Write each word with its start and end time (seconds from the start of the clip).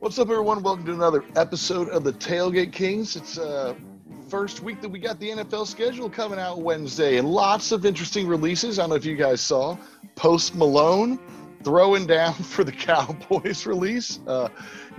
What's 0.00 0.18
up, 0.18 0.30
everyone? 0.30 0.62
Welcome 0.62 0.86
to 0.86 0.94
another 0.94 1.22
episode 1.36 1.90
of 1.90 2.04
the 2.04 2.12
Tailgate 2.14 2.72
Kings. 2.72 3.16
It's 3.16 3.36
uh, 3.36 3.74
first 4.30 4.60
week 4.60 4.80
that 4.80 4.88
we 4.88 4.98
got 4.98 5.20
the 5.20 5.28
NFL 5.28 5.66
schedule 5.66 6.08
coming 6.08 6.38
out 6.38 6.62
Wednesday, 6.62 7.18
and 7.18 7.28
lots 7.28 7.70
of 7.70 7.84
interesting 7.84 8.26
releases. 8.26 8.78
I 8.78 8.84
don't 8.84 8.90
know 8.90 8.96
if 8.96 9.04
you 9.04 9.14
guys 9.14 9.42
saw 9.42 9.76
Post 10.14 10.54
Malone 10.54 11.18
throwing 11.62 12.06
down 12.06 12.34
for 12.52 12.64
the 12.64 12.72
Cowboys 12.72 13.66
release. 13.66 14.20
Uh, 14.26 14.48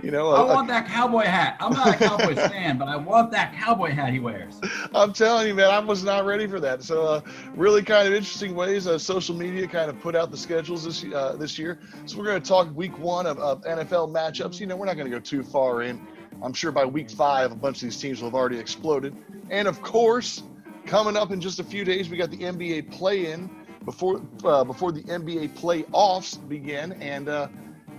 you 0.02 0.10
know, 0.10 0.30
I 0.30 0.42
want 0.42 0.66
that 0.68 0.88
cowboy 0.88 1.24
hat. 1.24 1.56
I'm 1.60 1.72
not 1.72 1.94
a 1.94 1.96
Cowboys 1.96 2.36
fan, 2.50 2.76
but 2.76 2.88
I 2.88 2.96
want 2.96 3.30
that 3.30 3.54
cowboy 3.54 3.92
hat 3.92 4.12
he 4.12 4.18
wears. 4.18 4.60
I'm 4.94 5.12
telling 5.12 5.46
you, 5.46 5.54
man, 5.54 5.70
I 5.70 5.78
was 5.78 6.02
not 6.02 6.24
ready 6.24 6.48
for 6.48 6.58
that. 6.58 6.82
So, 6.82 7.04
uh, 7.04 7.20
really, 7.54 7.82
kind 7.82 8.08
of 8.08 8.14
interesting 8.14 8.56
ways 8.56 8.88
uh, 8.88 8.98
social 8.98 9.36
media 9.36 9.68
kind 9.68 9.88
of 9.88 10.00
put 10.00 10.16
out 10.16 10.32
the 10.32 10.36
schedules 10.36 10.84
this 10.84 11.04
uh, 11.14 11.36
this 11.38 11.56
year. 11.56 11.78
So, 12.06 12.18
we're 12.18 12.24
going 12.24 12.42
to 12.42 12.48
talk 12.48 12.74
week 12.74 12.98
one 12.98 13.26
of, 13.26 13.38
of 13.38 13.62
NFL 13.62 14.12
matchups. 14.12 14.58
You 14.58 14.66
know, 14.66 14.76
we're 14.76 14.86
not 14.86 14.96
going 14.96 15.08
to 15.08 15.16
go 15.16 15.20
too 15.20 15.44
far 15.44 15.82
in. 15.82 16.04
I'm 16.42 16.52
sure 16.52 16.72
by 16.72 16.84
week 16.84 17.08
five, 17.08 17.52
a 17.52 17.54
bunch 17.54 17.76
of 17.76 17.82
these 17.82 18.00
teams 18.00 18.20
will 18.20 18.28
have 18.28 18.34
already 18.34 18.58
exploded. 18.58 19.14
And 19.50 19.68
of 19.68 19.80
course, 19.82 20.42
coming 20.86 21.16
up 21.16 21.30
in 21.30 21.40
just 21.40 21.60
a 21.60 21.64
few 21.64 21.84
days, 21.84 22.10
we 22.10 22.16
got 22.16 22.30
the 22.30 22.38
NBA 22.38 22.90
play-in 22.90 23.48
before 23.84 24.20
uh, 24.44 24.64
before 24.64 24.92
the 24.92 25.02
NBA 25.02 25.58
playoffs 25.58 26.36
begin, 26.48 26.92
and 26.92 27.28
uh, 27.28 27.48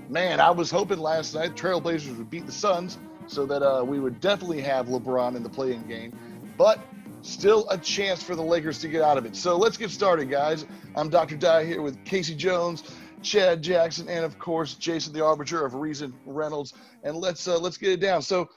man, 0.09 0.39
I 0.39 0.51
was 0.51 0.71
hoping 0.71 0.99
last 0.99 1.35
night 1.35 1.55
Trailblazers 1.55 2.17
would 2.17 2.29
beat 2.29 2.45
the 2.45 2.51
Suns 2.51 2.97
so 3.27 3.45
that 3.45 3.61
uh, 3.61 3.83
we 3.83 3.99
would 3.99 4.19
definitely 4.19 4.61
have 4.61 4.87
LeBron 4.87 5.35
in 5.35 5.43
the 5.43 5.49
play-in 5.49 5.83
game. 5.87 6.17
But 6.57 6.79
still 7.21 7.67
a 7.69 7.77
chance 7.77 8.21
for 8.21 8.35
the 8.35 8.41
Lakers 8.41 8.79
to 8.79 8.87
get 8.87 9.01
out 9.01 9.17
of 9.17 9.25
it. 9.25 9.35
So 9.35 9.57
let's 9.57 9.77
get 9.77 9.89
started, 9.91 10.29
guys. 10.29 10.65
I'm 10.95 11.09
Dr. 11.09 11.37
Dye 11.37 11.65
here 11.65 11.81
with 11.81 12.03
Casey 12.03 12.35
Jones, 12.35 12.83
Chad 13.21 13.61
Jackson, 13.61 14.09
and 14.09 14.25
of 14.25 14.37
course 14.37 14.75
Jason, 14.75 15.13
the 15.13 15.23
arbiter 15.23 15.65
of 15.65 15.75
reason, 15.75 16.13
Reynolds. 16.25 16.73
And 17.03 17.15
let's 17.15 17.47
uh, 17.47 17.57
let's 17.57 17.77
get 17.77 17.91
it 17.91 17.99
down. 17.99 18.21
So, 18.21 18.49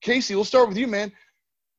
Casey, 0.00 0.34
we'll 0.34 0.44
start 0.44 0.68
with 0.68 0.78
you, 0.78 0.86
man 0.86 1.12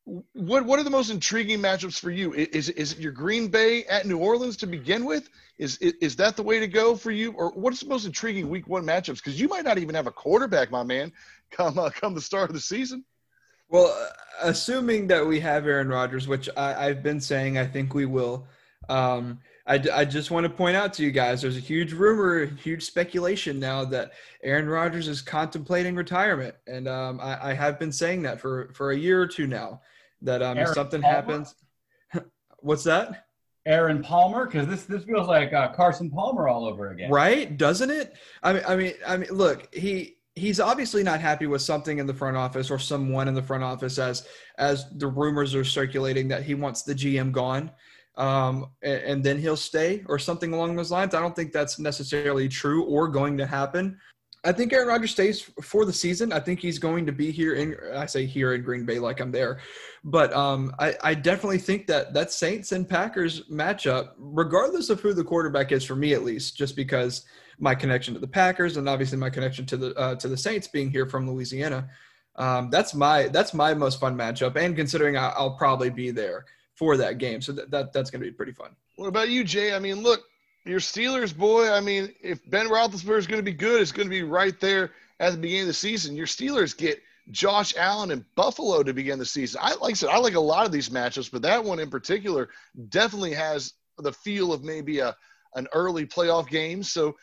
what 0.04 0.64
what 0.64 0.78
are 0.78 0.82
the 0.82 0.90
most 0.90 1.10
intriguing 1.10 1.60
matchups 1.60 1.98
for 1.98 2.10
you? 2.10 2.32
Is 2.34 2.68
is 2.70 2.92
it 2.92 2.98
your 2.98 3.12
Green 3.12 3.48
Bay 3.48 3.84
at 3.84 4.06
New 4.06 4.18
Orleans 4.18 4.56
to 4.58 4.66
begin 4.66 5.04
with? 5.04 5.28
Is 5.58 5.76
is 5.78 6.16
that 6.16 6.36
the 6.36 6.42
way 6.42 6.58
to 6.58 6.66
go 6.66 6.96
for 6.96 7.10
you, 7.10 7.32
or 7.32 7.50
what's 7.50 7.80
the 7.80 7.88
most 7.88 8.06
intriguing 8.06 8.48
Week 8.48 8.66
One 8.66 8.84
matchups? 8.84 9.16
Because 9.16 9.40
you 9.40 9.48
might 9.48 9.64
not 9.64 9.78
even 9.78 9.94
have 9.94 10.06
a 10.06 10.12
quarterback, 10.12 10.70
my 10.70 10.82
man, 10.82 11.12
come 11.50 11.78
uh, 11.78 11.90
come 11.90 12.14
the 12.14 12.20
start 12.20 12.50
of 12.50 12.54
the 12.54 12.60
season. 12.60 13.04
Well, 13.68 13.94
assuming 14.42 15.06
that 15.08 15.24
we 15.24 15.38
have 15.40 15.66
Aaron 15.66 15.88
Rodgers, 15.88 16.26
which 16.26 16.48
I, 16.56 16.86
have 16.86 17.04
been 17.04 17.20
saying 17.20 17.56
I 17.56 17.66
think 17.66 17.94
we 17.94 18.04
will. 18.04 18.48
Um, 18.88 19.38
I, 19.70 19.80
I 19.94 20.04
just 20.04 20.32
want 20.32 20.42
to 20.42 20.50
point 20.50 20.76
out 20.76 20.92
to 20.94 21.04
you 21.04 21.12
guys 21.12 21.42
there's 21.42 21.56
a 21.56 21.60
huge 21.60 21.92
rumor, 21.92 22.46
huge 22.46 22.82
speculation 22.82 23.60
now 23.60 23.84
that 23.84 24.10
Aaron 24.42 24.68
Rodgers 24.68 25.06
is 25.06 25.22
contemplating 25.22 25.94
retirement. 25.94 26.56
And 26.66 26.88
um, 26.88 27.20
I, 27.20 27.50
I, 27.50 27.54
have 27.54 27.78
been 27.78 27.92
saying 27.92 28.22
that 28.22 28.40
for, 28.40 28.72
for 28.74 28.90
a 28.90 28.96
year 28.96 29.22
or 29.22 29.28
two 29.28 29.46
now 29.46 29.80
that 30.22 30.42
um, 30.42 30.58
if 30.58 30.70
something 30.70 31.00
Palmer? 31.00 31.14
happens. 31.14 31.54
What's 32.58 32.82
that? 32.82 33.26
Aaron 33.64 34.02
Palmer, 34.02 34.46
because 34.46 34.66
this 34.66 34.84
this 34.84 35.04
feels 35.04 35.28
like 35.28 35.52
uh, 35.52 35.68
Carson 35.68 36.10
Palmer 36.10 36.48
all 36.48 36.66
over 36.66 36.90
again, 36.90 37.10
right? 37.10 37.56
Doesn't 37.56 37.90
it? 37.90 38.14
I 38.42 38.54
mean, 38.54 38.62
I 38.66 38.74
mean, 38.76 38.94
I 39.06 39.16
mean, 39.18 39.30
look, 39.30 39.72
he 39.72 40.16
he's 40.34 40.58
obviously 40.58 41.04
not 41.04 41.20
happy 41.20 41.46
with 41.46 41.62
something 41.62 41.98
in 41.98 42.06
the 42.06 42.14
front 42.14 42.36
office 42.36 42.70
or 42.70 42.78
someone 42.78 43.28
in 43.28 43.34
the 43.34 43.42
front 43.42 43.62
office 43.62 43.98
as 43.98 44.26
as 44.58 44.86
the 44.96 45.06
rumors 45.06 45.54
are 45.54 45.64
circulating 45.64 46.26
that 46.28 46.42
he 46.42 46.54
wants 46.54 46.82
the 46.82 46.94
GM 46.94 47.30
gone 47.30 47.70
um, 48.16 48.66
and, 48.82 49.02
and, 49.02 49.24
then 49.24 49.38
he'll 49.38 49.56
stay 49.56 50.02
or 50.06 50.18
something 50.18 50.52
along 50.52 50.76
those 50.76 50.90
lines. 50.90 51.14
I 51.14 51.20
don't 51.20 51.34
think 51.34 51.52
that's 51.52 51.78
necessarily 51.78 52.48
true 52.48 52.84
or 52.84 53.08
going 53.08 53.38
to 53.38 53.46
happen. 53.46 53.98
I 54.42 54.52
think 54.52 54.72
Aaron 54.72 54.88
Rodgers 54.88 55.10
stays 55.10 55.42
for 55.62 55.84
the 55.84 55.92
season. 55.92 56.32
I 56.32 56.40
think 56.40 56.60
he's 56.60 56.78
going 56.78 57.04
to 57.06 57.12
be 57.12 57.30
here 57.30 57.54
in 57.54 57.76
I 57.94 58.06
say 58.06 58.24
here 58.24 58.54
in 58.54 58.62
Green 58.62 58.86
Bay 58.86 58.98
like 58.98 59.20
I'm 59.20 59.30
there, 59.30 59.60
but 60.02 60.32
um, 60.32 60.74
I, 60.78 60.94
I 61.02 61.14
definitely 61.14 61.58
think 61.58 61.86
that 61.88 62.14
that 62.14 62.32
Saints 62.32 62.72
and 62.72 62.88
Packers 62.88 63.42
matchup, 63.48 64.12
regardless 64.16 64.88
of 64.88 65.00
who 65.00 65.12
the 65.12 65.24
quarterback 65.24 65.72
is 65.72 65.84
for 65.84 65.94
me 65.94 66.14
at 66.14 66.24
least, 66.24 66.56
just 66.56 66.74
because 66.74 67.26
my 67.58 67.74
connection 67.74 68.14
to 68.14 68.20
the 68.20 68.26
Packers 68.26 68.78
and 68.78 68.88
obviously 68.88 69.18
my 69.18 69.28
connection 69.28 69.66
to 69.66 69.76
the 69.76 69.94
uh, 69.96 70.14
to 70.16 70.28
the 70.28 70.36
Saints 70.36 70.68
being 70.68 70.90
here 70.90 71.06
from 71.06 71.30
Louisiana, 71.30 71.90
um, 72.36 72.70
that's 72.70 72.94
my 72.94 73.28
that's 73.28 73.52
my 73.52 73.74
most 73.74 74.00
fun 74.00 74.16
matchup. 74.16 74.56
And 74.56 74.74
considering 74.74 75.18
I, 75.18 75.28
I'll 75.36 75.56
probably 75.56 75.90
be 75.90 76.10
there 76.12 76.46
for 76.80 76.96
that 76.96 77.18
game, 77.18 77.42
so 77.42 77.52
that, 77.52 77.70
that 77.70 77.92
that's 77.92 78.10
going 78.10 78.22
to 78.22 78.26
be 78.26 78.32
pretty 78.32 78.52
fun. 78.52 78.70
What 78.96 79.06
about 79.06 79.28
you, 79.28 79.44
Jay? 79.44 79.74
I 79.74 79.78
mean, 79.78 80.02
look, 80.02 80.22
your 80.64 80.80
Steelers, 80.80 81.36
boy. 81.36 81.70
I 81.70 81.78
mean, 81.78 82.14
if 82.22 82.40
Ben 82.48 82.68
Roethlisberger 82.68 83.18
is 83.18 83.26
going 83.26 83.38
to 83.38 83.44
be 83.44 83.52
good, 83.52 83.82
it's 83.82 83.92
going 83.92 84.06
to 84.06 84.10
be 84.10 84.22
right 84.22 84.58
there 84.60 84.92
at 85.20 85.32
the 85.32 85.36
beginning 85.36 85.64
of 85.64 85.66
the 85.66 85.74
season. 85.74 86.16
Your 86.16 86.26
Steelers 86.26 86.74
get 86.74 87.02
Josh 87.32 87.74
Allen 87.76 88.12
and 88.12 88.24
Buffalo 88.34 88.82
to 88.82 88.94
begin 88.94 89.18
the 89.18 89.26
season. 89.26 89.60
I 89.62 89.74
like 89.74 89.90
I 89.90 89.92
said, 89.92 90.08
I 90.08 90.16
like 90.16 90.36
a 90.36 90.40
lot 90.40 90.64
of 90.64 90.72
these 90.72 90.88
matchups, 90.88 91.30
but 91.30 91.42
that 91.42 91.62
one 91.62 91.80
in 91.80 91.90
particular 91.90 92.48
definitely 92.88 93.34
has 93.34 93.74
the 93.98 94.14
feel 94.14 94.50
of 94.50 94.64
maybe 94.64 95.00
a 95.00 95.14
an 95.56 95.68
early 95.74 96.06
playoff 96.06 96.48
game. 96.48 96.82
So, 96.82 97.14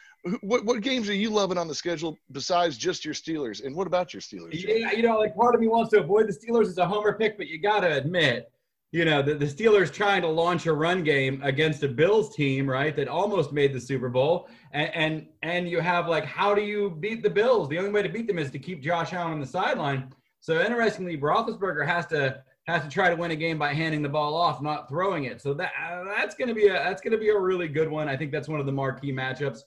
what 0.41 0.65
what 0.65 0.81
games 0.81 1.09
are 1.09 1.15
you 1.15 1.31
loving 1.31 1.57
on 1.57 1.67
the 1.67 1.73
schedule 1.73 2.15
besides 2.31 2.77
just 2.77 3.03
your 3.03 3.15
Steelers? 3.15 3.65
And 3.65 3.75
what 3.75 3.87
about 3.87 4.13
your 4.13 4.21
Steelers? 4.21 4.49
Yeah, 4.53 4.91
you 4.91 5.01
know, 5.01 5.17
like 5.17 5.35
part 5.35 5.55
of 5.55 5.61
me 5.61 5.67
wants 5.67 5.89
to 5.93 5.99
avoid 5.99 6.27
the 6.27 6.33
Steelers 6.33 6.67
as 6.67 6.77
a 6.77 6.85
homer 6.85 7.13
pick, 7.13 7.37
but 7.37 7.47
you 7.47 7.59
got 7.59 7.79
to 7.79 7.97
admit 7.97 8.51
you 8.91 9.03
know, 9.03 9.21
the, 9.21 9.35
the 9.35 9.45
Steelers 9.45 9.91
trying 9.91 10.21
to 10.21 10.27
launch 10.27 10.65
a 10.65 10.73
run 10.73 11.03
game 11.03 11.41
against 11.43 11.83
a 11.83 11.87
Bills 11.87 12.33
team, 12.35 12.69
right, 12.69 12.95
that 12.95 13.07
almost 13.07 13.51
made 13.51 13.73
the 13.73 13.81
Super 13.81 14.09
Bowl. 14.09 14.47
And, 14.71 14.95
and 14.95 15.27
and 15.43 15.69
you 15.69 15.81
have 15.81 16.07
like, 16.07 16.25
how 16.25 16.55
do 16.55 16.61
you 16.61 16.91
beat 16.91 17.21
the 17.21 17.29
Bills? 17.29 17.67
The 17.67 17.77
only 17.77 17.91
way 17.91 18.01
to 18.01 18.09
beat 18.09 18.27
them 18.27 18.39
is 18.39 18.49
to 18.51 18.59
keep 18.59 18.81
Josh 18.81 19.13
Allen 19.13 19.33
on 19.33 19.39
the 19.39 19.45
sideline. 19.45 20.09
So 20.39 20.61
interestingly, 20.61 21.17
Roethlisberger 21.17 21.85
has 21.85 22.05
to 22.07 22.41
has 22.67 22.83
to 22.83 22.89
try 22.89 23.09
to 23.09 23.15
win 23.15 23.31
a 23.31 23.35
game 23.35 23.57
by 23.57 23.73
handing 23.73 24.01
the 24.01 24.09
ball 24.09 24.35
off, 24.35 24.61
not 24.61 24.87
throwing 24.87 25.25
it. 25.25 25.41
So 25.41 25.53
that 25.55 25.71
uh, 25.81 26.03
that's 26.15 26.35
going 26.35 26.49
to 26.49 26.53
be 26.53 26.67
a 26.67 26.73
that's 26.73 27.01
going 27.01 27.11
to 27.11 27.17
be 27.17 27.29
a 27.29 27.37
really 27.37 27.67
good 27.67 27.89
one. 27.89 28.07
I 28.07 28.15
think 28.15 28.31
that's 28.31 28.47
one 28.47 28.59
of 28.59 28.65
the 28.65 28.71
marquee 28.71 29.11
matchups. 29.11 29.59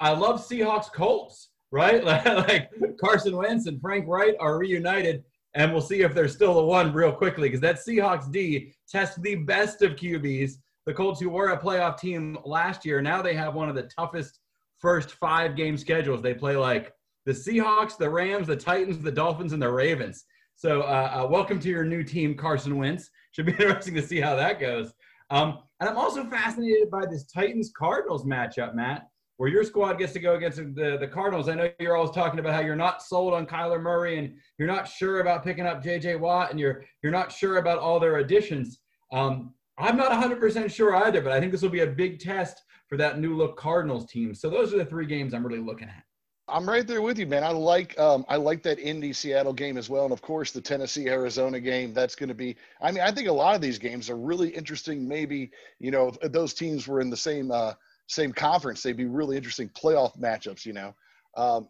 I 0.00 0.12
love 0.12 0.46
Seahawks 0.46 0.92
Colts, 0.92 1.48
right? 1.70 2.04
like 2.04 2.70
Carson 3.00 3.36
Wentz 3.36 3.66
and 3.66 3.80
Frank 3.80 4.06
Reich 4.06 4.36
are 4.40 4.58
reunited 4.58 5.24
and 5.54 5.72
we'll 5.72 5.80
see 5.80 6.02
if 6.02 6.14
they're 6.14 6.28
still 6.28 6.54
the 6.54 6.62
one 6.62 6.92
real 6.92 7.12
quickly 7.12 7.48
because 7.48 7.60
that 7.60 7.76
Seahawks 7.76 8.30
D 8.30 8.72
tests 8.88 9.18
the 9.20 9.36
best 9.36 9.82
of 9.82 9.96
QBs. 9.96 10.52
The 10.86 10.94
Colts, 10.94 11.20
who 11.20 11.28
were 11.28 11.50
a 11.50 11.58
playoff 11.58 11.98
team 11.98 12.38
last 12.44 12.84
year, 12.84 13.02
now 13.02 13.20
they 13.20 13.34
have 13.34 13.54
one 13.54 13.68
of 13.68 13.74
the 13.74 13.90
toughest 13.94 14.40
first 14.78 15.12
five 15.12 15.56
game 15.56 15.76
schedules. 15.76 16.22
They 16.22 16.34
play 16.34 16.56
like 16.56 16.92
the 17.26 17.32
Seahawks, 17.32 17.98
the 17.98 18.08
Rams, 18.08 18.46
the 18.46 18.56
Titans, 18.56 18.98
the 19.00 19.12
Dolphins, 19.12 19.52
and 19.52 19.60
the 19.60 19.70
Ravens. 19.70 20.24
So, 20.54 20.82
uh, 20.82 21.22
uh, 21.24 21.28
welcome 21.28 21.60
to 21.60 21.68
your 21.68 21.84
new 21.84 22.02
team, 22.02 22.34
Carson 22.34 22.76
Wentz. 22.76 23.10
Should 23.32 23.46
be 23.46 23.52
interesting 23.58 23.94
to 23.94 24.02
see 24.02 24.20
how 24.20 24.34
that 24.36 24.60
goes. 24.60 24.92
Um, 25.30 25.58
and 25.80 25.90
I'm 25.90 25.98
also 25.98 26.24
fascinated 26.24 26.90
by 26.90 27.04
this 27.04 27.26
Titans 27.26 27.70
Cardinals 27.76 28.24
matchup, 28.24 28.74
Matt 28.74 29.08
where 29.38 29.48
your 29.48 29.64
squad 29.64 29.94
gets 29.94 30.12
to 30.12 30.18
go 30.18 30.34
against 30.34 30.58
the, 30.58 30.98
the 31.00 31.06
Cardinals. 31.06 31.48
I 31.48 31.54
know 31.54 31.70
you're 31.78 31.96
always 31.96 32.10
talking 32.10 32.40
about 32.40 32.54
how 32.54 32.60
you're 32.60 32.76
not 32.76 33.02
sold 33.02 33.32
on 33.32 33.46
Kyler 33.46 33.80
Murray 33.80 34.18
and 34.18 34.34
you're 34.58 34.68
not 34.68 34.86
sure 34.86 35.20
about 35.20 35.44
picking 35.44 35.64
up 35.64 35.82
JJ 35.82 36.18
Watt 36.18 36.50
and 36.50 36.60
you're 36.60 36.84
you're 37.02 37.12
not 37.12 37.32
sure 37.32 37.58
about 37.58 37.78
all 37.78 38.00
their 38.00 38.18
additions. 38.18 38.80
Um, 39.12 39.54
I'm 39.78 39.96
not 39.96 40.10
100% 40.10 40.70
sure 40.70 40.96
either, 40.96 41.22
but 41.22 41.32
I 41.32 41.38
think 41.38 41.52
this 41.52 41.62
will 41.62 41.68
be 41.68 41.80
a 41.80 41.86
big 41.86 42.18
test 42.18 42.60
for 42.88 42.98
that 42.98 43.20
new 43.20 43.36
look 43.36 43.56
Cardinals 43.56 44.10
team. 44.10 44.34
So 44.34 44.50
those 44.50 44.74
are 44.74 44.78
the 44.78 44.84
three 44.84 45.06
games 45.06 45.32
I'm 45.32 45.46
really 45.46 45.62
looking 45.62 45.88
at. 45.88 46.02
I'm 46.48 46.68
right 46.68 46.86
there 46.86 47.02
with 47.02 47.18
you, 47.18 47.26
man. 47.26 47.44
I 47.44 47.50
like 47.50 47.96
um, 47.98 48.24
I 48.28 48.36
like 48.36 48.62
that 48.64 48.80
Indy 48.80 49.12
Seattle 49.12 49.52
game 49.52 49.76
as 49.76 49.88
well, 49.88 50.04
and 50.04 50.12
of 50.12 50.22
course 50.22 50.50
the 50.50 50.60
Tennessee 50.60 51.06
Arizona 51.06 51.60
game. 51.60 51.92
That's 51.92 52.16
going 52.16 52.30
to 52.30 52.34
be. 52.34 52.56
I 52.80 52.90
mean, 52.90 53.02
I 53.02 53.12
think 53.12 53.28
a 53.28 53.32
lot 53.32 53.54
of 53.54 53.60
these 53.60 53.78
games 53.78 54.08
are 54.10 54.16
really 54.16 54.48
interesting. 54.48 55.06
Maybe 55.06 55.50
you 55.78 55.90
know 55.90 56.10
those 56.22 56.54
teams 56.54 56.88
were 56.88 57.00
in 57.00 57.10
the 57.10 57.16
same 57.16 57.50
uh, 57.50 57.74
same 58.08 58.32
conference, 58.32 58.82
they'd 58.82 58.96
be 58.96 59.06
really 59.06 59.36
interesting 59.36 59.68
playoff 59.68 60.18
matchups, 60.18 60.66
you 60.66 60.72
know. 60.72 60.94
Um, 61.36 61.68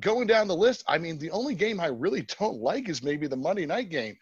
going 0.00 0.26
down 0.26 0.48
the 0.48 0.56
list, 0.56 0.84
I 0.88 0.96
mean, 0.96 1.18
the 1.18 1.30
only 1.30 1.54
game 1.54 1.80
I 1.80 1.86
really 1.86 2.22
don't 2.38 2.60
like 2.60 2.88
is 2.88 3.02
maybe 3.02 3.26
the 3.26 3.36
Monday 3.36 3.66
night 3.66 3.90
game. 3.90 4.16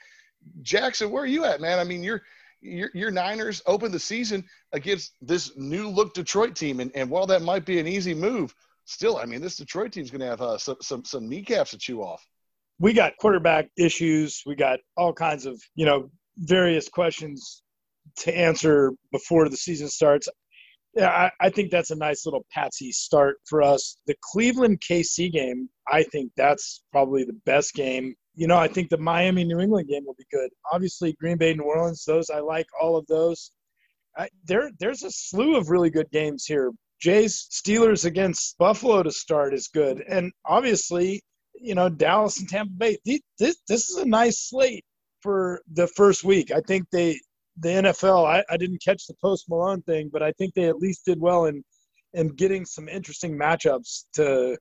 Jackson, 0.63 1.11
where 1.11 1.23
are 1.23 1.27
you 1.27 1.45
at, 1.45 1.61
man? 1.61 1.79
I 1.79 1.85
mean, 1.85 2.03
your 2.03 2.23
your, 2.61 2.91
your 2.93 3.11
Niners 3.13 3.63
opened 3.67 3.95
the 3.95 4.01
season 4.01 4.45
against 4.73 5.13
this 5.23 5.57
new 5.57 5.89
look 5.89 6.15
Detroit 6.15 6.57
team, 6.57 6.81
and, 6.81 6.91
and 6.97 7.09
while 7.09 7.27
that 7.27 7.43
might 7.43 7.65
be 7.65 7.79
an 7.79 7.87
easy 7.87 8.15
move, 8.15 8.53
still, 8.85 9.17
I 9.19 9.27
mean, 9.27 9.41
this 9.41 9.57
Detroit 9.57 9.93
team's 9.93 10.11
going 10.11 10.23
to 10.23 10.27
have 10.27 10.43
uh, 10.43 10.59
some, 10.59 10.77
some 10.83 11.05
some 11.05 11.29
kneecaps 11.29 11.71
to 11.73 11.79
chew 11.79 12.03
off. 12.03 12.27
We 12.81 12.93
got 12.93 13.17
quarterback 13.19 13.69
issues. 13.77 14.43
We 14.47 14.57
got 14.57 14.81
all 14.97 15.13
kinds 15.13 15.47
of 15.47 15.63
you 15.75 15.85
know 15.85 16.11
various 16.39 16.89
questions 16.89 17.63
to 18.17 18.37
answer 18.37 18.93
before 19.13 19.49
the 19.49 19.57
season 19.57 19.89
starts 19.89 20.29
yeah, 20.99 21.11
I, 21.11 21.47
I, 21.47 21.51
think 21.51 21.71
that's 21.71 21.93
a 21.93 21.97
nice 21.97 22.27
little 22.27 22.45
patsy 22.51 22.91
start 22.91 23.37
for 23.49 23.63
us. 23.63 23.99
The 24.09 24.17
Cleveland 24.33 24.81
KC 24.81 25.31
game, 25.31 25.69
I 25.87 26.03
think 26.03 26.33
that's 26.37 26.83
probably 26.91 27.23
the 27.23 27.39
best 27.47 27.75
game. 27.75 28.17
You 28.35 28.49
know, 28.49 28.57
I 28.57 28.67
think 28.67 28.91
the 28.91 28.99
Miami 28.99 29.45
New 29.45 29.61
England 29.61 29.89
game 29.89 30.05
will 30.05 30.17
be 30.19 30.27
good. 30.33 30.51
Obviously, 30.73 31.13
Green 31.21 31.39
Bay 31.39 31.55
New 31.55 31.63
Orleans, 31.63 32.05
those 32.05 32.31
I 32.31 32.41
like 32.41 32.67
all 32.81 32.97
of 32.97 33.07
those. 33.07 33.53
I, 34.17 34.29
there, 34.45 34.73
there's 34.81 35.05
a 35.05 35.11
slew 35.13 35.57
of 35.57 35.71
really 35.71 35.91
good 35.91 36.11
games 36.11 36.45
here. 36.45 36.73
Jay's 37.01 37.47
Steelers 37.53 38.05
against 38.05 38.59
Buffalo 38.59 39.05
to 39.05 39.13
start 39.13 39.55
is 39.55 39.69
good, 39.69 40.03
and 40.09 40.33
obviously, 40.45 41.23
you 41.55 41.77
know, 41.77 41.89
Dallas 41.89 42.41
and 42.41 42.49
Tampa 42.49 42.73
Bay. 42.73 42.99
This 43.05 43.57
this 43.69 43.89
is 43.89 43.99
a 43.99 44.05
nice 44.05 44.49
slate 44.49 44.85
for 45.21 45.63
the 45.73 45.87
first 45.87 46.25
week. 46.25 46.51
I 46.51 46.61
think 46.67 46.87
they 46.91 47.21
the 47.61 47.69
NFL. 47.69 48.27
I, 48.27 48.45
I 48.51 48.57
didn't 48.57 48.83
catch 48.83 49.07
the 49.07 49.15
Post 49.21 49.49
Malone 49.49 49.83
thing, 49.83 50.11
but 50.13 50.23
I 50.23 50.33
think 50.33 50.55
they 50.55 50.65
at 50.69 50.79
least 50.79 51.05
did 51.05 51.21
well 51.21 51.47
in 51.47 51.65
in 52.15 52.29
getting 52.29 52.65
some 52.65 52.89
interesting 52.89 53.37
matchups 53.39 54.05
to, 54.15 54.57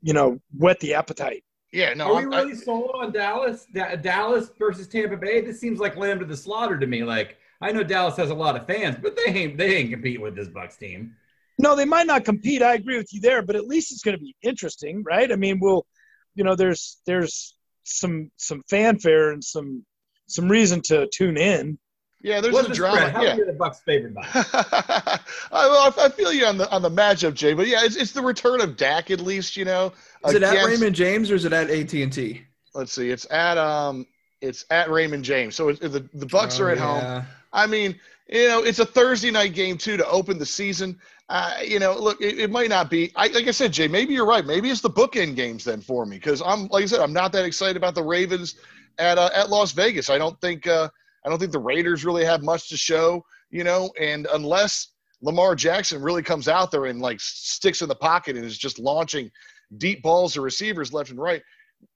you 0.00 0.12
know, 0.14 0.38
whet 0.56 0.80
the 0.80 0.94
appetite. 0.94 1.44
Yeah, 1.72 1.92
no. 1.94 2.06
Are 2.06 2.14
we 2.14 2.18
I'm- 2.20 2.30
really 2.30 2.52
I, 2.52 2.56
sold 2.56 2.90
on 2.94 3.12
Dallas? 3.12 3.66
Da- 3.72 3.96
Dallas 3.96 4.50
versus 4.58 4.86
Tampa 4.88 5.16
Bay. 5.16 5.40
This 5.42 5.60
seems 5.60 5.78
like 5.78 5.96
lamb 5.96 6.20
to 6.20 6.24
the 6.24 6.36
slaughter 6.36 6.78
to 6.78 6.86
me. 6.86 7.04
Like 7.04 7.36
I 7.60 7.72
know 7.72 7.82
Dallas 7.82 8.16
has 8.16 8.30
a 8.30 8.34
lot 8.34 8.56
of 8.56 8.66
fans, 8.66 8.96
but 9.02 9.16
they 9.16 9.32
ain't 9.32 9.58
they 9.58 9.76
ain't 9.76 9.90
competing 9.90 10.22
with 10.22 10.34
this 10.36 10.48
Bucks 10.48 10.76
team. 10.76 11.14
No, 11.58 11.76
they 11.76 11.84
might 11.84 12.06
not 12.06 12.24
compete. 12.24 12.62
I 12.62 12.74
agree 12.74 12.96
with 12.96 13.12
you 13.12 13.20
there, 13.20 13.40
but 13.42 13.54
at 13.56 13.66
least 13.66 13.92
it's 13.92 14.02
going 14.02 14.16
to 14.16 14.22
be 14.22 14.34
interesting, 14.42 15.04
right? 15.04 15.30
I 15.30 15.36
mean, 15.36 15.60
we'll, 15.60 15.86
you 16.34 16.42
know, 16.42 16.56
there's 16.56 17.00
there's 17.06 17.56
some 17.84 18.30
some 18.36 18.62
fanfare 18.68 19.30
and 19.30 19.42
some 19.44 19.84
some 20.26 20.48
reason 20.48 20.80
to 20.86 21.08
tune 21.12 21.36
in. 21.36 21.78
Yeah, 22.24 22.40
there's 22.40 22.54
What's 22.54 22.68
the 22.68 22.72
the 22.72 22.76
drama. 22.76 22.96
spread? 22.96 23.12
How 23.12 23.22
yeah. 23.22 23.36
are 23.36 23.44
the 23.44 23.52
Bucks 23.52 23.80
favored 23.80 24.14
by? 24.14 24.22
I, 24.34 25.18
well, 25.52 25.94
I 25.98 26.08
feel 26.08 26.32
you 26.32 26.46
on 26.46 26.56
the 26.56 26.70
on 26.70 26.80
the 26.80 26.90
matchup, 26.90 27.34
Jay. 27.34 27.52
But 27.52 27.66
yeah, 27.66 27.84
it's, 27.84 27.96
it's 27.96 28.12
the 28.12 28.22
return 28.22 28.62
of 28.62 28.78
Dak 28.78 29.10
at 29.10 29.20
least. 29.20 29.58
You 29.58 29.66
know, 29.66 29.92
Is 30.26 30.32
it 30.32 30.42
at 30.42 30.64
Raymond 30.64 30.96
James 30.96 31.30
or 31.30 31.34
is 31.34 31.44
it 31.44 31.52
at 31.52 31.68
AT 31.68 31.92
and 31.92 32.10
T? 32.10 32.42
Let's 32.72 32.92
see. 32.92 33.10
It's 33.10 33.30
at 33.30 33.58
um, 33.58 34.06
it's 34.40 34.64
at 34.70 34.90
Raymond 34.90 35.22
James. 35.22 35.54
So 35.54 35.68
it, 35.68 35.80
the 35.80 36.08
the 36.14 36.24
Bucks 36.24 36.58
are 36.60 36.70
at 36.70 36.78
home. 36.78 37.26
I 37.52 37.66
mean, 37.66 38.00
you 38.26 38.48
know, 38.48 38.64
it's 38.64 38.78
a 38.78 38.86
Thursday 38.86 39.30
night 39.30 39.52
game 39.52 39.76
too 39.76 39.98
to 39.98 40.08
open 40.08 40.38
the 40.38 40.46
season. 40.46 40.98
Uh, 41.28 41.58
you 41.62 41.78
know, 41.78 41.94
look, 41.94 42.22
it, 42.22 42.38
it 42.38 42.50
might 42.50 42.70
not 42.70 42.88
be. 42.88 43.12
I, 43.16 43.26
like 43.28 43.48
I 43.48 43.50
said, 43.50 43.70
Jay, 43.70 43.86
maybe 43.86 44.14
you're 44.14 44.26
right. 44.26 44.46
Maybe 44.46 44.70
it's 44.70 44.80
the 44.80 44.88
bookend 44.88 45.36
games 45.36 45.62
then 45.64 45.82
for 45.82 46.06
me 46.06 46.16
because 46.16 46.40
I'm, 46.40 46.68
like 46.68 46.84
I 46.84 46.86
said, 46.86 47.00
I'm 47.00 47.12
not 47.12 47.32
that 47.32 47.44
excited 47.44 47.76
about 47.76 47.94
the 47.94 48.02
Ravens 48.02 48.54
at 48.98 49.18
uh, 49.18 49.28
at 49.34 49.50
Las 49.50 49.72
Vegas. 49.72 50.08
I 50.08 50.16
don't 50.16 50.40
think 50.40 50.66
uh, 50.66 50.88
I 51.24 51.28
don't 51.30 51.38
think 51.38 51.52
the 51.52 51.58
Raiders 51.58 52.04
really 52.04 52.24
have 52.24 52.42
much 52.42 52.68
to 52.68 52.76
show. 52.76 53.24
You 53.50 53.64
know, 53.64 53.90
and 54.00 54.26
unless 54.32 54.88
Lamar 55.22 55.54
Jackson 55.54 56.02
really 56.02 56.22
comes 56.22 56.48
out 56.48 56.70
there 56.70 56.86
and 56.86 57.00
like 57.00 57.20
sticks 57.20 57.82
in 57.82 57.88
the 57.88 57.94
pocket 57.94 58.36
and 58.36 58.44
is 58.44 58.58
just 58.58 58.78
launching 58.78 59.30
deep 59.78 60.02
balls 60.02 60.34
to 60.34 60.40
receivers 60.40 60.92
left 60.92 61.10
and 61.10 61.18
right, 61.18 61.42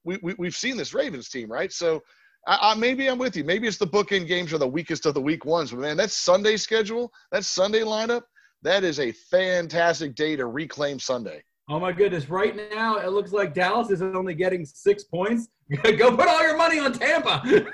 we, 0.04 0.18
we 0.22 0.34
we've 0.38 0.56
seen 0.56 0.76
this 0.76 0.94
Ravens 0.94 1.28
team, 1.28 1.50
right? 1.50 1.72
So. 1.72 2.02
I, 2.46 2.70
I, 2.70 2.74
maybe 2.76 3.08
I'm 3.08 3.18
with 3.18 3.36
you. 3.36 3.42
Maybe 3.42 3.66
it's 3.66 3.78
the 3.78 3.86
bookend 3.86 4.28
games 4.28 4.52
are 4.52 4.58
the 4.58 4.66
weakest 4.66 5.06
of 5.06 5.12
the 5.12 5.20
week 5.20 5.44
ones. 5.44 5.72
But 5.72 5.80
man, 5.80 5.96
that 5.96 6.12
Sunday 6.12 6.56
schedule, 6.56 7.12
that 7.32 7.44
Sunday 7.44 7.80
lineup, 7.80 8.22
that 8.62 8.84
is 8.84 9.00
a 9.00 9.12
fantastic 9.12 10.14
day 10.14 10.36
to 10.36 10.46
reclaim 10.46 10.98
Sunday. 10.98 11.42
Oh 11.70 11.78
my 11.78 11.92
goodness! 11.92 12.30
Right 12.30 12.56
now, 12.72 12.96
it 12.96 13.12
looks 13.12 13.32
like 13.32 13.52
Dallas 13.52 13.90
is 13.90 14.00
only 14.00 14.34
getting 14.34 14.64
six 14.64 15.04
points. 15.04 15.48
Go 15.98 16.16
put 16.16 16.26
all 16.26 16.42
your 16.42 16.56
money 16.56 16.78
on 16.78 16.92
Tampa. 16.92 17.42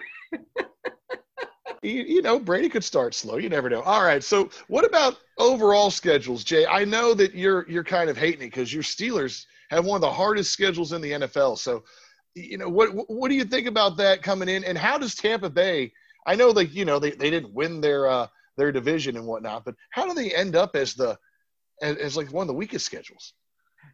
You, 1.85 2.03
you 2.03 2.23
know, 2.23 2.39
Brady 2.39 2.69
could 2.69 2.85
start 2.85 3.15
slow. 3.15 3.37
You 3.37 3.49
never 3.49 3.69
know. 3.69 3.83
All 3.83 4.03
right. 4.03 4.23
So, 4.23 4.51
what 4.69 4.85
about 4.85 5.19
overall 5.39 5.91
schedules, 5.91 6.45
Jay? 6.45 6.67
I 6.67 6.85
know 6.85 7.15
that 7.15 7.35
you're 7.35 7.69
you're 7.69 7.85
kind 7.85 8.11
of 8.11 8.17
hating 8.17 8.43
it 8.43 8.51
because 8.51 8.73
your 8.73 8.83
Steelers 8.83 9.47
have 9.71 9.85
one 9.85 9.97
of 9.97 10.03
the 10.03 10.11
hardest 10.11 10.53
schedules 10.53 10.93
in 10.93 11.01
the 11.01 11.13
NFL. 11.13 11.59
So, 11.59 11.85
you 12.35 12.59
know, 12.59 12.69
what 12.69 12.91
what 13.09 13.29
do 13.29 13.35
you 13.35 13.45
think 13.45 13.67
about 13.67 13.97
that 13.99 14.23
coming 14.23 14.49
in? 14.49 14.65
And 14.65 14.79
how 14.79 14.99
does 14.99 15.15
Tampa 15.15 15.51
Bay? 15.51 15.93
I 16.27 16.35
know, 16.37 16.49
like 16.51 16.75
you 16.75 16.85
know, 16.85 16.99
they, 16.99 17.11
they 17.11 17.31
didn't 17.31 17.53
win 17.53 17.81
their 17.81 18.09
uh, 18.09 18.27
their 18.57 18.73
division 18.73 19.17
and 19.17 19.27
whatnot, 19.27 19.65
but 19.65 19.75
how 19.91 20.07
do 20.07 20.15
they 20.15 20.33
end 20.33 20.57
up 20.57 20.75
as 20.75 20.95
the 20.95 21.19
as, 21.83 21.97
as 21.97 22.17
like 22.17 22.33
one 22.33 22.43
of 22.43 22.49
the 22.49 22.55
weakest 22.55 22.87
schedules? 22.87 23.35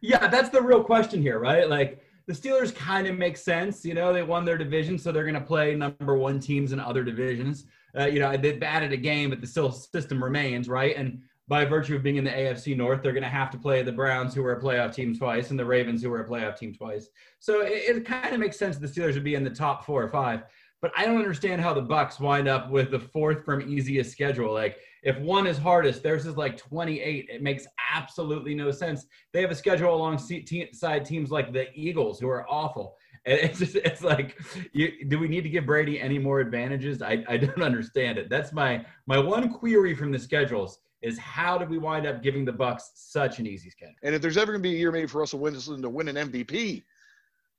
yeah, 0.01 0.27
that's 0.27 0.49
the 0.49 0.61
real 0.61 0.83
question 0.83 1.21
here, 1.21 1.39
right? 1.39 1.69
Like 1.69 2.01
the 2.27 2.33
Steelers 2.33 2.73
kind 2.73 3.07
of 3.07 3.17
make 3.17 3.37
sense. 3.37 3.85
You 3.85 3.93
know, 3.93 4.13
they 4.13 4.23
won 4.23 4.45
their 4.45 4.57
division, 4.57 4.97
so 4.97 5.11
they're 5.11 5.23
going 5.23 5.35
to 5.35 5.41
play 5.41 5.75
number 5.75 6.17
one 6.17 6.39
teams 6.39 6.71
in 6.71 6.79
other 6.79 7.03
divisions. 7.03 7.65
Uh, 7.97 8.05
you 8.05 8.19
know, 8.19 8.35
they've 8.37 8.61
added 8.63 8.93
a 8.93 8.97
game, 8.97 9.29
but 9.29 9.41
the 9.41 9.47
still 9.47 9.71
system 9.71 10.23
remains, 10.23 10.67
right? 10.69 10.95
And 10.95 11.21
by 11.47 11.65
virtue 11.65 11.95
of 11.95 12.03
being 12.03 12.15
in 12.15 12.23
the 12.23 12.31
AFC 12.31 12.77
North, 12.77 13.03
they're 13.03 13.11
going 13.11 13.23
to 13.23 13.29
have 13.29 13.49
to 13.51 13.57
play 13.57 13.83
the 13.83 13.91
Browns, 13.91 14.33
who 14.33 14.45
are 14.45 14.53
a 14.53 14.61
playoff 14.61 14.93
team 14.93 15.13
twice, 15.15 15.49
and 15.49 15.59
the 15.59 15.65
Ravens, 15.65 16.01
who 16.01 16.13
are 16.13 16.21
a 16.21 16.27
playoff 16.27 16.57
team 16.57 16.73
twice. 16.73 17.09
So 17.39 17.61
it, 17.61 17.97
it 17.97 18.05
kind 18.05 18.33
of 18.33 18.39
makes 18.39 18.57
sense 18.57 18.77
the 18.77 18.87
Steelers 18.87 19.15
would 19.15 19.23
be 19.23 19.35
in 19.35 19.43
the 19.43 19.49
top 19.49 19.85
four 19.85 20.01
or 20.01 20.09
five. 20.09 20.43
But 20.81 20.91
I 20.97 21.05
don't 21.05 21.17
understand 21.17 21.61
how 21.61 21.73
the 21.73 21.81
Bucks 21.81 22.19
wind 22.19 22.47
up 22.47 22.71
with 22.71 22.89
the 22.89 22.99
fourth 22.99 23.45
from 23.45 23.61
easiest 23.61 24.11
schedule. 24.11 24.51
Like 24.51 24.77
if 25.03 25.17
one 25.19 25.45
is 25.45 25.57
hardest, 25.57 26.01
theirs 26.01 26.25
is 26.25 26.37
like 26.37 26.57
28. 26.57 27.29
It 27.29 27.43
makes 27.43 27.67
absolutely 27.93 28.55
no 28.55 28.71
sense. 28.71 29.05
They 29.31 29.41
have 29.41 29.51
a 29.51 29.55
schedule 29.55 29.93
alongside 29.93 31.05
teams 31.05 31.31
like 31.31 31.53
the 31.53 31.67
Eagles, 31.75 32.19
who 32.19 32.29
are 32.29 32.49
awful. 32.49 32.95
It's 33.23 33.59
just, 33.59 33.75
it's 33.75 34.03
like, 34.03 34.39
you, 34.73 35.05
do 35.07 35.19
we 35.19 35.27
need 35.27 35.41
to 35.41 35.49
give 35.49 35.65
Brady 35.65 36.01
any 36.01 36.17
more 36.17 36.39
advantages? 36.39 37.01
I, 37.01 37.23
I 37.27 37.37
don't 37.37 37.61
understand 37.61 38.17
it. 38.17 38.29
That's 38.29 38.51
my 38.51 38.85
my 39.05 39.19
one 39.19 39.53
query 39.53 39.93
from 39.93 40.11
the 40.11 40.19
schedules 40.19 40.79
is 41.01 41.17
how 41.17 41.57
did 41.57 41.69
we 41.69 41.77
wind 41.77 42.05
up 42.05 42.21
giving 42.21 42.45
the 42.45 42.51
Bucks 42.51 42.91
such 42.95 43.39
an 43.39 43.47
easy 43.47 43.69
schedule? 43.69 43.95
And 44.03 44.13
if 44.13 44.21
there's 44.21 44.37
ever 44.37 44.51
going 44.51 44.61
to 44.61 44.69
be 44.69 44.75
a 44.75 44.79
year 44.79 44.91
maybe 44.91 45.07
for 45.07 45.19
Russell 45.19 45.39
Wilson 45.39 45.81
to 45.81 45.89
win 45.89 46.07
an 46.07 46.31
MVP, 46.31 46.83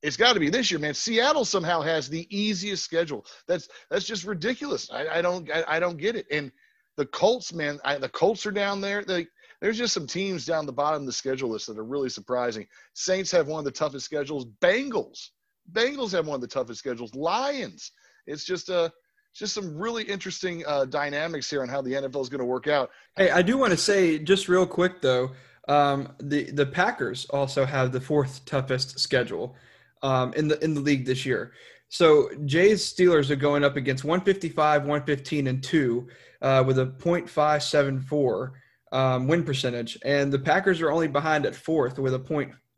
it's 0.03 0.17
got 0.17 0.33
to 0.33 0.41
be 0.41 0.51
this 0.51 0.71
year, 0.71 0.81
man. 0.81 0.95
Seattle 0.95 1.45
somehow 1.45 1.81
has 1.81 2.09
the 2.09 2.27
easiest 2.37 2.85
schedule. 2.85 3.25
That's 3.47 3.69
that's 3.91 4.05
just 4.05 4.25
ridiculous. 4.25 4.91
I, 4.91 5.07
I 5.19 5.23
don't 5.23 5.51
I, 5.53 5.65
I, 5.69 5.81
don't 5.81 5.97
get 5.97 6.17
it. 6.17 6.27
And 6.31 6.51
the 6.97 7.07
Colts, 7.07 7.53
man, 7.53 7.79
I, 7.85 7.99
the 7.99 8.09
Colts 8.09 8.45
are 8.47 8.51
down 8.53 8.81
there. 8.81 9.05
They, 9.05 9.27
there's 9.61 9.79
just 9.79 9.95
some 9.95 10.09
teams 10.09 10.45
down 10.45 10.67
the 10.67 10.73
bottom 10.73 11.03
of 11.03 11.07
the 11.07 11.13
schedule 11.13 11.51
list 11.51 11.69
that 11.69 11.79
are 11.79 11.85
really 11.85 12.09
surprising. 12.09 12.67
Saints 12.95 13.31
have 13.31 13.47
one 13.47 13.61
of 13.61 13.65
the 13.65 13.71
toughest 13.71 14.05
schedules. 14.05 14.47
Bengals, 14.61 15.31
Bengals 15.71 16.13
have 16.13 16.27
one 16.27 16.37
of 16.37 16.41
the 16.41 16.47
toughest 16.47 16.81
schedules. 16.81 17.15
Lions. 17.15 17.93
It's 18.27 18.45
just 18.45 18.69
a 18.69 18.77
uh, 18.77 18.89
just 19.35 19.55
some 19.55 19.77
really 19.77 20.03
interesting 20.05 20.63
uh, 20.67 20.85
dynamics 20.85 21.49
here 21.49 21.63
on 21.63 21.69
how 21.69 21.81
the 21.81 21.93
NFL 21.93 22.21
is 22.21 22.29
going 22.29 22.41
to 22.41 22.45
work 22.45 22.69
out. 22.69 22.91
Hey, 23.17 23.31
I 23.31 23.41
do 23.41 23.57
want 23.57 23.71
to 23.71 23.79
say 23.79 24.19
just 24.19 24.49
real 24.49 24.67
quick 24.67 25.01
though, 25.01 25.31
um, 25.69 26.13
the 26.21 26.51
the 26.51 26.67
Packers 26.67 27.25
also 27.27 27.65
have 27.65 27.93
the 27.93 28.01
fourth 28.01 28.45
toughest 28.45 28.99
schedule 28.99 29.57
um, 30.03 30.33
in 30.35 30.49
the 30.49 30.63
in 30.63 30.75
the 30.75 30.81
league 30.81 31.07
this 31.07 31.25
year. 31.25 31.53
So 31.89 32.31
Jay's 32.47 32.83
Steelers 32.83 33.29
are 33.29 33.37
going 33.37 33.65
up 33.65 33.77
against 33.77 34.03
155, 34.03 34.83
115, 34.83 35.47
and 35.47 35.63
two 35.63 36.09
uh, 36.41 36.65
with 36.67 36.79
a 36.79 36.87
.574 36.87 38.51
um, 38.93 39.29
win 39.29 39.45
percentage, 39.45 39.99
and 40.05 40.33
the 40.33 40.39
Packers 40.39 40.81
are 40.81 40.91
only 40.91 41.09
behind 41.09 41.45
at 41.45 41.55
fourth 41.55 41.99
with 41.99 42.15
a 42.15 42.19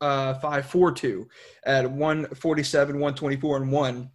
.542 0.01 1.25
at 1.65 1.89
147, 1.89 2.95
124, 2.95 3.57
and 3.57 3.71
one. 3.71 4.09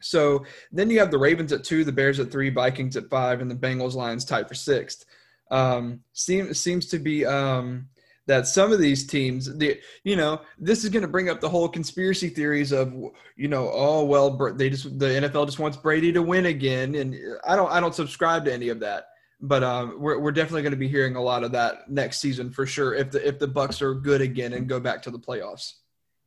So 0.00 0.44
then 0.72 0.90
you 0.90 0.98
have 0.98 1.10
the 1.10 1.18
Ravens 1.18 1.52
at 1.52 1.64
two, 1.64 1.84
the 1.84 1.92
Bears 1.92 2.20
at 2.20 2.30
three, 2.30 2.50
Vikings 2.50 2.96
at 2.96 3.08
five, 3.08 3.40
and 3.40 3.50
the 3.50 3.54
Bengals 3.54 3.94
Lions 3.94 4.24
tied 4.24 4.48
for 4.48 4.54
sixth. 4.54 5.04
Um, 5.50 6.00
seems 6.12 6.60
seems 6.60 6.86
to 6.86 6.98
be 6.98 7.24
um, 7.24 7.88
that 8.26 8.46
some 8.46 8.72
of 8.72 8.78
these 8.78 9.06
teams, 9.06 9.56
the 9.58 9.78
you 10.04 10.16
know, 10.16 10.40
this 10.58 10.84
is 10.84 10.90
going 10.90 11.02
to 11.02 11.08
bring 11.08 11.28
up 11.28 11.40
the 11.40 11.48
whole 11.48 11.68
conspiracy 11.68 12.28
theories 12.28 12.72
of 12.72 12.92
you 13.36 13.48
know, 13.48 13.70
oh 13.72 14.04
well, 14.04 14.36
they 14.54 14.70
just 14.70 14.98
the 14.98 15.06
NFL 15.06 15.46
just 15.46 15.58
wants 15.58 15.76
Brady 15.76 16.12
to 16.12 16.22
win 16.22 16.46
again, 16.46 16.94
and 16.94 17.16
I 17.46 17.56
don't 17.56 17.70
I 17.70 17.80
don't 17.80 17.94
subscribe 17.94 18.44
to 18.46 18.52
any 18.52 18.68
of 18.68 18.80
that. 18.80 19.06
But 19.44 19.64
um, 19.64 19.96
we're 19.98 20.18
we're 20.20 20.32
definitely 20.32 20.62
going 20.62 20.72
to 20.72 20.76
be 20.76 20.88
hearing 20.88 21.16
a 21.16 21.20
lot 21.20 21.42
of 21.42 21.52
that 21.52 21.90
next 21.90 22.20
season 22.20 22.50
for 22.50 22.64
sure 22.64 22.94
if 22.94 23.10
the 23.10 23.26
if 23.26 23.38
the 23.38 23.48
Bucks 23.48 23.82
are 23.82 23.92
good 23.92 24.20
again 24.20 24.52
and 24.52 24.68
go 24.68 24.78
back 24.78 25.02
to 25.02 25.10
the 25.10 25.18
playoffs. 25.18 25.74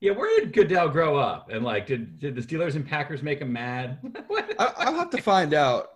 Yeah, 0.01 0.11
where 0.11 0.39
did 0.39 0.53
Goodell 0.53 0.89
grow 0.89 1.17
up? 1.17 1.49
And 1.49 1.63
like, 1.63 1.87
did, 1.87 2.19
did 2.19 2.35
the 2.35 2.41
Steelers 2.41 2.75
and 2.75 2.85
Packers 2.85 3.23
make 3.23 3.39
him 3.39 3.53
mad? 3.53 3.99
I, 4.59 4.89
will 4.89 4.99
have 4.99 5.09
to 5.11 5.21
find 5.21 5.53
out. 5.53 5.93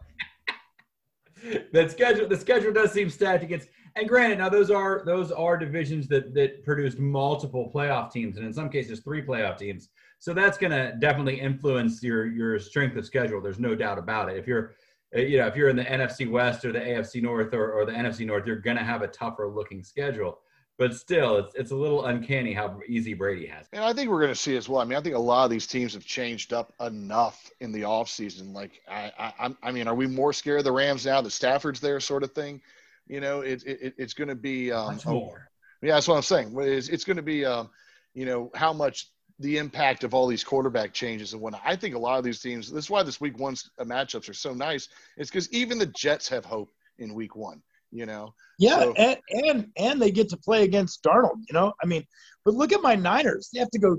that 1.74 1.92
schedule, 1.92 2.28
the 2.28 2.38
schedule 2.38 2.72
does 2.72 2.92
seem 2.92 3.10
stacked 3.10 3.44
against. 3.44 3.68
And 3.96 4.08
granted, 4.08 4.38
now 4.38 4.50
those 4.50 4.72
are 4.72 5.04
those 5.06 5.32
are 5.32 5.58
divisions 5.58 6.08
that 6.08 6.34
that 6.34 6.64
produced 6.64 7.00
multiple 7.00 7.72
playoff 7.74 8.12
teams, 8.12 8.38
and 8.38 8.46
in 8.46 8.54
some 8.54 8.70
cases 8.70 9.00
three 9.00 9.22
playoff 9.22 9.58
teams. 9.58 9.90
So 10.20 10.34
that's 10.34 10.58
going 10.58 10.72
to 10.72 10.96
definitely 11.00 11.40
influence 11.40 12.02
your 12.04 12.28
your 12.28 12.60
strength 12.60 12.96
of 12.98 13.06
schedule. 13.06 13.42
There's 13.42 13.60
no 13.60 13.76
doubt 13.76 13.98
about 13.98 14.30
it. 14.30 14.38
If 14.38 14.48
you're 14.48 14.76
you 15.14 15.38
know 15.38 15.48
if 15.48 15.56
you're 15.56 15.70
in 15.70 15.76
the 15.76 15.84
NFC 15.84 16.30
West 16.30 16.66
or 16.66 16.72
the 16.72 16.80
AFC 16.80 17.22
North 17.22 17.54
or, 17.54 17.72
or 17.72 17.86
the 17.86 17.92
NFC 17.92 18.26
North, 18.26 18.46
you're 18.46 18.58
going 18.58 18.78
to 18.78 18.84
have 18.84 19.02
a 19.02 19.08
tougher 19.08 19.48
looking 19.48 19.84
schedule 19.84 20.40
but 20.80 20.96
still, 20.96 21.36
it's 21.36 21.54
it's 21.56 21.72
a 21.72 21.76
little 21.76 22.06
uncanny 22.06 22.54
how 22.54 22.80
easy 22.88 23.14
Brady 23.14 23.46
has. 23.48 23.68
And 23.74 23.84
I 23.84 23.92
think 23.92 24.10
we're 24.10 24.22
going 24.22 24.32
to 24.32 24.40
see 24.40 24.56
as 24.56 24.70
well. 24.70 24.80
I 24.80 24.86
mean, 24.86 24.98
I 24.98 25.02
think 25.02 25.14
a 25.14 25.20
lot 25.20 25.44
of 25.44 25.52
these 25.52 25.68
teams 25.68 25.94
have 25.94 26.06
changed 26.06 26.54
up 26.54 26.74
enough 26.80 27.52
in 27.60 27.74
the 27.74 27.82
offseason. 27.82 28.54
Like, 28.54 28.82
I, 28.90 29.12
I, 29.38 29.54
I 29.62 29.72
mean, 29.74 29.90
are 29.90 29.94
we 29.94 30.08
more 30.08 30.32
scared 30.32 30.60
of 30.60 30.64
the 30.64 30.72
Rams 30.72 31.06
now 31.06 31.20
that 31.20 31.32
Stafford's 31.32 31.82
there, 31.82 32.00
sort 32.00 32.24
of 32.24 32.32
thing? 32.32 32.62
You 33.08 33.20
know, 33.20 33.42
it, 33.42 33.62
it 33.66 33.94
it's 33.98 34.14
going 34.14 34.30
to 34.30 34.36
be 34.36 34.72
um, 34.72 34.96
much 34.96 35.06
more. 35.06 35.50
Yeah, 35.82 35.96
that's 35.96 36.08
what 36.08 36.16
I'm 36.16 36.22
saying. 36.22 36.56
It's, 36.58 36.88
it's 36.88 37.04
going 37.04 37.18
to 37.18 37.24
be, 37.24 37.44
um, 37.44 37.70
you 38.14 38.26
know, 38.26 38.50
how 38.56 38.72
much 38.72 39.10
the 39.40 39.58
impact 39.58 40.04
of 40.04 40.14
all 40.14 40.28
these 40.28 40.44
quarterback 40.44 40.94
changes 40.94 41.34
and 41.34 41.42
whatnot. 41.42 41.62
I 41.66 41.76
think 41.76 41.96
a 41.96 42.00
lot 42.00 42.18
of 42.18 42.24
these 42.24 42.40
teams. 42.40 42.72
That's 42.72 42.90
why 42.90 43.04
this 43.04 43.22
week 43.22 43.40
one 43.40 43.56
uh, 43.80 43.86
matchups 43.86 44.30
are 44.30 44.34
so 44.34 44.54
nice. 44.54 44.90
It's 45.18 45.30
because 45.30 45.52
even 45.52 45.78
the 45.78 45.92
Jets 45.98 46.28
have 46.30 46.46
hope 46.46 46.72
in 46.98 47.14
week 47.14 47.36
one 47.36 47.62
you 47.92 48.06
know. 48.06 48.32
Yeah, 48.60 48.82
so, 48.82 48.94
and 48.94 49.18
and 49.30 49.68
and 49.76 50.00
they 50.00 50.12
get 50.12 50.30
to 50.30 50.38
play 50.38 50.64
against 50.64 51.02
Darnold, 51.02 51.40
you 51.48 51.54
know. 51.54 51.74
I 51.82 51.88
mean, 51.88 52.06
but 52.46 52.54
look 52.54 52.72
at 52.72 52.84
my 52.84 52.94
Niners. 52.94 53.50
They 53.52 53.60
have 53.60 53.72
to 53.72 53.80
go 53.80 53.98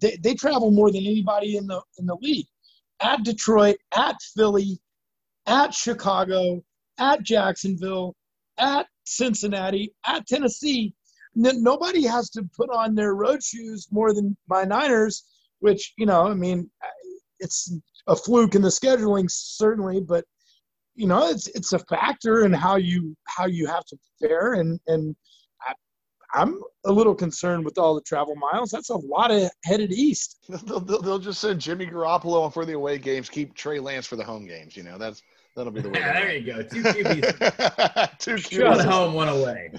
they, 0.00 0.16
they 0.22 0.34
travel 0.34 0.70
more 0.70 0.90
than 0.90 1.04
anybody 1.06 1.56
in 1.56 1.66
the 1.66 1.80
in 1.98 2.06
the 2.06 2.16
league. 2.20 2.46
At 3.00 3.24
Detroit, 3.24 3.76
at 3.94 4.16
Philly, 4.34 4.78
at 5.46 5.74
Chicago, 5.74 6.62
at 6.98 7.22
Jacksonville, 7.22 8.14
at 8.58 8.86
Cincinnati, 9.04 9.94
at 10.06 10.26
Tennessee. 10.26 10.94
N- 11.36 11.62
nobody 11.62 12.04
has 12.04 12.30
to 12.30 12.42
put 12.56 12.70
on 12.70 12.94
their 12.94 13.14
road 13.14 13.42
shoes 13.42 13.88
more 13.90 14.12
than 14.14 14.36
my 14.48 14.64
Niners, 14.64 15.24
which 15.60 15.92
you 15.98 16.06
know, 16.06 16.26
I 16.26 16.34
mean, 16.34 16.70
it's 17.40 17.72
a 18.06 18.16
fluke 18.16 18.54
in 18.54 18.62
the 18.62 18.68
scheduling 18.68 19.30
certainly, 19.30 20.00
but 20.00 20.24
you 20.94 21.06
know, 21.06 21.28
it's 21.28 21.46
it's 21.48 21.72
a 21.72 21.78
factor 21.78 22.44
in 22.44 22.52
how 22.52 22.76
you 22.76 23.14
how 23.26 23.46
you 23.46 23.66
have 23.66 23.84
to 23.86 23.96
prepare, 24.18 24.54
and 24.54 24.80
and 24.86 25.14
I, 25.60 25.74
I'm 26.32 26.60
a 26.86 26.92
little 26.92 27.14
concerned 27.14 27.64
with 27.64 27.78
all 27.78 27.94
the 27.94 28.00
travel 28.00 28.34
miles. 28.34 28.70
That's 28.70 28.88
a 28.90 28.96
lot 28.96 29.30
of 29.30 29.50
headed 29.64 29.92
east. 29.92 30.38
They'll, 30.48 30.80
they'll, 30.80 31.02
they'll 31.02 31.18
just 31.18 31.40
send 31.40 31.60
Jimmy 31.60 31.86
Garoppolo 31.86 32.52
for 32.52 32.64
the 32.64 32.72
away 32.72 32.98
games, 32.98 33.28
keep 33.28 33.54
Trey 33.54 33.78
Lance 33.78 34.06
for 34.06 34.16
the 34.16 34.24
home 34.24 34.46
games. 34.46 34.76
You 34.76 34.84
know, 34.84 34.96
that's 34.96 35.22
that'll 35.54 35.72
be 35.72 35.82
the 35.82 35.90
way. 35.90 35.98
Yeah, 35.98 36.12
there 36.20 36.36
you 36.36 36.46
go. 36.46 36.62
Two 36.62 36.82
QBs. 36.82 38.18
Two 38.18 38.32
One 38.64 38.78
QBs. 38.78 38.84
home, 38.84 39.14
one 39.14 39.28
away. 39.28 39.70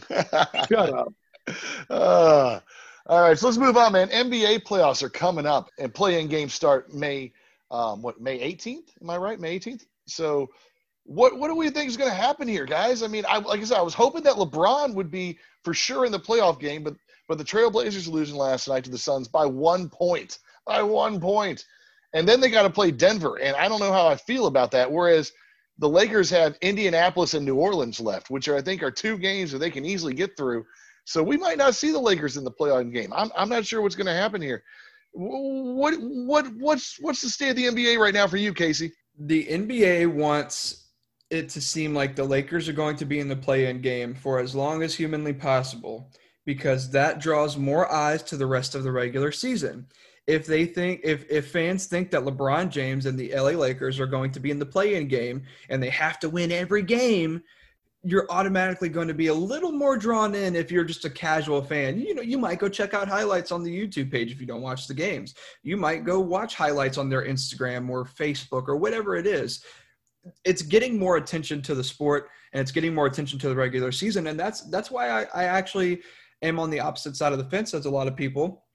Shut 0.69 0.93
up. 0.93 1.13
Uh, 1.89 2.59
all 3.07 3.21
right, 3.21 3.37
so 3.37 3.47
let's 3.47 3.57
move 3.57 3.77
on, 3.77 3.93
man. 3.93 4.09
NBA 4.09 4.63
playoffs 4.63 5.01
are 5.01 5.09
coming 5.09 5.45
up, 5.45 5.69
and 5.79 5.93
play-in 5.93 6.27
games 6.27 6.53
start 6.53 6.93
May, 6.93 7.31
um, 7.71 8.01
what 8.01 8.19
May 8.19 8.39
18th? 8.39 8.89
Am 9.01 9.09
I 9.09 9.17
right? 9.17 9.39
May 9.39 9.57
18th. 9.57 9.85
So, 10.07 10.49
what 11.03 11.39
what 11.39 11.47
do 11.47 11.55
we 11.55 11.69
think 11.69 11.87
is 11.87 11.95
going 11.95 12.09
to 12.09 12.15
happen 12.15 12.47
here, 12.49 12.65
guys? 12.65 13.01
I 13.01 13.07
mean, 13.07 13.23
I 13.29 13.37
like 13.37 13.61
I 13.61 13.63
said, 13.63 13.77
I 13.77 13.81
was 13.81 13.93
hoping 13.93 14.23
that 14.23 14.35
LeBron 14.35 14.93
would 14.95 15.09
be 15.09 15.39
for 15.63 15.73
sure 15.73 16.05
in 16.05 16.11
the 16.11 16.19
playoff 16.19 16.59
game, 16.59 16.83
but 16.83 16.95
but 17.27 17.37
the 17.37 17.45
Trailblazers 17.45 18.09
losing 18.09 18.35
last 18.35 18.67
night 18.67 18.83
to 18.85 18.89
the 18.89 18.97
Suns 18.97 19.27
by 19.27 19.45
one 19.45 19.89
point, 19.89 20.39
by 20.65 20.81
one 20.81 21.19
point, 21.21 21.63
and 22.13 22.27
then 22.27 22.41
they 22.41 22.49
got 22.49 22.63
to 22.63 22.69
play 22.69 22.91
Denver, 22.91 23.39
and 23.39 23.55
I 23.55 23.69
don't 23.69 23.79
know 23.79 23.91
how 23.91 24.07
I 24.07 24.15
feel 24.15 24.47
about 24.47 24.71
that. 24.71 24.91
Whereas 24.91 25.31
the 25.79 25.89
Lakers 25.89 26.29
have 26.29 26.57
Indianapolis 26.61 27.33
and 27.33 27.45
New 27.45 27.55
Orleans 27.55 27.99
left, 27.99 28.29
which 28.29 28.47
are, 28.47 28.57
I 28.57 28.61
think 28.61 28.81
are 28.81 28.91
two 28.91 29.17
games 29.17 29.51
that 29.51 29.59
they 29.59 29.69
can 29.69 29.85
easily 29.85 30.13
get 30.13 30.35
through. 30.35 30.65
So 31.07 31.23
we 31.23 31.37
might 31.37 31.57
not 31.57 31.73
see 31.73 31.91
the 31.91 31.99
Lakers 31.99 32.35
in 32.35 32.43
the 32.43 32.51
playoff 32.51 32.91
game. 32.91 33.13
I'm, 33.15 33.31
I'm 33.33 33.47
not 33.47 33.65
sure 33.65 33.81
what's 33.81 33.95
going 33.95 34.07
to 34.07 34.13
happen 34.13 34.41
here. 34.41 34.61
What 35.13 35.95
what 36.01 36.47
what's 36.57 36.97
what's 36.99 37.21
the 37.21 37.29
state 37.29 37.51
of 37.51 37.55
the 37.55 37.63
NBA 37.63 37.97
right 37.97 38.13
now 38.13 38.27
for 38.27 38.35
you, 38.35 38.53
Casey? 38.53 38.91
The 39.17 39.45
NBA 39.45 40.13
wants 40.13 40.89
it 41.29 41.47
to 41.49 41.61
seem 41.61 41.95
like 41.95 42.17
the 42.17 42.25
Lakers 42.25 42.67
are 42.67 42.73
going 42.73 42.97
to 42.97 43.05
be 43.05 43.21
in 43.21 43.29
the 43.29 43.37
play-in 43.37 43.81
game 43.81 44.15
for 44.15 44.39
as 44.39 44.53
long 44.53 44.83
as 44.83 44.93
humanly 44.93 45.31
possible 45.31 46.11
because 46.45 46.91
that 46.91 47.21
draws 47.21 47.55
more 47.55 47.89
eyes 47.89 48.21
to 48.23 48.35
the 48.35 48.45
rest 48.45 48.75
of 48.75 48.83
the 48.83 48.91
regular 48.91 49.31
season. 49.31 49.87
If 50.27 50.45
they 50.45 50.65
think 50.65 50.99
if 51.05 51.25
if 51.31 51.51
fans 51.51 51.85
think 51.85 52.11
that 52.11 52.23
LeBron 52.23 52.69
James 52.69 53.05
and 53.05 53.17
the 53.17 53.33
LA 53.33 53.51
Lakers 53.51 53.97
are 54.01 54.07
going 54.07 54.33
to 54.33 54.41
be 54.41 54.51
in 54.51 54.59
the 54.59 54.65
play-in 54.65 55.07
game 55.07 55.43
and 55.69 55.81
they 55.81 55.89
have 55.89 56.19
to 56.19 56.29
win 56.29 56.51
every 56.51 56.83
game, 56.83 57.41
you're 58.03 58.27
automatically 58.29 58.89
going 58.89 59.07
to 59.07 59.13
be 59.13 59.27
a 59.27 59.33
little 59.33 59.71
more 59.71 59.97
drawn 59.97 60.35
in 60.35 60.55
if 60.55 60.71
you're 60.71 60.83
just 60.83 61.05
a 61.05 61.09
casual 61.09 61.61
fan. 61.61 61.99
You 61.99 62.13
know, 62.13 62.21
you 62.21 62.37
might 62.37 62.59
go 62.59 62.69
check 62.69 62.93
out 62.93 63.07
highlights 63.07 63.51
on 63.51 63.63
the 63.63 63.71
YouTube 63.75 64.11
page 64.11 64.31
if 64.31 64.39
you 64.39 64.45
don't 64.45 64.61
watch 64.61 64.87
the 64.87 64.93
games. 64.93 65.33
You 65.63 65.77
might 65.77 66.05
go 66.05 66.19
watch 66.19 66.55
highlights 66.55 66.97
on 66.97 67.09
their 67.09 67.25
Instagram 67.25 67.89
or 67.89 68.05
Facebook 68.05 68.67
or 68.67 68.77
whatever 68.77 69.15
it 69.15 69.25
is. 69.25 69.63
It's 70.45 70.61
getting 70.61 70.99
more 70.99 71.17
attention 71.17 71.61
to 71.63 71.75
the 71.75 71.83
sport 71.83 72.29
and 72.53 72.61
it's 72.61 72.71
getting 72.71 72.93
more 72.93 73.07
attention 73.07 73.39
to 73.39 73.49
the 73.49 73.55
regular 73.55 73.91
season. 73.91 74.27
And 74.27 74.39
that's 74.39 74.61
that's 74.69 74.91
why 74.91 75.09
I, 75.09 75.25
I 75.33 75.43
actually 75.45 76.01
am 76.41 76.59
on 76.59 76.69
the 76.69 76.79
opposite 76.79 77.15
side 77.15 77.31
of 77.31 77.39
the 77.39 77.45
fence 77.45 77.73
as 77.73 77.85
a 77.85 77.89
lot 77.89 78.07
of 78.07 78.15
people 78.15 78.65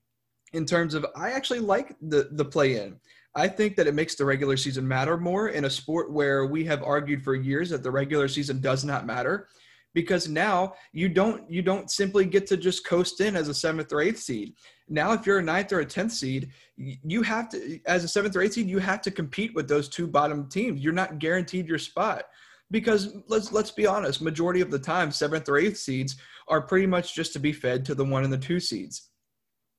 in 0.53 0.67
terms 0.67 0.95
of 0.95 1.07
I 1.17 1.31
actually 1.31 1.61
like 1.61 1.95
the 2.01 2.29
the 2.33 2.45
play 2.45 2.77
in. 2.83 2.99
I 3.35 3.49
think 3.49 3.77
that 3.77 3.87
it 3.87 3.95
makes 3.95 4.15
the 4.15 4.25
regular 4.25 4.57
season 4.57 4.87
matter 4.87 5.17
more 5.17 5.49
in 5.49 5.65
a 5.65 5.71
sport 5.71 6.13
where 6.13 6.47
we 6.47 6.65
have 6.65 6.83
argued 6.83 7.23
for 7.23 7.35
years 7.35 7.71
that 7.71 7.83
the 7.83 7.91
regular 7.91 8.29
season 8.29 8.61
does 8.61 8.85
not 8.85 9.07
matter 9.07 9.49
because 9.95 10.29
now 10.29 10.75
you 10.93 11.09
don't 11.09 11.51
you 11.51 11.63
don't 11.63 11.91
simply 11.91 12.25
get 12.25 12.47
to 12.47 12.57
just 12.57 12.87
coast 12.87 13.21
in 13.21 13.37
as 13.37 13.49
a 13.49 13.55
seventh 13.55 13.93
or 13.93 14.01
eighth 14.01 14.19
seed. 14.19 14.55
Now, 14.89 15.13
if 15.13 15.27
you're 15.27 15.39
a 15.39 15.43
ninth 15.43 15.73
or 15.73 15.81
a 15.81 15.87
tenth 15.87 16.13
seed, 16.13 16.51
you 16.77 17.23
have 17.23 17.49
to 17.51 17.81
as 17.87 18.05
a 18.05 18.09
seventh 18.09 18.37
or 18.37 18.43
eighth 18.43 18.55
seed, 18.55 18.69
you 18.69 18.79
have 18.79 19.03
to 19.03 19.11
compete 19.11 19.55
with 19.55 19.69
those 19.69 19.89
two 19.89 20.07
bottom 20.07 20.49
teams. 20.49 20.83
You're 20.83 20.93
not 20.93 21.19
guaranteed 21.19 21.69
your 21.69 21.79
spot 21.79 22.25
because 22.71 23.17
let's 23.29 23.53
let's 23.53 23.71
be 23.71 23.87
honest, 23.87 24.23
majority 24.23 24.61
of 24.61 24.71
the 24.71 24.79
time, 24.79 25.11
seventh 25.11 25.49
or 25.49 25.59
eighth 25.59 25.79
seeds 25.79 26.17
are 26.49 26.63
pretty 26.63 26.87
much 26.87 27.15
just 27.15 27.33
to 27.35 27.39
be 27.39 27.53
fed 27.53 27.85
to 27.87 27.95
the 27.95 28.05
one 28.05 28.25
and 28.25 28.33
the 28.33 28.39
two 28.39 28.61
seeds. 28.61 29.11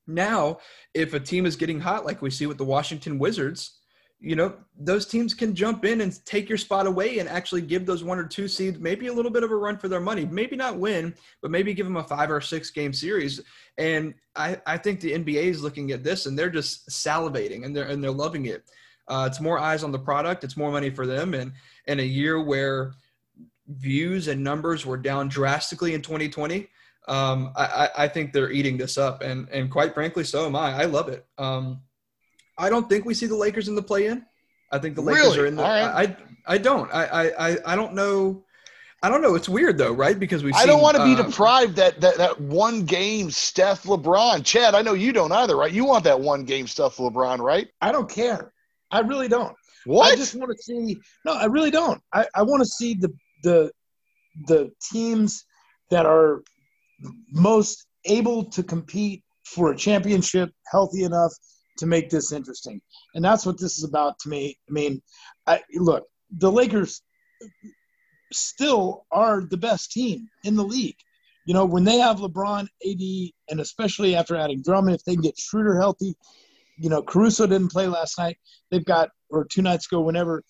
Now, 0.06 0.58
if 0.92 1.14
a 1.14 1.20
team 1.20 1.46
is 1.46 1.56
getting 1.56 1.80
hot, 1.80 2.04
like 2.04 2.22
we 2.22 2.30
see 2.30 2.46
with 2.46 2.58
the 2.58 2.64
Washington 2.64 3.18
Wizards, 3.18 3.78
you 4.20 4.36
know, 4.36 4.54
those 4.78 5.06
teams 5.06 5.34
can 5.34 5.54
jump 5.54 5.84
in 5.84 6.00
and 6.00 6.24
take 6.24 6.48
your 6.48 6.56
spot 6.56 6.86
away 6.86 7.18
and 7.18 7.28
actually 7.28 7.60
give 7.60 7.84
those 7.84 8.02
one 8.02 8.18
or 8.18 8.24
two 8.24 8.48
seeds 8.48 8.78
maybe 8.78 9.08
a 9.08 9.12
little 9.12 9.30
bit 9.30 9.42
of 9.42 9.50
a 9.50 9.56
run 9.56 9.76
for 9.76 9.88
their 9.88 10.00
money. 10.00 10.24
Maybe 10.24 10.56
not 10.56 10.78
win, 10.78 11.14
but 11.42 11.50
maybe 11.50 11.74
give 11.74 11.84
them 11.84 11.96
a 11.96 12.04
five 12.04 12.30
or 12.30 12.40
six 12.40 12.70
game 12.70 12.92
series. 12.92 13.40
And 13.76 14.14
I, 14.34 14.60
I 14.66 14.78
think 14.78 15.00
the 15.00 15.12
NBA 15.12 15.44
is 15.44 15.62
looking 15.62 15.90
at 15.90 16.02
this 16.02 16.24
and 16.24 16.38
they're 16.38 16.48
just 16.48 16.88
salivating 16.88 17.66
and 17.66 17.76
they're 17.76 17.84
and 17.84 18.02
they're 18.02 18.10
loving 18.10 18.46
it. 18.46 18.64
Uh, 19.08 19.28
it's 19.30 19.40
more 19.40 19.58
eyes 19.58 19.84
on 19.84 19.92
the 19.92 19.98
product. 19.98 20.42
It's 20.42 20.56
more 20.56 20.72
money 20.72 20.88
for 20.88 21.06
them. 21.06 21.34
And 21.34 21.52
in 21.86 22.00
a 22.00 22.04
year 22.04 22.42
where 22.42 22.94
views 23.68 24.28
and 24.28 24.42
numbers 24.42 24.86
were 24.86 24.96
down 24.96 25.28
drastically 25.28 25.92
in 25.92 26.00
2020, 26.00 26.68
um, 27.06 27.52
I, 27.56 27.90
I 27.98 28.08
think 28.08 28.32
they're 28.32 28.50
eating 28.50 28.76
this 28.76 28.96
up, 28.96 29.22
and 29.22 29.48
and 29.50 29.70
quite 29.70 29.92
frankly, 29.92 30.24
so 30.24 30.46
am 30.46 30.56
I. 30.56 30.82
I 30.82 30.84
love 30.84 31.08
it. 31.08 31.26
Um, 31.38 31.80
I 32.56 32.70
don't 32.70 32.88
think 32.88 33.04
we 33.04 33.14
see 33.14 33.26
the 33.26 33.36
Lakers 33.36 33.68
in 33.68 33.74
the 33.74 33.82
play-in. 33.82 34.24
I 34.72 34.78
think 34.78 34.94
the 34.94 35.02
Lakers 35.02 35.22
Really? 35.22 35.38
are 35.40 35.46
in 35.46 35.56
the. 35.56 35.62
All 35.62 35.68
right. 35.68 36.16
I 36.46 36.54
I 36.54 36.58
don't. 36.58 36.92
I, 36.92 37.04
I 37.04 37.50
I 37.50 37.58
I 37.66 37.76
don't 37.76 37.94
know. 37.94 38.44
I 39.02 39.10
don't 39.10 39.20
know. 39.20 39.34
It's 39.34 39.50
weird 39.50 39.76
though, 39.76 39.92
right? 39.92 40.18
Because 40.18 40.42
we've. 40.42 40.54
I 40.54 40.64
don't 40.64 40.80
want 40.80 40.96
to 40.96 41.04
be 41.04 41.12
uh, 41.12 41.22
deprived 41.22 41.76
that, 41.76 42.00
that 42.00 42.16
that 42.16 42.40
one 42.40 42.84
game 42.84 43.30
Steph 43.30 43.82
LeBron. 43.82 44.44
Chad, 44.44 44.74
I 44.74 44.80
know 44.80 44.94
you 44.94 45.12
don't 45.12 45.32
either, 45.32 45.56
right? 45.56 45.72
You 45.72 45.84
want 45.84 46.04
that 46.04 46.18
one 46.18 46.44
game 46.44 46.66
Steph 46.66 46.96
LeBron, 46.96 47.38
right? 47.38 47.68
I 47.82 47.92
don't 47.92 48.08
care. 48.08 48.52
I 48.90 49.00
really 49.00 49.28
don't. 49.28 49.54
What? 49.84 50.10
I 50.10 50.16
just 50.16 50.34
want 50.34 50.50
to 50.50 50.62
see. 50.62 50.96
No, 51.26 51.34
I 51.34 51.44
really 51.44 51.70
don't. 51.70 52.00
I, 52.14 52.26
I 52.34 52.42
want 52.42 52.62
to 52.62 52.66
see 52.66 52.94
the 52.94 53.12
the 53.42 53.70
the 54.46 54.72
teams 54.90 55.44
that 55.90 56.06
are 56.06 56.42
most 57.30 57.86
able 58.04 58.44
to 58.44 58.62
compete 58.62 59.22
for 59.44 59.72
a 59.72 59.76
championship, 59.76 60.50
healthy 60.70 61.04
enough 61.04 61.32
to 61.78 61.86
make 61.86 62.08
this 62.08 62.32
interesting, 62.32 62.80
and 63.14 63.24
that's 63.24 63.44
what 63.44 63.58
this 63.58 63.78
is 63.78 63.84
about 63.84 64.18
to 64.20 64.28
me. 64.28 64.58
I 64.68 64.72
mean, 64.72 65.02
I 65.46 65.60
look, 65.74 66.04
the 66.30 66.50
Lakers 66.50 67.02
still 68.32 69.06
are 69.10 69.42
the 69.42 69.56
best 69.56 69.92
team 69.92 70.28
in 70.44 70.56
the 70.56 70.64
league. 70.64 70.96
You 71.46 71.52
know, 71.52 71.66
when 71.66 71.84
they 71.84 71.98
have 71.98 72.18
LeBron, 72.18 72.62
AD, 72.62 73.32
and 73.50 73.60
especially 73.60 74.16
after 74.16 74.34
adding 74.34 74.62
Drummond, 74.62 74.96
if 74.96 75.04
they 75.04 75.14
can 75.14 75.22
get 75.22 75.38
Schroeder 75.38 75.78
healthy, 75.78 76.14
you 76.78 76.88
know, 76.88 77.02
Caruso 77.02 77.46
didn't 77.46 77.72
play 77.72 77.86
last 77.86 78.18
night. 78.18 78.38
They've 78.70 78.84
got 78.84 79.10
or 79.30 79.44
two 79.44 79.62
nights 79.62 79.86
ago, 79.86 80.00
whenever 80.00 80.42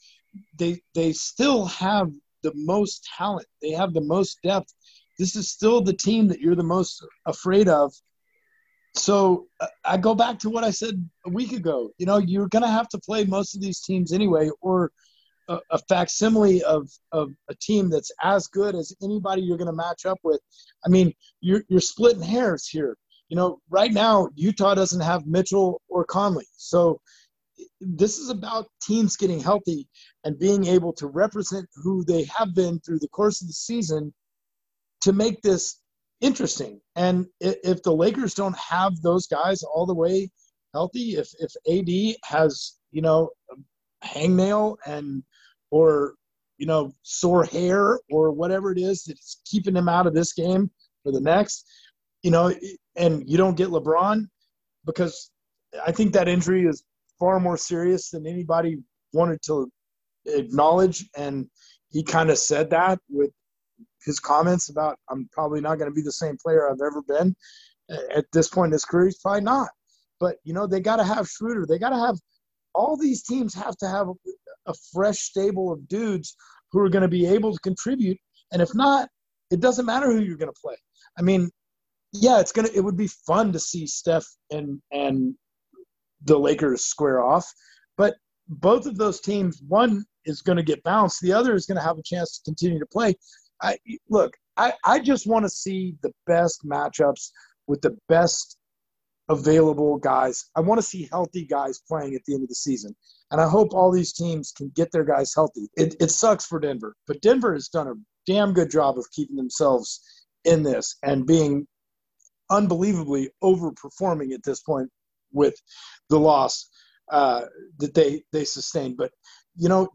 they 0.59 0.81
they 0.95 1.13
still 1.13 1.67
have 1.67 2.11
the 2.43 2.53
most 2.55 3.09
talent. 3.17 3.47
They 3.63 3.71
have 3.71 3.93
the 3.93 4.01
most 4.01 4.39
depth. 4.43 4.73
This 5.19 5.37
is 5.37 5.49
still 5.51 5.81
the 5.81 5.93
team 5.93 6.29
that 6.29 6.41
you're 6.41 6.55
the 6.55 6.63
most 6.63 7.05
afraid 7.27 7.69
of. 7.69 7.93
So 8.97 9.47
uh, 9.61 9.67
I 9.85 9.97
go 9.97 10.15
back 10.15 10.39
to 10.41 10.51
what 10.51 10.65
I 10.65 10.71
said 10.71 11.09
a 11.27 11.31
week 11.31 11.53
ago. 11.53 11.91
You 11.99 12.07
know, 12.07 12.19
you're 12.19 12.49
going 12.49 12.63
to 12.63 12.69
have 12.69 12.89
to 12.91 12.99
play 12.99 13.25
most 13.25 13.55
of 13.55 13.61
these 13.61 13.81
teams 13.81 14.13
anyway, 14.13 14.51
or 14.61 14.93
a, 15.49 15.59
a 15.71 15.79
facsimile 15.89 16.63
of 16.63 16.89
of 17.13 17.31
a 17.49 17.55
team 17.57 17.91
that's 17.91 18.13
as 18.23 18.47
good 18.47 18.75
as 18.75 18.95
anybody 19.03 19.43
you're 19.43 19.59
going 19.59 19.67
to 19.67 19.73
match 19.73 20.07
up 20.07 20.19
with. 20.23 20.41
I 20.87 20.89
mean, 20.89 21.13
you're 21.41 21.65
you're 21.69 21.81
splitting 21.81 22.23
hairs 22.23 22.67
here. 22.69 22.97
You 23.29 23.37
know, 23.37 23.59
right 23.69 23.93
now 23.93 24.29
Utah 24.37 24.75
doesn't 24.75 25.01
have 25.01 25.27
Mitchell 25.27 25.81
or 25.89 26.05
Conley, 26.05 26.47
so 26.57 27.01
this 27.81 28.19
is 28.19 28.31
about 28.31 28.67
teams 28.83 29.17
getting 29.17 29.41
healthy 29.41 29.89
and 30.25 30.39
being 30.39 30.67
able 30.67 30.93
to 30.95 31.07
represent 31.07 31.67
who 31.75 32.05
they 32.05 32.25
have 32.25 32.55
been 32.55 32.81
through 32.81 32.99
the 32.99 33.09
course 33.09 33.41
of 33.41 33.49
the 33.49 33.55
season 33.55 34.13
to 35.05 35.13
make 35.13 35.41
this 35.43 35.81
interesting. 36.21 36.81
And 36.97 37.27
if 37.41 37.83
the 37.83 37.95
Lakers 37.95 38.35
don't 38.35 38.57
have 38.59 39.01
those 39.03 39.27
guys 39.27 39.63
all 39.63 39.87
the 39.87 39.95
way 39.95 40.31
healthy, 40.73 41.17
if 41.17 41.29
if 41.39 41.53
AD 41.71 42.17
has 42.25 42.79
you 42.91 43.03
know 43.03 43.31
hangnail 44.03 44.77
and 44.87 45.23
or 45.71 46.15
you 46.59 46.67
know 46.67 46.93
sore 47.03 47.45
hair 47.45 48.01
or 48.11 48.31
whatever 48.33 48.73
it 48.73 48.79
is 48.79 49.05
that's 49.05 49.41
keeping 49.45 49.77
him 49.77 49.89
out 49.89 50.07
of 50.07 50.15
this 50.15 50.33
game 50.33 50.71
for 51.03 51.13
the 51.13 51.21
next, 51.21 51.67
you 52.23 52.31
know, 52.31 52.53
and 52.97 53.23
you 53.29 53.37
don't 53.37 53.57
get 53.57 53.69
LeBron 53.69 54.27
because 54.87 55.31
I 55.87 55.93
think 55.93 56.13
that 56.15 56.29
injury 56.29 56.67
is 56.67 56.83
far 57.19 57.39
more 57.41 57.57
serious 57.59 58.11
than 58.11 58.27
anybody 58.27 58.79
wanted 59.13 59.41
to 59.43 59.71
acknowledge. 60.27 61.09
And 61.17 61.47
he 61.91 62.03
kind 62.03 62.31
of 62.31 62.39
said 62.39 62.71
that 62.71 62.99
with 63.11 63.31
his 64.05 64.21
comments 64.21 64.69
about, 64.71 64.99
I'm 65.11 65.29
probably 65.33 65.61
not 65.61 65.79
going 65.79 65.91
to 65.91 65.95
be 65.95 66.03
the 66.03 66.13
same 66.13 66.37
player 66.43 66.69
I've 66.71 66.81
ever 66.85 67.03
been 67.07 67.35
at 68.15 68.27
this 68.33 68.49
point 68.49 68.69
in 68.69 68.73
his 68.73 68.85
career. 68.85 69.07
He's 69.07 69.19
probably 69.19 69.43
not. 69.43 69.69
but 70.21 70.37
you 70.45 70.55
know 70.55 70.67
they 70.67 70.81
got 70.81 70.97
to 70.97 71.05
have 71.05 71.29
Schroeder. 71.29 71.67
They 71.67 71.79
got 71.79 71.91
to 71.91 71.99
have 71.99 72.17
all 72.75 72.97
these 72.97 73.23
teams 73.23 73.55
have 73.55 73.77
to 73.79 73.89
have 73.89 74.09
a 74.67 74.75
fresh 74.93 75.19
stable 75.19 75.73
of 75.73 75.87
dudes 75.89 76.35
who 76.73 76.81
are 76.81 76.89
going 76.89 77.03
to 77.03 77.09
be 77.09 77.27
able 77.27 77.53
to 77.53 77.59
contribute. 77.61 78.19
And 78.53 78.63
if 78.63 78.75
not, 78.75 79.09
it 79.51 79.61
doesn't 79.61 79.87
matter 79.87 80.11
who 80.13 80.21
you're 80.21 80.37
going 80.37 80.53
to 80.53 80.61
play. 80.61 80.77
I 81.19 81.23
mean, 81.23 81.51
yeah, 82.13 82.41
it's 82.41 82.53
gonna. 82.53 82.69
It 82.75 82.81
would 82.81 82.97
be 82.97 83.09
fun 83.27 83.53
to 83.53 83.59
see 83.59 83.87
Steph 83.87 84.27
and 84.51 84.81
and 84.93 85.35
the 86.25 86.39
Lakers 86.39 86.85
square 86.87 87.23
off, 87.23 87.47
but 87.99 88.15
both 88.49 88.87
of 88.87 88.97
those 88.97 89.21
teams, 89.21 89.61
one 89.69 90.05
is 90.25 90.41
going 90.43 90.57
to 90.57 90.63
get 90.63 90.83
bounced, 90.83 91.21
the 91.21 91.33
other 91.33 91.55
is 91.55 91.67
going 91.67 91.77
to 91.77 91.83
have 91.85 91.99
a 91.99 92.03
chance 92.03 92.39
to 92.39 92.45
continue 92.45 92.79
to 92.79 92.87
play. 92.87 93.15
I 93.65 93.79
look, 94.09 94.37
I 94.57 94.75
I 94.85 95.01
just 95.01 95.27
want 95.27 95.45
to 95.45 95.51
see 95.51 95.97
the 96.03 96.13
best 96.27 96.65
matchups 96.65 97.31
with 97.67 97.81
the 97.81 97.97
best 98.09 98.57
available 99.29 99.97
guys. 99.97 100.45
I 100.55 100.61
want 100.61 100.79
to 100.79 100.87
see 100.87 101.09
healthy 101.11 101.47
guys 101.47 101.81
playing 101.89 102.15
at 102.15 102.21
the 102.27 102.35
end 102.35 102.43
of 102.43 102.49
the 102.49 102.55
season. 102.55 102.95
And 103.31 103.41
I 103.41 103.49
hope 103.49 103.73
all 103.73 103.91
these 103.91 104.13
teams 104.13 104.53
can 104.53 104.71
get 104.75 104.93
their 104.93 105.05
guys 105.05 105.33
healthy. 105.35 105.69
It, 105.77 105.97
it 105.99 106.11
sucks 106.11 106.45
for 106.45 106.61
Denver, 106.61 106.95
but 107.07 107.23
Denver 107.23 107.55
has 107.55 107.69
done 107.69 107.89
a 107.89 107.95
damn 108.27 108.53
good 108.53 108.71
job 108.71 108.99
of 108.99 109.11
keeping 109.13 109.37
themselves 109.37 110.01
in 110.45 110.63
this 110.63 110.97
and 111.03 111.27
being 111.27 111.67
unbelievably 112.51 113.31
overperforming 113.43 114.33
at 114.35 114.43
this 114.45 114.61
point 114.61 114.91
with 115.33 115.55
the 116.11 116.19
loss 116.19 116.69
uh, 117.11 117.43
that 117.79 117.95
they 117.95 118.23
they 118.33 118.45
sustained. 118.45 118.97
But 118.97 119.11
you 119.57 119.69
know, 119.69 119.89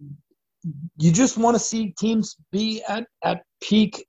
you 0.97 1.11
just 1.11 1.37
want 1.37 1.55
to 1.55 1.59
see 1.59 1.93
teams 1.99 2.35
be 2.51 2.83
at 2.87 3.05
at 3.23 3.43
peak 3.61 4.05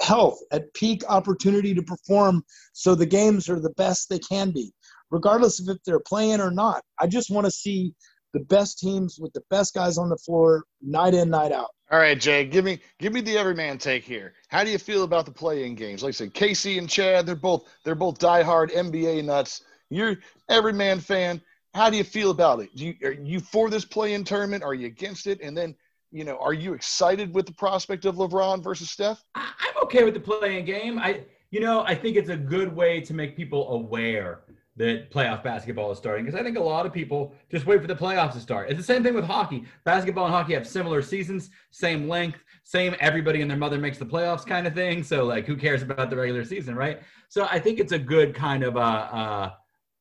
health, 0.00 0.38
at 0.52 0.72
peak 0.74 1.02
opportunity 1.08 1.74
to 1.74 1.82
perform, 1.82 2.44
so 2.72 2.94
the 2.94 3.06
games 3.06 3.48
are 3.48 3.60
the 3.60 3.70
best 3.70 4.08
they 4.08 4.18
can 4.20 4.50
be, 4.50 4.72
regardless 5.10 5.60
of 5.60 5.68
if 5.68 5.82
they're 5.84 6.00
playing 6.00 6.40
or 6.40 6.50
not. 6.50 6.82
I 7.00 7.06
just 7.06 7.30
want 7.30 7.46
to 7.46 7.50
see 7.50 7.94
the 8.32 8.40
best 8.40 8.78
teams 8.78 9.18
with 9.18 9.32
the 9.32 9.42
best 9.50 9.74
guys 9.74 9.98
on 9.98 10.08
the 10.08 10.16
floor 10.16 10.64
night 10.82 11.14
in, 11.14 11.30
night 11.30 11.52
out. 11.52 11.70
All 11.90 11.98
right, 11.98 12.20
Jay, 12.20 12.44
give 12.44 12.64
me 12.64 12.80
give 12.98 13.12
me 13.12 13.22
the 13.22 13.36
everyman 13.38 13.78
take 13.78 14.04
here. 14.04 14.34
How 14.48 14.62
do 14.62 14.70
you 14.70 14.78
feel 14.78 15.04
about 15.04 15.24
the 15.24 15.32
play-in 15.32 15.74
games? 15.74 16.02
Like 16.02 16.10
I 16.10 16.12
said, 16.12 16.34
Casey 16.34 16.78
and 16.78 16.88
Chad, 16.88 17.26
they're 17.26 17.34
both 17.34 17.66
they're 17.84 17.94
both 17.94 18.18
diehard 18.18 18.70
NBA 18.72 19.24
nuts. 19.24 19.62
You're 19.88 20.16
everyman 20.50 21.00
fan. 21.00 21.40
How 21.74 21.88
do 21.88 21.96
you 21.96 22.04
feel 22.04 22.30
about 22.30 22.60
it? 22.60 22.74
Do 22.74 22.86
you, 22.86 22.94
are 23.04 23.12
you 23.12 23.40
for 23.40 23.70
this 23.70 23.84
play-in 23.84 24.24
tournament? 24.24 24.64
Are 24.64 24.74
you 24.74 24.86
against 24.86 25.26
it? 25.26 25.40
And 25.40 25.56
then, 25.56 25.74
you 26.10 26.24
know, 26.24 26.38
are 26.38 26.52
you 26.52 26.74
excited 26.74 27.34
with 27.34 27.46
the 27.46 27.52
prospect 27.52 28.04
of 28.04 28.16
LeBron 28.16 28.62
versus 28.62 28.90
Steph? 28.90 29.24
I'm 29.34 29.82
okay 29.82 30.04
with 30.04 30.14
the 30.14 30.20
play-in 30.20 30.64
game. 30.64 30.98
I, 30.98 31.22
you 31.50 31.60
know, 31.60 31.82
I 31.82 31.94
think 31.94 32.16
it's 32.16 32.30
a 32.30 32.36
good 32.36 32.74
way 32.74 33.00
to 33.00 33.14
make 33.14 33.36
people 33.36 33.70
aware 33.72 34.40
that 34.76 35.10
playoff 35.10 35.42
basketball 35.42 35.90
is 35.90 35.98
starting 35.98 36.24
because 36.24 36.38
I 36.38 36.44
think 36.44 36.56
a 36.56 36.62
lot 36.62 36.86
of 36.86 36.92
people 36.92 37.34
just 37.50 37.66
wait 37.66 37.80
for 37.80 37.88
the 37.88 37.96
playoffs 37.96 38.34
to 38.34 38.40
start. 38.40 38.70
It's 38.70 38.78
the 38.78 38.84
same 38.84 39.02
thing 39.02 39.14
with 39.14 39.24
hockey. 39.24 39.64
Basketball 39.84 40.26
and 40.26 40.34
hockey 40.34 40.54
have 40.54 40.66
similar 40.68 41.02
seasons, 41.02 41.50
same 41.72 42.08
length, 42.08 42.38
same 42.62 42.94
everybody 43.00 43.42
and 43.42 43.50
their 43.50 43.58
mother 43.58 43.76
makes 43.76 43.98
the 43.98 44.06
playoffs 44.06 44.46
kind 44.46 44.68
of 44.68 44.74
thing. 44.74 45.02
So 45.02 45.24
like, 45.24 45.46
who 45.46 45.56
cares 45.56 45.82
about 45.82 46.10
the 46.10 46.16
regular 46.16 46.44
season, 46.44 46.76
right? 46.76 47.00
So 47.28 47.48
I 47.50 47.58
think 47.58 47.80
it's 47.80 47.92
a 47.92 47.98
good 47.98 48.34
kind 48.34 48.62
of 48.62 48.76
uh, 48.76 48.80
uh, 48.80 49.50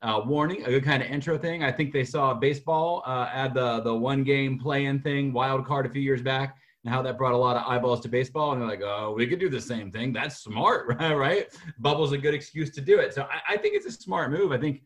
uh, 0.07 0.21
warning, 0.25 0.63
a 0.63 0.69
good 0.69 0.85
kind 0.85 1.03
of 1.03 1.09
intro 1.09 1.37
thing. 1.37 1.63
I 1.63 1.71
think 1.71 1.91
they 1.91 2.05
saw 2.05 2.33
baseball 2.33 3.03
uh, 3.05 3.29
add 3.31 3.53
the 3.53 3.81
the 3.81 3.93
one 3.93 4.23
game 4.23 4.57
play-in 4.57 5.01
thing, 5.01 5.33
wild 5.33 5.65
card 5.65 5.85
a 5.85 5.89
few 5.89 6.01
years 6.01 6.21
back 6.21 6.57
and 6.85 6.93
how 6.93 7.01
that 7.01 7.17
brought 7.17 7.33
a 7.33 7.37
lot 7.37 7.57
of 7.57 7.63
eyeballs 7.67 7.99
to 7.99 8.07
baseball. 8.07 8.53
And 8.53 8.61
they're 8.61 8.69
like, 8.69 8.81
oh, 8.81 9.13
we 9.17 9.27
could 9.27 9.39
do 9.39 9.49
the 9.49 9.59
same 9.59 9.91
thing. 9.91 10.13
That's 10.13 10.37
smart, 10.37 10.87
right? 10.87 11.13
Right? 11.27 11.47
Bubble's 11.79 12.13
a 12.13 12.17
good 12.17 12.33
excuse 12.33 12.69
to 12.71 12.81
do 12.81 12.99
it. 12.99 13.13
So 13.13 13.23
I, 13.23 13.55
I 13.55 13.57
think 13.57 13.75
it's 13.75 13.85
a 13.85 13.91
smart 13.91 14.31
move. 14.31 14.53
I 14.53 14.57
think 14.57 14.83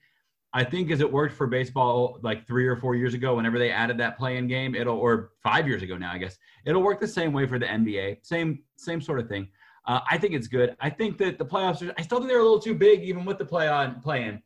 I 0.54 0.64
think 0.64 0.90
as 0.90 1.00
it 1.00 1.12
worked 1.12 1.36
for 1.36 1.46
baseball 1.46 2.20
like 2.24 2.48
three 2.48 2.66
or 2.66 2.76
four 2.76 2.96
years 2.96 3.14
ago, 3.14 3.36
whenever 3.36 3.60
they 3.60 3.72
added 3.72 4.00
that 4.00 4.18
play-in 4.18 4.48
game, 4.48 4.74
it'll 4.74 4.98
or 4.98 5.34
five 5.44 5.68
years 5.68 5.84
ago 5.84 5.98
now, 5.98 6.12
I 6.12 6.18
guess 6.18 6.38
it'll 6.66 6.82
work 6.82 7.00
the 7.00 7.08
same 7.08 7.32
way 7.32 7.46
for 7.46 7.60
the 7.60 7.68
NBA. 7.68 8.26
Same 8.26 8.64
same 8.76 9.00
sort 9.00 9.20
of 9.20 9.30
thing. 9.30 9.48
Uh, 9.86 10.00
I 10.10 10.18
think 10.18 10.34
it's 10.34 10.48
good. 10.48 10.76
I 10.80 10.90
think 10.90 11.20
that 11.20 11.38
the 11.38 11.46
playoffs. 11.46 11.88
Are, 11.88 11.94
I 11.98 12.02
still 12.02 12.18
think 12.18 12.30
they're 12.30 12.40
a 12.40 12.44
little 12.44 12.60
too 12.60 12.76
big, 12.76 13.04
even 13.04 13.24
with 13.24 13.38
the 13.38 13.46
play 13.46 13.68
on 13.68 14.02
play-in. 14.02 14.42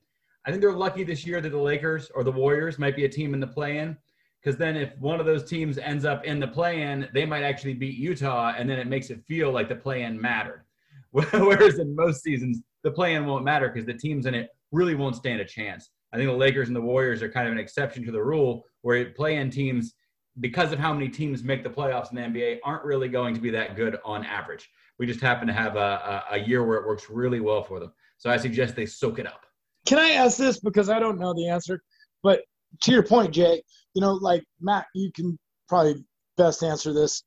I 0.45 0.51
think 0.51 0.61
they're 0.61 0.73
lucky 0.73 1.03
this 1.03 1.25
year 1.25 1.41
that 1.41 1.49
the 1.49 1.57
Lakers 1.57 2.11
or 2.13 2.23
the 2.23 2.31
Warriors 2.31 2.77
might 2.77 2.95
be 2.95 3.05
a 3.05 3.09
team 3.09 3.33
in 3.33 3.39
the 3.39 3.47
play-in 3.47 3.97
because 4.45 4.57
then 4.59 4.75
if 4.75 4.95
one 4.99 5.19
of 5.19 5.25
those 5.25 5.43
teams 5.43 5.79
ends 5.79 6.05
up 6.05 6.23
in 6.23 6.39
the 6.39 6.47
play-in, 6.47 7.09
they 7.15 7.25
might 7.25 7.41
actually 7.41 7.73
beat 7.73 7.97
Utah, 7.97 8.53
and 8.55 8.69
then 8.69 8.77
it 8.77 8.85
makes 8.85 9.09
it 9.09 9.23
feel 9.27 9.51
like 9.51 9.67
the 9.67 9.75
play-in 9.75 10.21
mattered. 10.21 10.65
Whereas 11.11 11.79
in 11.79 11.95
most 11.95 12.21
seasons, 12.21 12.61
the 12.83 12.91
play-in 12.91 13.25
won't 13.25 13.43
matter 13.43 13.69
because 13.69 13.87
the 13.87 13.95
teams 13.95 14.27
in 14.27 14.35
it 14.35 14.49
really 14.71 14.93
won't 14.93 15.15
stand 15.15 15.41
a 15.41 15.45
chance. 15.45 15.89
I 16.13 16.17
think 16.17 16.29
the 16.29 16.35
Lakers 16.37 16.67
and 16.67 16.75
the 16.75 16.81
Warriors 16.81 17.23
are 17.23 17.29
kind 17.29 17.47
of 17.47 17.53
an 17.53 17.59
exception 17.59 18.05
to 18.05 18.11
the 18.11 18.21
rule, 18.21 18.65
where 18.81 19.09
play-in 19.11 19.49
teams, 19.49 19.95
because 20.39 20.71
of 20.71 20.77
how 20.77 20.93
many 20.93 21.09
teams 21.09 21.43
make 21.43 21.63
the 21.63 21.69
playoffs 21.69 22.11
in 22.11 22.17
the 22.17 22.21
NBA, 22.21 22.59
aren't 22.63 22.83
really 22.83 23.07
going 23.07 23.33
to 23.33 23.41
be 23.41 23.49
that 23.49 23.75
good 23.75 23.97
on 24.05 24.23
average. 24.23 24.69
We 24.99 25.07
just 25.07 25.21
happen 25.21 25.47
to 25.47 25.53
have 25.53 25.75
a, 25.75 26.23
a, 26.29 26.35
a 26.35 26.37
year 26.37 26.63
where 26.63 26.77
it 26.77 26.85
works 26.85 27.09
really 27.09 27.39
well 27.39 27.63
for 27.63 27.79
them. 27.79 27.91
So 28.17 28.29
I 28.29 28.37
suggest 28.37 28.75
they 28.75 28.85
soak 28.85 29.17
it 29.17 29.25
up. 29.25 29.45
Can 29.85 29.99
I 29.99 30.11
ask 30.11 30.37
this 30.37 30.59
because 30.59 30.89
I 30.89 30.99
don't 30.99 31.19
know 31.19 31.33
the 31.33 31.47
answer, 31.49 31.81
but 32.23 32.41
to 32.81 32.91
your 32.91 33.03
point, 33.03 33.33
Jay, 33.33 33.61
you 33.93 34.01
know, 34.01 34.13
like 34.13 34.43
Matt, 34.59 34.87
you 34.93 35.11
can 35.15 35.37
probably 35.69 36.03
best 36.37 36.63
answer 36.63 36.93
this. 36.93 37.23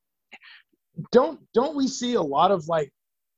Don't 1.13 1.41
don't 1.55 1.77
we 1.77 1.87
see 1.87 2.15
a 2.15 2.23
lot 2.23 2.51
of 2.51 2.67
like 2.69 2.91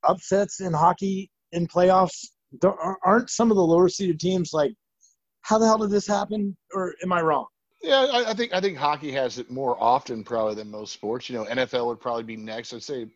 upsets 0.04 0.61
in 0.61 0.72
hockey 0.72 1.30
in 1.52 1.66
playoffs? 1.66 2.26
Don't, 2.61 2.78
aren't 3.04 3.30
some 3.30 3.50
of 3.50 3.56
the 3.56 3.62
lower 3.62 3.88
seeded 3.88 4.18
teams 4.18 4.52
like, 4.52 4.72
how 5.42 5.59
the 5.59 5.66
hell 5.66 5.78
did 5.78 5.90
this 5.90 6.06
happen? 6.06 6.56
Or 6.74 6.94
am 7.02 7.12
I 7.12 7.20
wrong? 7.20 7.46
Yeah, 7.83 8.06
I, 8.12 8.30
I, 8.30 8.35
think 8.35 8.52
I 8.52 8.61
think 8.61 8.76
hockey 8.76 9.12
has 9.12 9.38
it 9.38 9.50
more 9.50 9.76
often 9.83 10.24
probably 10.24 10.54
than 10.54 10.70
most 10.70 10.92
sports. 10.92 11.30
You 11.30 11.38
know, 11.38 11.44
NFL 11.44 11.87
would 11.87 12.00
probably 12.00 12.24
be 12.24 12.37
next. 12.37 12.72
I'd 12.74 12.83
say, 12.83 13.06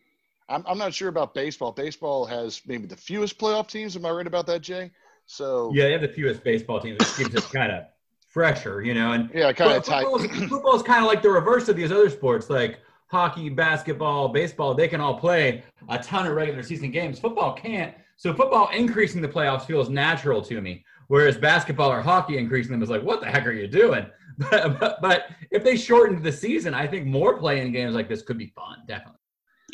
I'm 0.49 0.63
I'm 0.67 0.77
not 0.77 0.93
sure 0.93 1.09
about 1.09 1.33
baseball. 1.33 1.71
Baseball 1.71 2.25
has 2.25 2.61
maybe 2.65 2.87
the 2.87 2.95
fewest 2.95 3.37
playoff 3.37 3.67
teams. 3.67 3.95
Am 3.95 4.05
I 4.05 4.11
right 4.11 4.27
about 4.27 4.47
that, 4.47 4.61
Jay? 4.61 4.91
So 5.25 5.71
yeah, 5.73 5.85
they 5.85 5.91
have 5.91 6.01
the 6.01 6.07
fewest 6.07 6.43
baseball 6.43 6.79
teams. 6.79 6.97
It 7.01 7.23
keeps 7.23 7.35
it 7.35 7.51
kind 7.51 7.71
of 7.71 7.85
fresher, 8.27 8.83
you 8.83 8.93
know. 8.93 9.13
And 9.13 9.29
yeah, 9.33 9.51
kind 9.53 9.73
of 9.73 9.83
tight. 9.83 10.05
Football 10.49 10.75
is 10.75 10.83
kind 10.83 11.03
of 11.03 11.07
like 11.07 11.21
the 11.21 11.29
reverse 11.29 11.69
of 11.69 11.75
these 11.75 11.91
other 11.91 12.09
sports, 12.09 12.49
like 12.49 12.79
hockey, 13.07 13.49
basketball, 13.49 14.29
baseball. 14.29 14.73
They 14.73 14.87
can 14.87 15.01
all 15.01 15.17
play 15.17 15.63
a 15.89 15.97
ton 15.99 16.27
of 16.27 16.35
regular 16.35 16.63
season 16.63 16.91
games. 16.91 17.19
Football 17.19 17.53
can't. 17.53 17.95
So 18.17 18.33
football 18.33 18.69
increasing 18.73 19.21
the 19.21 19.27
playoffs 19.27 19.65
feels 19.65 19.89
natural 19.89 20.41
to 20.43 20.61
me, 20.61 20.85
whereas 21.07 21.37
basketball 21.37 21.91
or 21.91 22.01
hockey 22.01 22.37
increasing 22.37 22.71
them 22.71 22.81
is 22.81 22.89
like, 22.89 23.03
what 23.03 23.19
the 23.19 23.27
heck 23.27 23.45
are 23.45 23.51
you 23.51 23.67
doing? 23.67 24.05
But, 24.37 24.81
but, 24.81 25.01
but 25.01 25.27
if 25.49 25.63
they 25.63 25.77
shortened 25.77 26.21
the 26.21 26.31
season, 26.31 26.73
I 26.73 26.87
think 26.87 27.05
more 27.05 27.37
play-in 27.37 27.71
games 27.71 27.95
like 27.95 28.09
this 28.09 28.21
could 28.21 28.37
be 28.37 28.47
fun, 28.47 28.79
definitely. 28.85 29.21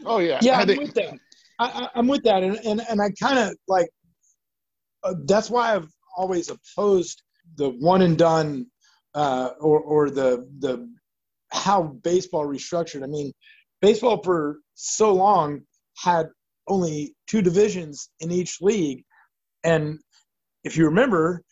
Oh 0.06 0.20
yeah, 0.20 0.38
yeah, 0.44 0.60
I 0.60 0.62
am 0.62 0.78
with 0.78 0.94
that. 0.94 1.20
I, 1.58 1.90
am 1.96 2.08
with 2.08 2.22
that, 2.26 2.44
and 2.44 2.58
and, 2.64 2.80
and 2.88 3.02
I 3.02 3.10
kind 3.20 3.40
of 3.40 3.56
like. 3.68 3.90
Uh, 5.04 5.16
that's 5.26 5.50
why 5.50 5.76
I've 5.76 5.90
always 6.18 6.50
opposed 6.50 7.22
the 7.56 7.70
one 7.70 8.02
and 8.02 8.18
done 8.18 8.68
uh, 9.14 9.52
or 9.60 9.80
or 9.80 10.10
the 10.10 10.48
the 10.60 10.90
how 11.52 11.84
baseball 12.04 12.46
restructured. 12.46 13.04
I 13.04 13.08
mean, 13.08 13.32
baseball 13.82 14.22
for 14.24 14.58
so 14.76 15.14
long 15.14 15.62
had 15.98 16.28
only 16.68 17.16
two 17.28 17.42
divisions 17.42 18.10
in 18.20 18.32
each 18.32 18.62
league, 18.62 19.04
and 19.64 20.00
if 20.64 20.78
you 20.78 20.86
remember, 20.86 21.44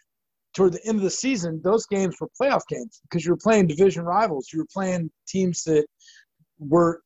toward 0.54 0.74
the 0.74 0.86
end 0.86 0.98
of 0.98 1.04
the 1.04 1.10
season, 1.10 1.62
those 1.64 1.86
games 1.88 2.16
were 2.20 2.30
playoff 2.40 2.62
games 2.68 3.02
because 3.04 3.26
you 3.26 3.32
were 3.32 3.40
playing 3.42 3.68
division 3.68 4.04
rivals. 4.04 4.50
You 4.54 4.60
were 4.60 4.68
playing 4.72 5.10
teams 5.28 5.64
that 5.64 5.86
were 6.60 7.02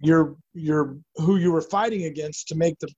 your 0.00 0.36
your 0.52 0.98
who 1.16 1.36
you 1.36 1.52
were 1.52 1.62
fighting 1.62 2.04
against 2.04 2.48
to 2.48 2.54
make 2.54 2.78
the 2.80 2.88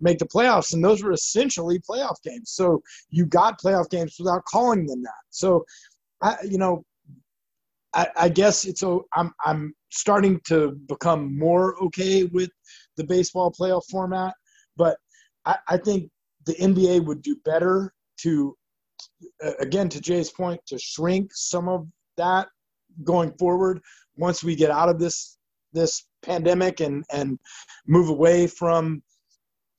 make 0.00 0.18
the 0.18 0.26
playoffs. 0.26 0.72
And 0.72 0.84
those 0.84 1.02
were 1.02 1.12
essentially 1.12 1.80
playoff 1.80 2.16
games. 2.22 2.52
So 2.52 2.80
you 3.10 3.26
got 3.26 3.60
playoff 3.60 3.90
games 3.90 4.16
without 4.18 4.44
calling 4.44 4.86
them 4.86 5.02
that. 5.02 5.22
So 5.30 5.64
i 6.22 6.36
you 6.44 6.58
know 6.58 6.84
i, 7.94 8.06
I 8.16 8.28
guess 8.28 8.64
it's 8.64 8.80
so 8.80 9.06
i'm 9.14 9.32
i'm 9.44 9.74
starting 9.90 10.40
to 10.46 10.72
become 10.88 11.36
more 11.36 11.76
okay 11.82 12.24
with 12.24 12.50
the 12.96 13.04
baseball 13.04 13.52
playoff 13.52 13.82
format. 13.90 14.34
But 14.76 14.96
i 15.44 15.56
i 15.68 15.76
think 15.76 16.10
the 16.46 16.54
nba 16.54 17.04
would 17.04 17.22
do 17.22 17.36
better 17.44 17.92
to 18.18 18.56
uh, 19.44 19.52
again 19.58 19.88
to 19.88 20.00
jay's 20.00 20.30
point 20.30 20.60
to 20.66 20.78
shrink 20.78 21.30
some 21.34 21.68
of 21.68 21.86
that 22.16 22.46
going 23.02 23.32
forward 23.38 23.80
once 24.16 24.44
we 24.44 24.54
get 24.54 24.70
out 24.70 24.88
of 24.88 25.00
this 25.00 25.36
this 25.72 26.04
pandemic 26.24 26.80
and 26.80 27.04
and 27.12 27.38
move 27.86 28.08
away 28.08 28.46
from 28.46 29.02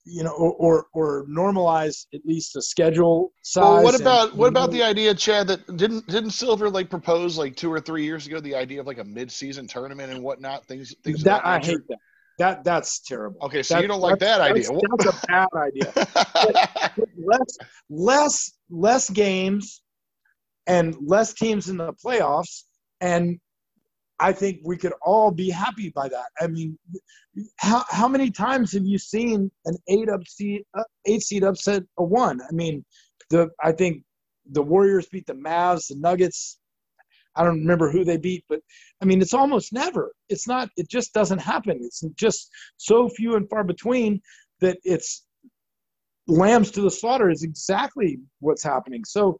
you 0.05 0.23
know 0.23 0.31
or 0.31 0.53
or, 0.53 0.85
or 0.93 1.25
normalize 1.27 2.05
at 2.13 2.21
least 2.25 2.53
the 2.53 2.61
schedule 2.61 3.31
size 3.41 3.63
well, 3.63 3.83
what 3.83 3.99
about 3.99 4.29
and, 4.29 4.37
what 4.37 4.47
about 4.47 4.71
the 4.71 4.83
idea 4.83 5.13
chad 5.13 5.47
that 5.47 5.77
didn't 5.77 6.05
didn't 6.07 6.31
silver 6.31 6.69
like 6.69 6.89
propose 6.89 7.37
like 7.37 7.55
two 7.55 7.71
or 7.71 7.79
three 7.79 8.03
years 8.03 8.27
ago 8.27 8.39
the 8.39 8.53
idea 8.53 8.79
of 8.79 8.85
like 8.85 8.99
a 8.99 9.03
mid-season 9.03 9.67
tournament 9.67 10.11
and 10.11 10.23
whatnot 10.23 10.65
things 10.67 10.95
things 11.03 11.23
that, 11.23 11.43
that 11.43 11.47
i 11.47 11.59
hate 11.59 11.79
that. 11.89 11.97
That 12.37 12.65
that's 12.65 12.99
terrible. 12.99 13.37
Okay 13.43 13.63
so 13.63 13.75
that, 13.75 13.81
you 13.81 13.87
don't 13.87 14.01
like 14.01 14.19
that 14.19 14.41
idea. 14.41 14.67
that's, 14.67 15.05
that's 15.05 15.23
a 15.23 15.27
bad 15.27 15.47
idea. 15.55 15.93
Less 17.17 17.57
less 17.89 18.51
less 18.69 19.09
games 19.09 19.81
and 20.67 20.95
less 21.01 21.33
teams 21.33 21.69
in 21.69 21.77
the 21.77 21.93
playoffs, 21.93 22.63
and 22.99 23.39
I 24.19 24.31
think 24.31 24.61
we 24.63 24.77
could 24.77 24.93
all 25.01 25.31
be 25.31 25.49
happy 25.49 25.89
by 25.89 26.07
that. 26.07 26.27
I 26.39 26.47
mean, 26.47 26.77
how 27.57 27.83
how 27.89 28.07
many 28.07 28.31
times 28.31 28.71
have 28.73 28.85
you 28.85 28.97
seen 28.97 29.51
an 29.65 29.77
eight 29.89 30.09
up 30.09 30.25
seed, 30.27 30.63
uh, 30.73 30.83
eight 31.05 31.21
seed 31.21 31.43
upset 31.43 31.83
a 31.97 32.03
one? 32.03 32.39
I 32.41 32.53
mean, 32.53 32.85
the 33.29 33.49
I 33.61 33.71
think 33.71 34.03
the 34.51 34.61
Warriors 34.61 35.07
beat 35.07 35.27
the 35.27 35.33
Mavs, 35.33 35.87
the 35.87 35.95
Nuggets. 35.95 36.59
I 37.35 37.43
don't 37.43 37.59
remember 37.59 37.91
who 37.91 38.05
they 38.05 38.15
beat, 38.15 38.45
but 38.47 38.61
I 39.01 39.05
mean, 39.05 39.21
it's 39.21 39.33
almost 39.33 39.73
never. 39.73 40.13
It's 40.29 40.47
not. 40.47 40.69
It 40.77 40.89
just 40.89 41.13
doesn't 41.13 41.39
happen. 41.39 41.79
It's 41.81 42.01
just 42.15 42.49
so 42.77 43.09
few 43.09 43.35
and 43.35 43.49
far 43.49 43.65
between 43.65 44.21
that 44.61 44.77
it's 44.83 45.25
lambs 46.27 46.71
to 46.71 46.81
the 46.81 46.89
slaughter 46.89 47.29
is 47.29 47.43
exactly 47.43 48.19
what's 48.39 48.63
happening. 48.63 49.03
So 49.05 49.37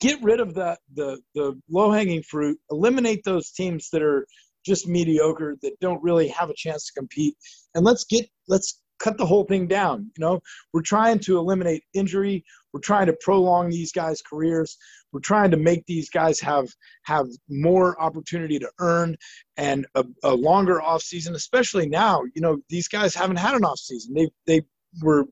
get 0.00 0.22
rid 0.22 0.40
of 0.40 0.54
the 0.54 0.76
the 0.94 1.20
the 1.34 1.58
low 1.70 1.90
hanging 1.90 2.22
fruit. 2.22 2.58
Eliminate 2.70 3.22
those 3.24 3.50
teams 3.50 3.88
that 3.90 4.02
are 4.02 4.26
just 4.64 4.86
mediocre 4.86 5.56
that 5.62 5.78
don't 5.80 6.02
really 6.02 6.28
have 6.28 6.50
a 6.50 6.54
chance 6.54 6.86
to 6.86 6.92
compete, 6.92 7.34
and 7.74 7.84
let's 7.84 8.04
get 8.04 8.28
let's 8.48 8.80
cut 9.02 9.18
the 9.18 9.26
whole 9.26 9.44
thing 9.44 9.66
down. 9.66 10.10
You 10.16 10.24
know, 10.24 10.40
we're 10.72 10.82
trying 10.82 11.18
to 11.20 11.36
eliminate 11.38 11.82
injury. 11.92 12.44
We're 12.72 12.80
trying 12.80 13.06
to 13.06 13.16
prolong 13.20 13.68
these 13.68 13.92
guys' 13.92 14.22
careers. 14.22 14.76
We're 15.12 15.20
trying 15.20 15.50
to 15.50 15.56
make 15.56 15.84
these 15.86 16.08
guys 16.08 16.40
have 16.40 16.68
have 17.04 17.26
more 17.48 18.00
opportunity 18.00 18.58
to 18.58 18.70
earn 18.78 19.16
and 19.56 19.86
a, 19.94 20.04
a 20.24 20.34
longer 20.34 20.80
off 20.80 21.02
season, 21.02 21.34
especially 21.34 21.88
now. 21.88 22.22
You 22.34 22.42
know, 22.42 22.58
these 22.68 22.88
guys 22.88 23.14
haven't 23.14 23.36
had 23.36 23.54
an 23.54 23.64
off 23.64 23.78
season. 23.78 24.14
They 24.14 24.30
they 24.46 24.62
were 25.02 25.26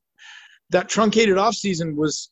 that 0.71 0.89
truncated 0.89 1.37
off 1.37 1.55
season 1.55 1.95
was 1.95 2.29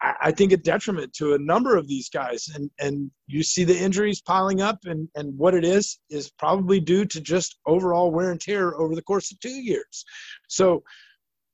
I 0.00 0.32
think 0.32 0.52
a 0.52 0.56
detriment 0.56 1.12
to 1.14 1.34
a 1.34 1.38
number 1.38 1.76
of 1.76 1.88
these 1.88 2.08
guys. 2.08 2.48
And 2.54 2.70
and 2.78 3.10
you 3.26 3.42
see 3.42 3.64
the 3.64 3.78
injuries 3.78 4.20
piling 4.20 4.60
up 4.60 4.78
and, 4.84 5.08
and 5.14 5.36
what 5.38 5.54
it 5.54 5.64
is 5.64 5.98
is 6.10 6.30
probably 6.30 6.80
due 6.80 7.04
to 7.06 7.20
just 7.20 7.58
overall 7.66 8.10
wear 8.10 8.30
and 8.30 8.40
tear 8.40 8.78
over 8.78 8.94
the 8.94 9.02
course 9.02 9.32
of 9.32 9.40
two 9.40 9.48
years. 9.48 10.04
So, 10.48 10.82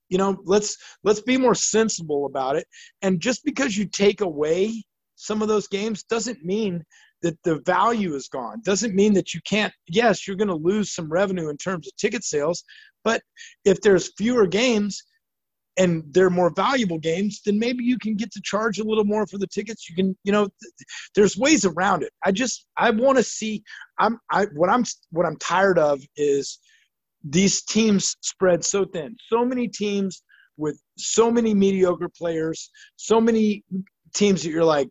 you 0.09 0.17
know, 0.17 0.37
let's 0.43 0.77
let's 1.03 1.21
be 1.21 1.37
more 1.37 1.55
sensible 1.55 2.25
about 2.25 2.55
it. 2.55 2.67
And 3.01 3.21
just 3.21 3.45
because 3.45 3.77
you 3.77 3.85
take 3.85 4.21
away 4.21 4.83
some 5.15 5.41
of 5.41 5.47
those 5.47 5.67
games 5.67 6.03
doesn't 6.03 6.43
mean 6.43 6.83
that 7.21 7.37
the 7.43 7.61
value 7.65 8.15
is 8.15 8.27
gone. 8.27 8.61
Doesn't 8.63 8.95
mean 8.95 9.13
that 9.13 9.33
you 9.33 9.41
can't 9.47 9.73
yes, 9.87 10.27
you're 10.27 10.37
gonna 10.37 10.55
lose 10.55 10.93
some 10.93 11.09
revenue 11.11 11.49
in 11.49 11.57
terms 11.57 11.87
of 11.87 11.95
ticket 11.95 12.23
sales, 12.23 12.63
but 13.03 13.21
if 13.65 13.79
there's 13.81 14.13
fewer 14.17 14.47
games, 14.47 15.03
and 15.77 16.03
they're 16.13 16.29
more 16.29 16.51
valuable 16.53 16.99
games, 16.99 17.41
then 17.45 17.57
maybe 17.57 17.83
you 17.83 17.97
can 17.97 18.15
get 18.15 18.31
to 18.31 18.41
charge 18.43 18.79
a 18.79 18.83
little 18.83 19.05
more 19.05 19.25
for 19.25 19.37
the 19.37 19.47
tickets. 19.47 19.89
You 19.89 19.95
can, 19.95 20.17
you 20.23 20.31
know, 20.31 20.45
th- 20.45 20.73
there's 21.15 21.37
ways 21.37 21.65
around 21.65 22.03
it. 22.03 22.11
I 22.25 22.31
just 22.31 22.67
I 22.77 22.89
want 22.89 23.17
to 23.17 23.23
see. 23.23 23.63
I'm 23.99 24.19
I 24.31 24.45
what 24.53 24.69
I'm 24.69 24.83
what 25.11 25.25
I'm 25.25 25.37
tired 25.37 25.79
of 25.79 26.01
is 26.17 26.59
these 27.23 27.63
teams 27.63 28.15
spread 28.21 28.65
so 28.65 28.85
thin. 28.85 29.15
So 29.29 29.45
many 29.45 29.67
teams 29.67 30.23
with 30.57 30.79
so 30.97 31.31
many 31.31 31.53
mediocre 31.53 32.09
players. 32.09 32.69
So 32.97 33.21
many 33.21 33.63
teams 34.13 34.43
that 34.43 34.49
you're 34.49 34.65
like, 34.65 34.89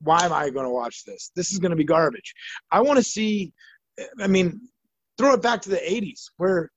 why 0.00 0.24
am 0.24 0.32
I 0.32 0.50
going 0.50 0.66
to 0.66 0.72
watch 0.72 1.04
this? 1.04 1.30
This 1.34 1.52
is 1.52 1.58
going 1.58 1.70
to 1.70 1.76
be 1.76 1.84
garbage. 1.84 2.34
I 2.70 2.80
want 2.80 2.98
to 2.98 3.04
see. 3.04 3.52
I 4.20 4.26
mean, 4.26 4.60
throw 5.18 5.34
it 5.34 5.42
back 5.42 5.60
to 5.62 5.70
the 5.70 5.76
'80s 5.76 6.30
where, 6.36 6.70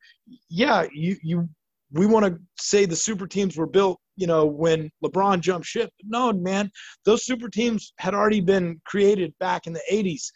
yeah, 0.49 0.85
you 0.93 1.17
you 1.23 1.49
we 1.91 2.05
want 2.05 2.25
to 2.25 2.39
say 2.59 2.85
the 2.85 2.95
super 2.95 3.27
teams 3.27 3.57
were 3.57 3.67
built, 3.67 3.99
you 4.15 4.27
know, 4.27 4.45
when 4.45 4.89
LeBron 5.03 5.41
jumped 5.41 5.67
ship. 5.67 5.89
No, 6.03 6.33
man, 6.33 6.71
those 7.05 7.25
super 7.25 7.49
teams 7.49 7.93
had 7.97 8.13
already 8.13 8.41
been 8.41 8.81
created 8.85 9.33
back 9.39 9.67
in 9.67 9.73
the 9.73 9.83
80s. 9.91 10.29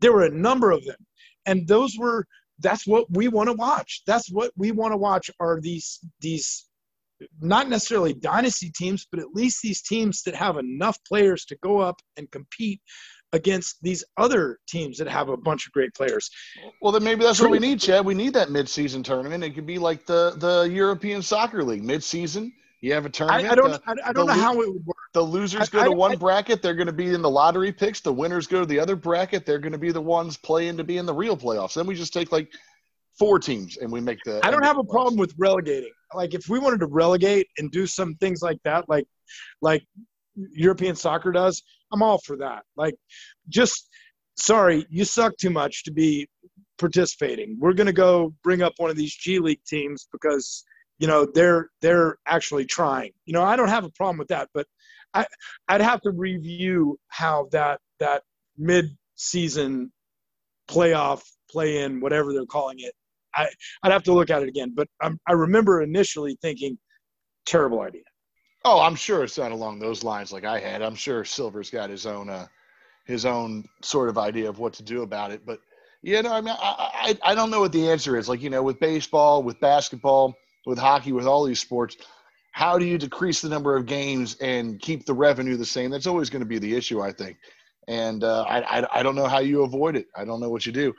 There 0.00 0.12
were 0.12 0.24
a 0.24 0.30
number 0.30 0.70
of 0.70 0.84
them. 0.84 0.98
And 1.46 1.66
those 1.66 1.96
were 1.98 2.26
that's 2.60 2.86
what 2.86 3.06
we 3.10 3.28
want 3.28 3.48
to 3.48 3.52
watch. 3.54 4.02
That's 4.06 4.30
what 4.30 4.50
we 4.56 4.72
want 4.72 4.92
to 4.92 4.96
watch 4.96 5.30
are 5.40 5.60
these 5.60 6.00
these 6.20 6.66
not 7.40 7.68
necessarily 7.68 8.14
dynasty 8.14 8.70
teams, 8.70 9.06
but 9.10 9.20
at 9.20 9.34
least 9.34 9.60
these 9.62 9.82
teams 9.82 10.22
that 10.22 10.34
have 10.34 10.56
enough 10.56 10.98
players 11.06 11.44
to 11.46 11.56
go 11.62 11.78
up 11.78 12.00
and 12.16 12.30
compete 12.30 12.80
against 13.32 13.76
these 13.82 14.04
other 14.16 14.58
teams 14.66 14.98
that 14.98 15.08
have 15.08 15.28
a 15.28 15.36
bunch 15.36 15.66
of 15.66 15.72
great 15.72 15.94
players. 15.94 16.30
Well, 16.80 16.92
then 16.92 17.04
maybe 17.04 17.24
that's 17.24 17.38
True. 17.38 17.48
what 17.48 17.60
we 17.60 17.66
need, 17.66 17.80
Chad. 17.80 18.04
We 18.04 18.14
need 18.14 18.32
that 18.34 18.48
midseason 18.48 19.04
tournament. 19.04 19.44
It 19.44 19.50
could 19.50 19.66
be 19.66 19.78
like 19.78 20.06
the 20.06 20.34
the 20.36 20.62
European 20.72 21.22
Soccer 21.22 21.62
League 21.62 21.82
midseason. 21.82 22.52
You 22.80 22.92
have 22.92 23.06
a 23.06 23.10
tournament. 23.10 23.48
I, 23.48 23.52
I 23.52 23.54
don't. 23.54 23.70
The, 23.72 23.82
I, 23.86 24.10
I 24.10 24.12
don't 24.12 24.26
know 24.26 24.34
lo- 24.34 24.40
how 24.40 24.60
it 24.60 24.68
would 24.68 24.86
work. 24.86 24.96
The 25.12 25.22
losers 25.22 25.68
go 25.68 25.84
to 25.84 25.90
one 25.90 26.16
bracket. 26.16 26.62
They're 26.62 26.74
going 26.74 26.86
to 26.86 26.92
be 26.92 27.12
in 27.12 27.22
the 27.22 27.30
lottery 27.30 27.72
picks. 27.72 28.00
The 28.00 28.12
winners 28.12 28.46
go 28.46 28.60
to 28.60 28.66
the 28.66 28.78
other 28.78 28.94
bracket. 28.94 29.44
They're 29.44 29.58
going 29.58 29.72
to 29.72 29.78
be 29.78 29.90
the 29.90 30.00
ones 30.00 30.36
playing 30.36 30.76
to 30.76 30.84
be 30.84 30.98
in 30.98 31.06
the 31.06 31.14
real 31.14 31.36
playoffs. 31.36 31.74
Then 31.74 31.86
we 31.86 31.94
just 31.94 32.12
take 32.12 32.30
like 32.30 32.52
four 33.18 33.38
teams 33.38 33.78
and 33.78 33.90
we 33.90 34.00
make 34.00 34.18
the. 34.24 34.40
I 34.44 34.50
don't 34.50 34.64
have 34.64 34.78
a 34.78 34.84
problem 34.84 35.16
with 35.16 35.34
relegating. 35.38 35.90
Like 36.14 36.34
if 36.34 36.48
we 36.48 36.58
wanted 36.58 36.80
to 36.80 36.86
relegate 36.86 37.48
and 37.58 37.70
do 37.70 37.86
some 37.86 38.14
things 38.16 38.42
like 38.42 38.58
that, 38.64 38.88
like 38.88 39.06
like 39.60 39.84
European 40.36 40.94
soccer 40.94 41.32
does, 41.32 41.62
I'm 41.92 42.02
all 42.02 42.18
for 42.18 42.36
that. 42.38 42.64
Like, 42.76 42.94
just 43.48 43.88
sorry, 44.36 44.86
you 44.90 45.04
suck 45.04 45.36
too 45.38 45.50
much 45.50 45.84
to 45.84 45.92
be 45.92 46.28
participating. 46.78 47.56
We're 47.58 47.72
gonna 47.72 47.92
go 47.92 48.34
bring 48.42 48.62
up 48.62 48.74
one 48.78 48.90
of 48.90 48.96
these 48.96 49.14
G 49.14 49.38
League 49.38 49.64
teams 49.66 50.08
because 50.12 50.64
you 50.98 51.06
know 51.06 51.26
they're 51.34 51.70
they're 51.82 52.18
actually 52.26 52.66
trying. 52.66 53.12
You 53.26 53.32
know, 53.34 53.42
I 53.42 53.56
don't 53.56 53.68
have 53.68 53.84
a 53.84 53.90
problem 53.90 54.18
with 54.18 54.28
that, 54.28 54.48
but 54.54 54.66
I 55.14 55.26
I'd 55.68 55.80
have 55.80 56.00
to 56.02 56.10
review 56.10 56.98
how 57.08 57.48
that 57.52 57.80
that 58.00 58.22
mid 58.56 58.96
season 59.16 59.92
playoff 60.68 61.22
play 61.50 61.78
in 61.82 62.00
whatever 62.00 62.32
they're 62.32 62.46
calling 62.46 62.78
it. 62.80 62.94
I 63.34 63.48
I'd 63.82 63.92
have 63.92 64.04
to 64.04 64.12
look 64.12 64.30
at 64.30 64.42
it 64.42 64.48
again, 64.48 64.72
but 64.74 64.88
I'm, 65.00 65.18
I 65.26 65.32
remember 65.32 65.82
initially 65.82 66.38
thinking 66.42 66.78
terrible 67.46 67.80
idea. 67.80 68.02
Oh, 68.64 68.80
I'm 68.80 68.94
sure 68.94 69.22
it's 69.24 69.38
not 69.38 69.52
along 69.52 69.78
those 69.78 70.02
lines 70.02 70.32
like 70.32 70.44
I 70.44 70.58
had. 70.58 70.82
I'm 70.82 70.94
sure 70.94 71.24
Silver's 71.24 71.70
got 71.70 71.90
his 71.90 72.06
own 72.06 72.28
uh, 72.28 72.46
his 73.04 73.24
own 73.24 73.64
sort 73.82 74.08
of 74.08 74.18
idea 74.18 74.48
of 74.48 74.58
what 74.58 74.74
to 74.74 74.82
do 74.82 75.02
about 75.02 75.30
it. 75.30 75.46
But 75.46 75.60
you 76.02 76.22
know, 76.22 76.32
I 76.32 76.40
mean, 76.40 76.54
I, 76.58 77.16
I 77.24 77.30
I 77.30 77.34
don't 77.34 77.50
know 77.50 77.60
what 77.60 77.72
the 77.72 77.88
answer 77.90 78.16
is. 78.16 78.28
Like 78.28 78.42
you 78.42 78.50
know, 78.50 78.62
with 78.62 78.80
baseball, 78.80 79.42
with 79.42 79.60
basketball, 79.60 80.34
with 80.66 80.78
hockey, 80.78 81.12
with 81.12 81.26
all 81.26 81.44
these 81.44 81.60
sports, 81.60 81.96
how 82.52 82.78
do 82.78 82.84
you 82.84 82.98
decrease 82.98 83.40
the 83.40 83.48
number 83.48 83.76
of 83.76 83.86
games 83.86 84.36
and 84.40 84.80
keep 84.80 85.06
the 85.06 85.14
revenue 85.14 85.56
the 85.56 85.66
same? 85.66 85.90
That's 85.90 86.06
always 86.06 86.28
going 86.28 86.42
to 86.42 86.46
be 86.46 86.58
the 86.58 86.74
issue, 86.74 87.00
I 87.00 87.12
think. 87.12 87.38
And 87.86 88.24
uh, 88.24 88.42
I, 88.42 88.80
I 88.80 89.00
I 89.00 89.02
don't 89.02 89.14
know 89.14 89.26
how 89.28 89.38
you 89.38 89.62
avoid 89.62 89.96
it. 89.96 90.06
I 90.16 90.24
don't 90.24 90.40
know 90.40 90.50
what 90.50 90.66
you 90.66 90.72
do. 90.72 90.92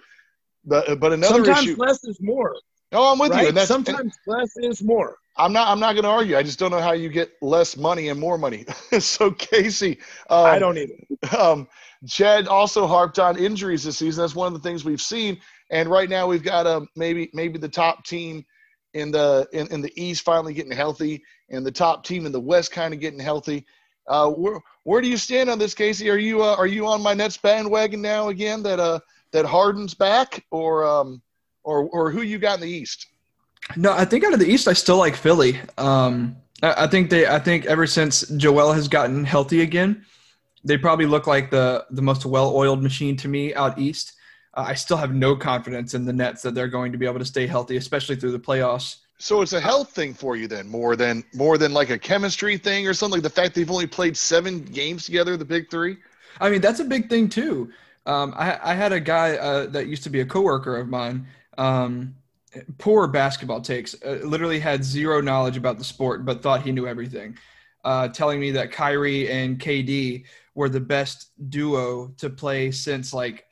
But 0.66 1.00
but 1.00 1.14
another 1.14 1.46
sometimes 1.46 1.68
issue. 1.68 1.76
less 1.78 2.04
is 2.04 2.20
more. 2.22 2.56
Oh, 2.92 3.12
I'm 3.12 3.20
with 3.20 3.32
right? 3.32 3.44
you. 3.44 3.48
And 3.50 3.58
that's, 3.58 3.68
sometimes 3.68 4.00
and, 4.00 4.14
less 4.26 4.58
is 4.58 4.82
more. 4.82 5.18
I'm 5.40 5.54
not. 5.54 5.70
I'm 5.70 5.80
not 5.80 5.94
going 5.94 6.04
to 6.04 6.10
argue. 6.10 6.38
I 6.38 6.44
just 6.44 6.60
don't 6.60 6.72
know 6.72 6.82
how 6.82 6.92
you 6.92 7.10
get 7.10 7.32
less 7.42 7.78
money 7.78 8.10
and 8.10 8.20
more 8.20 8.38
money. 8.38 8.66
so 9.00 9.32
Casey, 9.32 9.98
um, 10.30 10.46
I 10.46 10.60
don't 10.60 10.78
either. 10.78 10.96
Um, 11.38 11.68
Chad 12.08 12.48
also 12.48 12.86
harped 12.86 13.20
on 13.20 13.38
injuries 13.38 13.84
this 13.84 13.98
season. 13.98 14.22
That's 14.22 14.36
one 14.36 14.48
of 14.48 14.54
the 14.54 14.68
things 14.68 14.86
we've 14.86 15.02
seen. 15.02 15.40
And 15.72 15.90
right 15.90 16.10
now 16.10 16.28
we've 16.28 16.44
got 16.44 16.66
a 16.68 16.78
um, 16.78 16.90
maybe 16.96 17.30
maybe 17.34 17.58
the 17.58 17.70
top 17.70 18.06
team 18.06 18.46
in 18.94 19.12
the 19.12 19.48
in, 19.54 19.68
in 19.68 19.82
the 19.82 19.94
East 20.02 20.24
finally 20.24 20.54
getting 20.54 20.72
healthy, 20.72 21.24
and 21.50 21.66
the 21.66 21.72
top 21.72 22.04
team 22.04 22.26
in 22.26 22.32
the 22.32 22.40
West 22.40 22.72
kind 22.72 22.94
of 22.94 23.00
getting 23.00 23.20
healthy. 23.20 23.66
Uh, 24.08 24.30
where 24.30 24.60
where 24.84 25.02
do 25.02 25.08
you 25.08 25.18
stand 25.18 25.50
on 25.50 25.58
this, 25.58 25.74
Casey? 25.74 26.10
Are 26.10 26.18
you 26.18 26.44
uh, 26.44 26.56
are 26.58 26.68
you 26.68 26.86
on 26.86 27.02
my 27.02 27.14
Nets 27.14 27.38
bandwagon 27.38 28.02
now 28.02 28.30
again? 28.30 28.62
That 28.64 28.80
uh 28.80 29.00
that 29.32 29.46
Harden's 29.46 29.94
back, 29.94 30.46
or 30.52 30.86
um 30.86 31.22
or 31.64 31.84
or 31.90 32.12
who 32.12 32.24
you 32.24 32.40
got 32.40 32.56
in 32.56 32.62
the 32.62 32.70
East? 32.70 33.08
No, 33.76 33.94
I 33.94 34.06
think 34.06 34.24
out 34.24 34.34
of 34.34 34.40
the 34.40 34.50
East, 34.50 34.68
I 34.68 34.74
still 34.74 34.98
like 34.98 35.16
Philly. 35.16 35.60
Um, 35.78 36.36
I, 36.62 36.86
I 36.86 36.88
think 36.88 37.10
they. 37.10 37.28
I 37.28 37.40
think 37.40 37.66
ever 37.66 37.86
since 37.86 38.22
Joel 38.30 38.74
has 38.74 38.88
gotten 38.88 39.24
healthy 39.24 39.62
again, 39.62 40.06
they 40.64 40.78
probably 40.78 41.06
look 41.06 41.28
like 41.28 41.52
the 41.52 41.86
the 41.92 42.02
most 42.02 42.26
well-oiled 42.26 42.82
machine 42.82 43.16
to 43.18 43.28
me 43.28 43.54
out 43.54 43.78
east. 43.78 44.14
Uh, 44.56 44.66
I 44.68 44.74
still 44.74 44.98
have 44.98 45.14
no 45.14 45.36
confidence 45.36 45.94
in 45.94 46.06
the 46.06 46.14
Nets 46.14 46.42
that 46.42 46.56
they're 46.56 46.68
going 46.68 46.92
to 46.92 46.98
be 46.98 47.06
able 47.06 47.20
to 47.20 47.26
stay 47.26 47.46
healthy, 47.46 47.78
especially 47.78 48.16
through 48.16 48.32
the 48.32 48.40
playoffs. 48.40 48.98
So 49.20 49.42
it's 49.42 49.54
a 49.54 49.60
health 49.60 49.92
thing 49.92 50.14
for 50.14 50.36
you 50.38 50.48
then, 50.48 50.68
more 50.68 50.96
than 50.96 51.24
more 51.34 51.58
than 51.58 51.74
like 51.74 51.90
a 51.90 52.00
chemistry 52.00 52.58
thing 52.58 52.88
or 52.88 52.94
something. 52.94 53.18
Like 53.18 53.24
the 53.24 53.30
fact 53.30 53.54
they've 53.54 53.70
only 53.70 53.88
played 53.88 54.18
seven 54.18 54.64
games 54.64 55.06
together, 55.06 55.38
the 55.38 55.46
big 55.46 55.70
three. 55.70 55.98
I 56.40 56.50
mean, 56.50 56.62
that's 56.62 56.80
a 56.80 56.86
big 56.86 57.10
thing 57.10 57.28
too. 57.28 57.72
Um, 58.06 58.34
I, 58.36 58.58
I, 58.64 58.74
had 58.74 58.94
a 58.94 59.00
guy 59.00 59.36
uh, 59.36 59.68
that 59.68 59.88
used 59.88 60.04
to 60.04 60.10
be 60.10 60.22
a 60.22 60.26
coworker 60.26 60.78
of 60.78 60.88
mine. 60.88 61.28
Um, 61.58 62.16
poor 62.78 63.08
basketball 63.08 63.62
takes. 63.62 63.96
Uh, 64.04 64.20
literally 64.24 64.60
had 64.60 64.84
zero 64.84 65.22
knowledge 65.22 65.58
about 65.58 65.78
the 65.78 65.84
sport, 65.84 66.26
but 66.26 66.42
thought 66.42 66.62
he 66.62 66.72
knew 66.72 66.88
everything. 66.88 67.38
Uh, 67.84 68.08
telling 68.10 68.40
me 68.40 68.52
that 68.52 68.72
Kyrie 68.72 69.32
and 69.32 69.60
KD 69.60 70.26
were 70.54 70.70
the 70.70 70.80
best 70.80 71.32
duo 71.50 72.08
to 72.18 72.30
play 72.30 72.72
since 72.72 73.14
like 73.14 73.46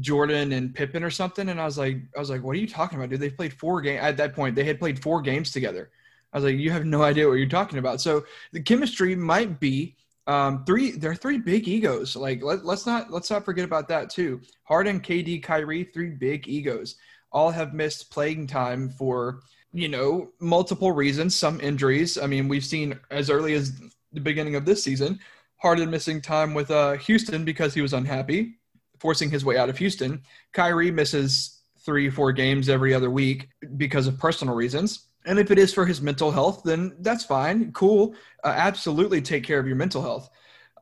Jordan 0.00 0.52
and 0.52 0.74
Pippen 0.74 1.04
or 1.04 1.10
something. 1.10 1.48
And 1.48 1.60
I 1.60 1.64
was 1.64 1.78
like, 1.78 1.98
I 2.16 2.18
was 2.18 2.30
like, 2.30 2.42
what 2.42 2.56
are 2.56 2.58
you 2.58 2.66
talking 2.66 2.98
about, 2.98 3.10
dude? 3.10 3.20
They 3.20 3.30
played 3.30 3.52
four 3.52 3.80
games 3.80 4.00
at 4.02 4.16
that 4.16 4.34
point. 4.34 4.54
They 4.54 4.64
had 4.64 4.78
played 4.78 5.00
four 5.02 5.22
games 5.22 5.52
together. 5.52 5.90
I 6.32 6.38
was 6.38 6.44
like, 6.44 6.56
you 6.56 6.70
have 6.70 6.84
no 6.84 7.02
idea 7.02 7.28
what 7.28 7.34
you're 7.34 7.48
talking 7.48 7.78
about. 7.78 8.00
So 8.00 8.24
the 8.52 8.60
chemistry 8.60 9.14
might 9.14 9.60
be 9.60 9.96
um, 10.26 10.64
three. 10.66 10.92
There 10.92 11.10
are 11.10 11.16
three 11.16 11.38
big 11.38 11.66
egos. 11.66 12.14
Like 12.14 12.42
let, 12.42 12.64
let's 12.64 12.86
not 12.86 13.10
let's 13.10 13.30
not 13.30 13.44
forget 13.44 13.64
about 13.64 13.88
that 13.88 14.10
too. 14.10 14.40
Harden, 14.64 15.00
KD, 15.00 15.42
Kyrie, 15.42 15.84
three 15.84 16.10
big 16.10 16.46
egos. 16.46 16.96
All 17.32 17.50
have 17.50 17.74
missed 17.74 18.10
playing 18.10 18.46
time 18.46 18.88
for 18.88 19.40
you 19.72 19.88
know 19.88 20.30
multiple 20.40 20.92
reasons. 20.92 21.34
Some 21.34 21.60
injuries. 21.60 22.18
I 22.18 22.26
mean, 22.26 22.48
we've 22.48 22.64
seen 22.64 22.98
as 23.10 23.30
early 23.30 23.54
as 23.54 23.72
the 24.12 24.20
beginning 24.20 24.54
of 24.54 24.64
this 24.64 24.82
season, 24.82 25.18
Harden 25.56 25.90
missing 25.90 26.20
time 26.20 26.54
with 26.54 26.70
uh, 26.70 26.92
Houston 26.94 27.44
because 27.44 27.74
he 27.74 27.82
was 27.82 27.92
unhappy, 27.92 28.54
forcing 28.98 29.30
his 29.30 29.44
way 29.44 29.56
out 29.56 29.68
of 29.68 29.78
Houston. 29.78 30.22
Kyrie 30.52 30.90
misses 30.90 31.60
three, 31.80 32.10
four 32.10 32.32
games 32.32 32.68
every 32.68 32.94
other 32.94 33.10
week 33.10 33.48
because 33.76 34.06
of 34.06 34.18
personal 34.18 34.54
reasons. 34.54 35.06
And 35.24 35.38
if 35.38 35.50
it 35.50 35.58
is 35.58 35.74
for 35.74 35.84
his 35.84 36.00
mental 36.00 36.30
health, 36.30 36.62
then 36.64 36.96
that's 37.00 37.24
fine. 37.24 37.72
Cool. 37.72 38.14
Uh, 38.44 38.54
absolutely 38.56 39.20
take 39.20 39.44
care 39.44 39.58
of 39.58 39.66
your 39.66 39.76
mental 39.76 40.00
health. 40.00 40.30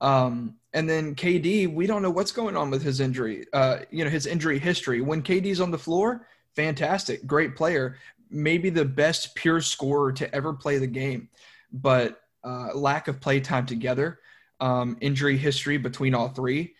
Um, 0.00 0.56
and 0.72 0.88
then 0.88 1.14
KD, 1.14 1.72
we 1.72 1.86
don't 1.86 2.02
know 2.02 2.10
what's 2.10 2.32
going 2.32 2.56
on 2.56 2.70
with 2.70 2.82
his 2.82 3.00
injury, 3.00 3.46
uh, 3.52 3.78
you 3.90 4.04
know, 4.04 4.10
his 4.10 4.26
injury 4.26 4.58
history. 4.58 5.00
When 5.00 5.22
KD's 5.22 5.60
on 5.60 5.70
the 5.70 5.78
floor, 5.78 6.28
fantastic, 6.56 7.26
great 7.26 7.54
player, 7.54 7.96
maybe 8.30 8.70
the 8.70 8.84
best 8.84 9.34
pure 9.34 9.60
scorer 9.60 10.12
to 10.12 10.34
ever 10.34 10.52
play 10.52 10.78
the 10.78 10.86
game. 10.86 11.28
But 11.72 12.20
uh, 12.42 12.74
lack 12.74 13.08
of 13.08 13.20
play 13.20 13.40
time 13.40 13.66
together, 13.66 14.20
um, 14.60 14.96
injury 15.00 15.36
history 15.36 15.76
between 15.76 16.14
all 16.14 16.28
three, 16.28 16.74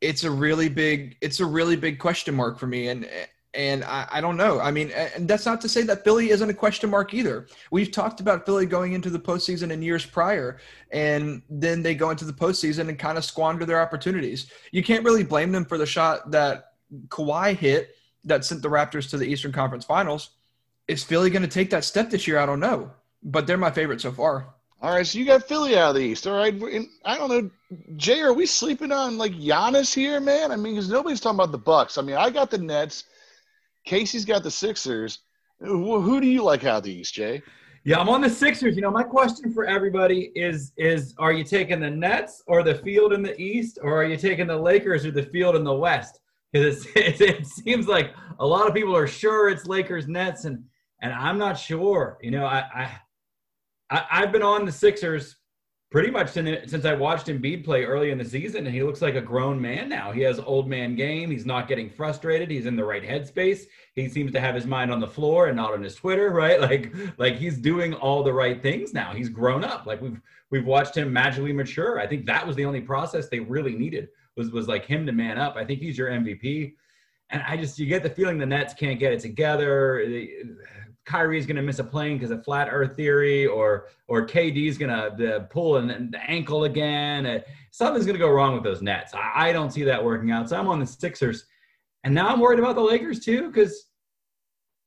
it's 0.00 0.24
a 0.24 0.30
really 0.30 0.68
big, 0.68 1.16
it's 1.20 1.40
a 1.40 1.46
really 1.46 1.76
big 1.76 1.98
question 1.98 2.34
mark 2.34 2.58
for 2.58 2.66
me. 2.66 2.88
And 2.88 3.08
and 3.54 3.82
I, 3.82 4.06
I, 4.12 4.20
don't 4.20 4.36
know. 4.36 4.60
I 4.60 4.70
mean, 4.70 4.90
and 4.90 5.26
that's 5.26 5.46
not 5.46 5.60
to 5.62 5.68
say 5.68 5.82
that 5.84 6.04
Philly 6.04 6.30
isn't 6.30 6.48
a 6.48 6.54
question 6.54 6.90
mark 6.90 7.14
either. 7.14 7.48
We've 7.70 7.90
talked 7.90 8.20
about 8.20 8.44
Philly 8.44 8.66
going 8.66 8.92
into 8.92 9.08
the 9.08 9.18
postseason 9.18 9.70
in 9.70 9.80
years 9.80 10.04
prior, 10.04 10.58
and 10.92 11.42
then 11.48 11.82
they 11.82 11.94
go 11.94 12.10
into 12.10 12.26
the 12.26 12.32
postseason 12.32 12.88
and 12.88 12.98
kind 12.98 13.16
of 13.16 13.24
squander 13.24 13.64
their 13.64 13.80
opportunities. 13.80 14.52
You 14.70 14.84
can't 14.84 15.04
really 15.04 15.24
blame 15.24 15.50
them 15.50 15.64
for 15.64 15.78
the 15.78 15.86
shot 15.86 16.30
that 16.30 16.72
Kawhi 17.08 17.56
hit 17.56 17.96
that 18.24 18.44
sent 18.44 18.62
the 18.62 18.68
Raptors 18.68 19.08
to 19.10 19.18
the 19.18 19.26
Eastern 19.26 19.52
Conference 19.52 19.84
Finals. 19.84 20.30
Is 20.86 21.04
Philly 21.04 21.30
going 21.30 21.42
to 21.42 21.48
take 21.48 21.70
that 21.70 21.84
step 21.84 22.10
this 22.10 22.26
year? 22.26 22.38
I 22.38 22.46
don't 22.46 22.60
know, 22.60 22.90
but 23.22 23.46
they're 23.46 23.56
my 23.56 23.70
favorite 23.70 24.00
so 24.00 24.12
far. 24.12 24.54
All 24.80 24.94
right, 24.94 25.06
so 25.06 25.18
you 25.18 25.24
got 25.24 25.48
Philly 25.48 25.76
out 25.76 25.90
of 25.90 25.96
the 25.96 26.02
East. 26.02 26.26
All 26.26 26.36
right, 26.36 26.54
I 27.04 27.18
don't 27.18 27.28
know, 27.28 27.50
Jay. 27.96 28.20
Are 28.20 28.32
we 28.32 28.46
sleeping 28.46 28.92
on 28.92 29.18
like 29.18 29.32
Giannis 29.32 29.92
here, 29.92 30.20
man? 30.20 30.52
I 30.52 30.56
mean, 30.56 30.74
because 30.74 30.88
nobody's 30.88 31.20
talking 31.20 31.36
about 31.36 31.50
the 31.50 31.58
Bucks. 31.58 31.98
I 31.98 32.02
mean, 32.02 32.14
I 32.14 32.30
got 32.30 32.50
the 32.50 32.58
Nets. 32.58 33.04
Casey's 33.84 34.24
got 34.24 34.44
the 34.44 34.50
Sixers. 34.50 35.18
Who, 35.58 36.00
who 36.00 36.20
do 36.20 36.28
you 36.28 36.44
like 36.44 36.64
out 36.64 36.78
of 36.78 36.82
the 36.84 36.92
East, 36.92 37.14
Jay? 37.14 37.42
Yeah, 37.84 37.98
I'm 37.98 38.08
on 38.08 38.20
the 38.20 38.30
Sixers. 38.30 38.76
You 38.76 38.82
know, 38.82 38.90
my 38.90 39.02
question 39.02 39.52
for 39.52 39.64
everybody 39.64 40.30
is 40.34 40.72
is 40.76 41.14
are 41.18 41.32
you 41.32 41.42
taking 41.42 41.80
the 41.80 41.90
Nets 41.90 42.42
or 42.46 42.62
the 42.62 42.76
field 42.76 43.12
in 43.12 43.22
the 43.22 43.40
East, 43.40 43.78
or 43.82 44.00
are 44.00 44.04
you 44.04 44.16
taking 44.16 44.46
the 44.46 44.56
Lakers 44.56 45.04
or 45.04 45.10
the 45.10 45.24
field 45.24 45.56
in 45.56 45.64
the 45.64 45.74
West? 45.74 46.20
Because 46.52 46.86
it, 46.96 47.46
seems 47.46 47.86
like 47.86 48.14
a 48.38 48.46
lot 48.46 48.66
of 48.66 48.74
people 48.74 48.96
are 48.96 49.06
sure 49.06 49.48
it's 49.48 49.66
Lakers 49.66 50.08
Nets, 50.08 50.44
and 50.44 50.64
and 51.02 51.12
I'm 51.12 51.38
not 51.38 51.58
sure. 51.58 52.18
You 52.22 52.30
know, 52.30 52.46
I, 52.46 52.90
I 53.90 54.06
I've 54.10 54.32
been 54.32 54.42
on 54.42 54.64
the 54.64 54.72
Sixers 54.72 55.36
pretty 55.90 56.10
much 56.10 56.30
since, 56.30 56.70
since 56.70 56.84
I 56.84 56.94
watched 56.94 57.28
Embiid 57.28 57.64
play 57.64 57.84
early 57.84 58.10
in 58.10 58.18
the 58.18 58.24
season, 58.24 58.66
and 58.66 58.74
he 58.74 58.82
looks 58.82 59.00
like 59.00 59.14
a 59.14 59.20
grown 59.20 59.60
man 59.60 59.88
now. 59.88 60.12
He 60.12 60.20
has 60.22 60.38
old 60.38 60.68
man 60.68 60.94
game. 60.94 61.30
He's 61.30 61.46
not 61.46 61.68
getting 61.68 61.88
frustrated. 61.88 62.50
He's 62.50 62.66
in 62.66 62.76
the 62.76 62.84
right 62.84 63.02
headspace. 63.02 63.62
He 63.94 64.08
seems 64.08 64.32
to 64.32 64.40
have 64.40 64.54
his 64.54 64.66
mind 64.66 64.92
on 64.92 65.00
the 65.00 65.06
floor 65.06 65.46
and 65.46 65.56
not 65.56 65.72
on 65.72 65.82
his 65.82 65.94
Twitter, 65.94 66.30
right? 66.34 66.60
Like, 66.60 66.92
like 67.16 67.36
he's 67.36 67.58
doing 67.58 67.94
all 67.94 68.22
the 68.22 68.32
right 68.32 68.62
things 68.62 68.92
now. 68.92 69.12
He's 69.14 69.28
grown 69.28 69.64
up. 69.64 69.86
Like 69.86 70.00
we've 70.02 70.20
we've 70.50 70.66
watched 70.66 70.96
him 70.96 71.12
magically 71.12 71.52
mature. 71.52 71.98
I 71.98 72.06
think 72.06 72.26
that 72.26 72.46
was 72.46 72.56
the 72.56 72.64
only 72.64 72.80
process 72.80 73.28
they 73.28 73.40
really 73.40 73.74
needed 73.74 74.08
was 74.38 74.50
was 74.50 74.68
like 74.68 74.86
him 74.86 75.04
to 75.04 75.12
man 75.12 75.36
up. 75.36 75.56
I 75.56 75.64
think 75.64 75.80
he's 75.80 75.98
your 75.98 76.08
MVP. 76.08 76.74
And 77.30 77.42
I 77.46 77.58
just 77.58 77.78
you 77.78 77.86
get 77.86 78.02
the 78.02 78.08
feeling 78.08 78.38
the 78.38 78.46
Nets 78.46 78.72
can't 78.72 78.98
get 78.98 79.12
it 79.12 79.20
together. 79.20 80.02
Kyrie's 81.04 81.46
going 81.46 81.56
to 81.56 81.62
miss 81.62 81.78
a 81.78 81.84
plane 81.84 82.16
because 82.16 82.30
of 82.30 82.44
flat 82.44 82.68
Earth 82.70 82.96
theory, 82.96 83.46
or 83.46 83.86
or 84.06 84.26
KD's 84.26 84.78
going 84.78 84.90
to 84.90 85.46
pull 85.50 85.76
an, 85.76 85.90
an, 85.90 86.14
ankle 86.26 86.64
again. 86.64 87.26
Uh, 87.26 87.40
something's 87.70 88.06
going 88.06 88.14
to 88.14 88.20
go 88.20 88.30
wrong 88.30 88.54
with 88.54 88.62
those 88.62 88.82
Nets. 88.82 89.14
I, 89.14 89.48
I, 89.48 89.52
don't 89.52 89.70
see 89.70 89.84
that 89.84 90.02
working 90.02 90.30
out. 90.30 90.48
So 90.48 90.56
I'm 90.56 90.68
on 90.68 90.78
the 90.78 90.86
Sixers, 90.86 91.44
and 92.04 92.14
now 92.14 92.28
I'm 92.28 92.40
worried 92.40 92.58
about 92.58 92.74
the 92.74 92.82
Lakers 92.82 93.20
too 93.20 93.48
because 93.48 93.86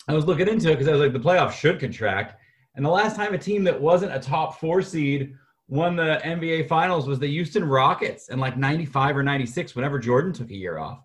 I 0.08 0.14
was 0.14 0.26
looking 0.26 0.48
into 0.48 0.70
it 0.70 0.74
because 0.74 0.88
I 0.88 0.92
was 0.92 1.02
like 1.02 1.14
the 1.14 1.20
playoffs 1.20 1.54
should 1.54 1.80
contract. 1.80 2.40
And 2.76 2.86
the 2.86 2.90
last 2.90 3.16
time 3.16 3.34
a 3.34 3.38
team 3.38 3.64
that 3.66 3.80
wasn't 3.80 4.14
a 4.14 4.20
top 4.20 4.60
four 4.60 4.82
seed 4.82 5.36
won 5.72 5.96
the 5.96 6.20
NBA 6.24 6.68
Finals 6.68 7.08
was 7.08 7.18
the 7.18 7.28
Houston 7.28 7.64
Rockets 7.64 8.28
in 8.28 8.40
like 8.40 8.58
95 8.58 9.16
or 9.16 9.24
96, 9.24 9.74
whenever 9.74 10.00
Jordan 10.00 10.34
took 10.34 10.52
a 10.52 10.56
year 10.56 10.78
off. 10.78 11.00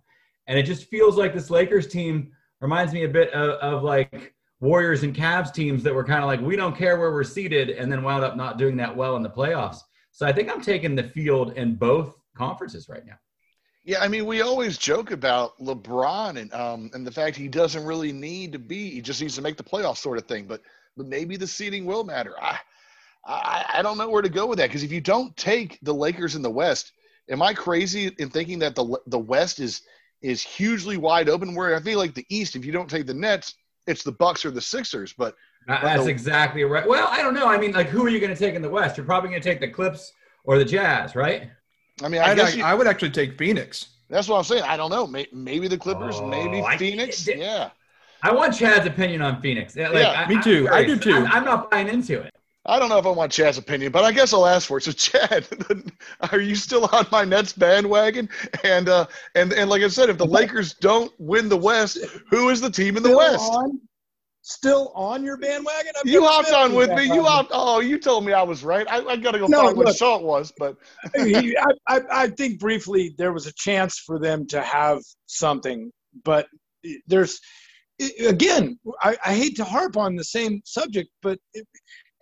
And 0.49 0.59
it 0.59 0.65
just 0.65 0.89
feels 0.89 1.17
like 1.17 1.33
this 1.33 1.51
Lakers 1.51 1.87
team 1.87 2.33
reminds 2.61 2.93
me 2.93 3.05
a 3.05 3.09
bit 3.09 3.33
of, 3.33 3.51
of 3.61 3.85
like 3.85 4.35
Warriors 4.59 5.05
and 5.05 5.15
Cavs 5.15 5.55
teams 5.55 5.85
that 5.85 5.95
were 5.95 6.03
kind 6.03 6.21
of 6.21 6.27
like, 6.27 6.41
we 6.41 6.57
don't 6.57 6.77
care 6.77 6.99
where 6.99 7.13
we're 7.13 7.23
seated, 7.23 7.71
and 7.71 7.91
then 7.91 8.03
wound 8.03 8.25
up 8.25 8.37
not 8.37 8.59
doing 8.59 8.77
that 8.79 8.95
well 8.95 9.15
in 9.15 9.23
the 9.23 9.31
playoffs. 9.31 9.79
So 10.11 10.27
I 10.27 10.33
think 10.33 10.51
I'm 10.51 10.61
taking 10.61 10.97
the 10.97 11.05
field 11.05 11.53
in 11.53 11.77
both 11.77 12.15
conferences 12.37 12.89
right 12.89 13.07
now. 13.07 13.19
Yeah, 13.85 14.01
I 14.01 14.09
mean, 14.09 14.27
we 14.27 14.41
always 14.41 14.79
joke 14.79 15.13
about 15.13 15.57
LeBron 15.61 16.41
and 16.41 16.53
um, 16.53 16.91
and 16.93 17.07
the 17.07 17.13
fact 17.13 17.37
he 17.37 17.47
doesn't 17.47 17.85
really 17.85 18.11
need 18.11 18.51
to 18.51 18.59
be; 18.59 18.91
he 18.91 19.01
just 19.01 19.21
needs 19.21 19.37
to 19.37 19.43
make 19.43 19.57
the 19.57 19.63
playoffs, 19.63 19.99
sort 19.99 20.19
of 20.19 20.27
thing. 20.27 20.47
But 20.47 20.63
but 20.97 21.07
maybe 21.07 21.37
the 21.37 21.47
seeding 21.47 21.85
will 21.85 22.03
matter. 22.03 22.35
I 22.43 22.59
I, 23.27 23.65
I 23.75 23.83
don't 23.83 23.99
know 23.99 24.09
where 24.09 24.23
to 24.23 24.29
go 24.29 24.47
with 24.47 24.59
that 24.59 24.69
because 24.69 24.83
if 24.83 24.93
you 24.93 25.01
don't 25.01 25.37
take 25.37 25.79
the 25.83 25.93
Lakers 25.93 26.37
in 26.37 26.43
the 26.43 26.51
West, 26.51 26.93
am 27.29 27.43
I 27.43 27.55
crazy 27.55 28.15
in 28.19 28.31
thinking 28.31 28.59
that 28.61 28.75
the 28.75 28.99
the 29.07 29.19
West 29.19 29.59
is 29.61 29.83
is 30.23 30.43
hugely 30.43 30.97
wide 30.97 31.29
open? 31.29 31.55
Where 31.55 31.75
I 31.75 31.81
feel 31.81 31.99
like 31.99 32.15
the 32.15 32.27
East, 32.29 32.57
if 32.57 32.65
you 32.65 32.73
don't 32.73 32.89
take 32.89 33.07
the 33.07 33.15
Nets, 33.15 33.55
it's 33.87 34.03
the 34.03 34.13
Bucks 34.13 34.45
or 34.45 34.51
the 34.51 34.61
Sixers. 34.61 35.13
But 35.13 35.35
uh, 35.69 35.83
that's 35.83 36.05
the, 36.05 36.11
exactly 36.11 36.63
right. 36.65 36.87
Well, 36.89 37.09
I 37.11 37.23
don't 37.23 37.35
know. 37.35 37.49
I 37.49 37.59
mean, 37.59 37.73
like, 37.73 37.89
who 37.89 38.05
are 38.07 38.09
you 38.09 38.21
going 38.21 38.33
to 38.33 38.39
take 38.39 38.55
in 38.55 38.63
the 38.63 38.71
West? 38.71 38.97
You're 38.97 39.07
probably 39.07 39.31
going 39.31 39.43
to 39.43 39.49
take 39.49 39.61
the 39.61 39.69
Clips 39.69 40.13
or 40.45 40.59
the 40.59 40.65
Jazz, 40.65 41.17
right? 41.17 41.51
I 42.03 42.09
mean, 42.09 42.21
I, 42.21 42.35
guess 42.35 42.55
I, 42.55 42.59
you, 42.59 42.65
I 42.65 42.75
would 42.75 42.87
actually 42.87 43.11
take 43.11 43.39
Phoenix. 43.39 43.89
That's 44.09 44.29
what 44.29 44.37
I'm 44.37 44.45
saying. 44.45 44.63
I 44.63 44.77
don't 44.77 44.91
know. 44.91 45.07
Maybe 45.33 45.67
the 45.67 45.79
Clippers, 45.79 46.17
oh, 46.19 46.27
maybe 46.27 46.63
Phoenix. 46.77 47.29
I, 47.29 47.33
yeah. 47.33 47.71
I 48.23 48.33
want 48.33 48.55
Chad's 48.55 48.87
opinion 48.87 49.23
on 49.23 49.41
Phoenix. 49.41 49.75
Like, 49.75 49.93
yeah, 49.95 50.27
me 50.29 50.41
too. 50.41 50.69
I, 50.71 50.85
do 50.85 50.97
too. 50.97 51.13
I'm, 51.13 51.27
I'm 51.27 51.45
not 51.45 51.71
buying 51.71 51.89
into 51.89 52.21
it. 52.21 52.33
I 52.67 52.79
don't 52.79 52.89
know 52.89 52.99
if 52.99 53.07
I 53.07 53.11
want 53.11 53.33
Chad's 53.33 53.59
opinion, 53.59 53.93
but 53.93 54.05
I 54.05 54.13
guess 54.13 54.33
I'll 54.33 54.47
ask 54.47 54.67
for 54.67 54.79
it. 54.79 54.85
So, 54.85 54.93
Chad, 54.93 55.47
are 56.33 56.41
you 56.41 56.57
still 56.57 56.89
on 56.93 57.07
my 57.13 57.25
Nets 57.25 57.53
bandwagon? 57.53 58.29
And 58.65 58.89
uh, 58.89 59.07
and 59.35 59.53
and 59.53 59.71
like 59.71 59.83
I 59.83 59.89
said, 59.89 60.11
if 60.11 60.19
the 60.19 60.27
Lakers 60.27 60.75
don't 60.75 61.13
win 61.19 61.49
the 61.49 61.57
West, 61.57 61.99
who 62.31 62.51
is 62.51 62.61
the 62.61 62.71
team 62.71 62.97
in 62.97 63.03
the 63.03 63.11
still 63.11 63.19
West? 63.19 63.53
On, 63.53 63.81
still 64.43 64.93
on 64.95 65.23
your 65.23 65.37
bandwagon? 65.37 65.93
I've 65.99 66.11
you 66.11 66.25
hopped 66.25 66.53
on 66.53 66.75
with 66.75 66.91
me. 66.91 67.05
You 67.05 67.23
hopped. 67.23 67.51
Oh, 67.53 67.81
you 67.81 67.99
told 67.99 68.25
me 68.25 68.33
I 68.33 68.43
was 68.43 68.65
right. 68.65 68.87
I, 68.91 68.99
I 69.05 69.17
got 69.17 69.33
to 69.33 69.39
go 69.39 69.47
no, 69.47 69.63
find 69.63 69.77
look, 69.77 69.87
what 69.87 69.97
Salt 69.97 70.25
was, 70.25 70.53
but 70.59 70.77
I, 71.17 71.55
I, 71.89 72.01
I 72.11 72.29
think 72.29 72.59
briefly 72.59 73.15
there 73.17 73.33
was 73.33 73.47
a 73.47 73.53
chance 73.53 73.99
for 73.99 74.19
them 74.19 74.47
to 74.49 74.61
have 74.61 75.03
something, 75.27 75.93
but 76.25 76.49
there's 77.07 77.41
again, 78.27 78.79
I, 79.03 79.17
I, 79.25 79.35
hate 79.35 79.57
to 79.57 79.65
harp 79.65 79.97
on 79.97 80.17
the 80.17 80.25
same 80.25 80.61
subject, 80.65 81.09
but 81.23 81.39
it, 81.55 81.67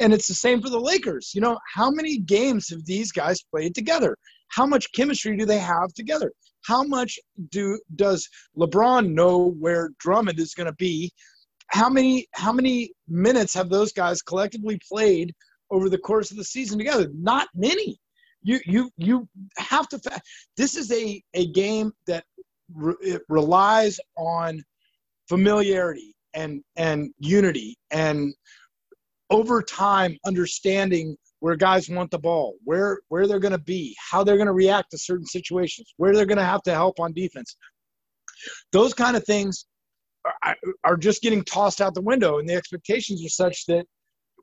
and 0.00 0.12
it's 0.12 0.28
the 0.28 0.34
same 0.34 0.60
for 0.60 0.70
the 0.70 0.80
Lakers. 0.80 1.32
You 1.34 1.40
know, 1.40 1.58
how 1.72 1.90
many 1.90 2.18
games 2.18 2.68
have 2.70 2.84
these 2.84 3.12
guys 3.12 3.42
played 3.42 3.74
together? 3.74 4.16
How 4.48 4.66
much 4.66 4.92
chemistry 4.92 5.36
do 5.36 5.46
they 5.46 5.58
have 5.58 5.92
together? 5.94 6.32
How 6.64 6.82
much 6.82 7.18
do 7.50 7.78
does 7.96 8.28
LeBron 8.56 9.10
know 9.12 9.54
where 9.58 9.90
Drummond 9.98 10.38
is 10.38 10.54
going 10.54 10.66
to 10.66 10.74
be? 10.74 11.12
How 11.68 11.88
many 11.88 12.26
how 12.32 12.52
many 12.52 12.92
minutes 13.08 13.54
have 13.54 13.68
those 13.68 13.92
guys 13.92 14.22
collectively 14.22 14.78
played 14.90 15.32
over 15.70 15.88
the 15.88 15.98
course 15.98 16.30
of 16.30 16.36
the 16.36 16.44
season 16.44 16.78
together? 16.78 17.08
Not 17.14 17.48
many. 17.54 17.98
You 18.42 18.60
you 18.66 18.90
you 18.96 19.28
have 19.58 19.88
to. 19.88 19.98
Fa- 19.98 20.20
this 20.56 20.76
is 20.76 20.90
a 20.92 21.22
a 21.34 21.46
game 21.52 21.92
that 22.06 22.24
re- 22.74 22.94
it 23.00 23.22
relies 23.28 23.98
on 24.16 24.62
familiarity 25.28 26.14
and 26.34 26.62
and 26.76 27.12
unity 27.18 27.76
and 27.90 28.34
over 29.30 29.62
time 29.62 30.16
understanding 30.26 31.16
where 31.40 31.56
guys 31.56 31.88
want 31.88 32.10
the 32.10 32.18
ball, 32.18 32.54
where 32.64 33.00
where 33.08 33.26
they're 33.26 33.38
going 33.38 33.52
to 33.52 33.58
be, 33.58 33.96
how 34.10 34.24
they're 34.24 34.36
going 34.36 34.46
to 34.46 34.52
react 34.52 34.90
to 34.90 34.98
certain 34.98 35.26
situations, 35.26 35.92
where 35.96 36.14
they're 36.14 36.26
going 36.26 36.38
to 36.38 36.44
have 36.44 36.62
to 36.62 36.74
help 36.74 37.00
on 37.00 37.12
defense. 37.12 37.56
Those 38.72 38.94
kind 38.94 39.16
of 39.16 39.24
things 39.24 39.66
are, 40.42 40.56
are 40.84 40.96
just 40.96 41.22
getting 41.22 41.44
tossed 41.44 41.80
out 41.80 41.94
the 41.94 42.00
window, 42.00 42.38
and 42.38 42.48
the 42.48 42.54
expectations 42.54 43.24
are 43.24 43.28
such 43.28 43.66
that 43.66 43.86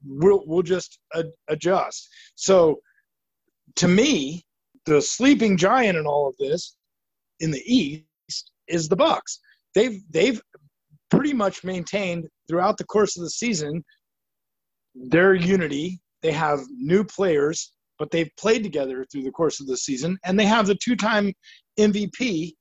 we'll 0.05 0.43
we'll 0.45 0.63
just 0.63 0.99
adjust. 1.49 2.07
So, 2.35 2.79
to 3.77 3.87
me, 3.87 4.45
the 4.85 5.01
sleeping 5.01 5.57
giant 5.57 5.97
in 5.97 6.05
all 6.05 6.27
of 6.27 6.35
this 6.39 6.75
in 7.39 7.51
the 7.51 7.63
East 7.65 8.51
is 8.67 8.87
the 8.87 8.95
Bucks. 8.95 9.39
They've 9.75 10.01
they've 10.09 10.41
pretty 11.09 11.33
much 11.33 11.63
maintained 11.63 12.27
throughout 12.47 12.77
the 12.77 12.85
course 12.85 13.17
of 13.17 13.23
the 13.23 13.29
season 13.29 13.83
their 14.95 15.33
unity. 15.33 15.99
They 16.21 16.31
have 16.31 16.61
new 16.69 17.03
players, 17.03 17.73
but 17.97 18.11
they've 18.11 18.29
played 18.37 18.63
together 18.63 19.05
through 19.11 19.23
the 19.23 19.31
course 19.31 19.59
of 19.59 19.67
the 19.67 19.77
season, 19.77 20.17
and 20.25 20.39
they 20.39 20.45
have 20.45 20.67
the 20.67 20.75
two-time 20.75 21.33
MVP 21.79 22.53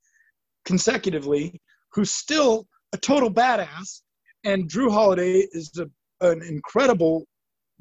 consecutively, 0.64 1.60
who's 1.92 2.10
still 2.10 2.66
a 2.92 2.96
total 2.98 3.32
badass. 3.32 4.02
And 4.44 4.68
Jrue 4.70 4.90
Holiday 4.90 5.46
is 5.52 5.70
a, 5.78 5.86
an 6.26 6.42
incredible 6.42 7.26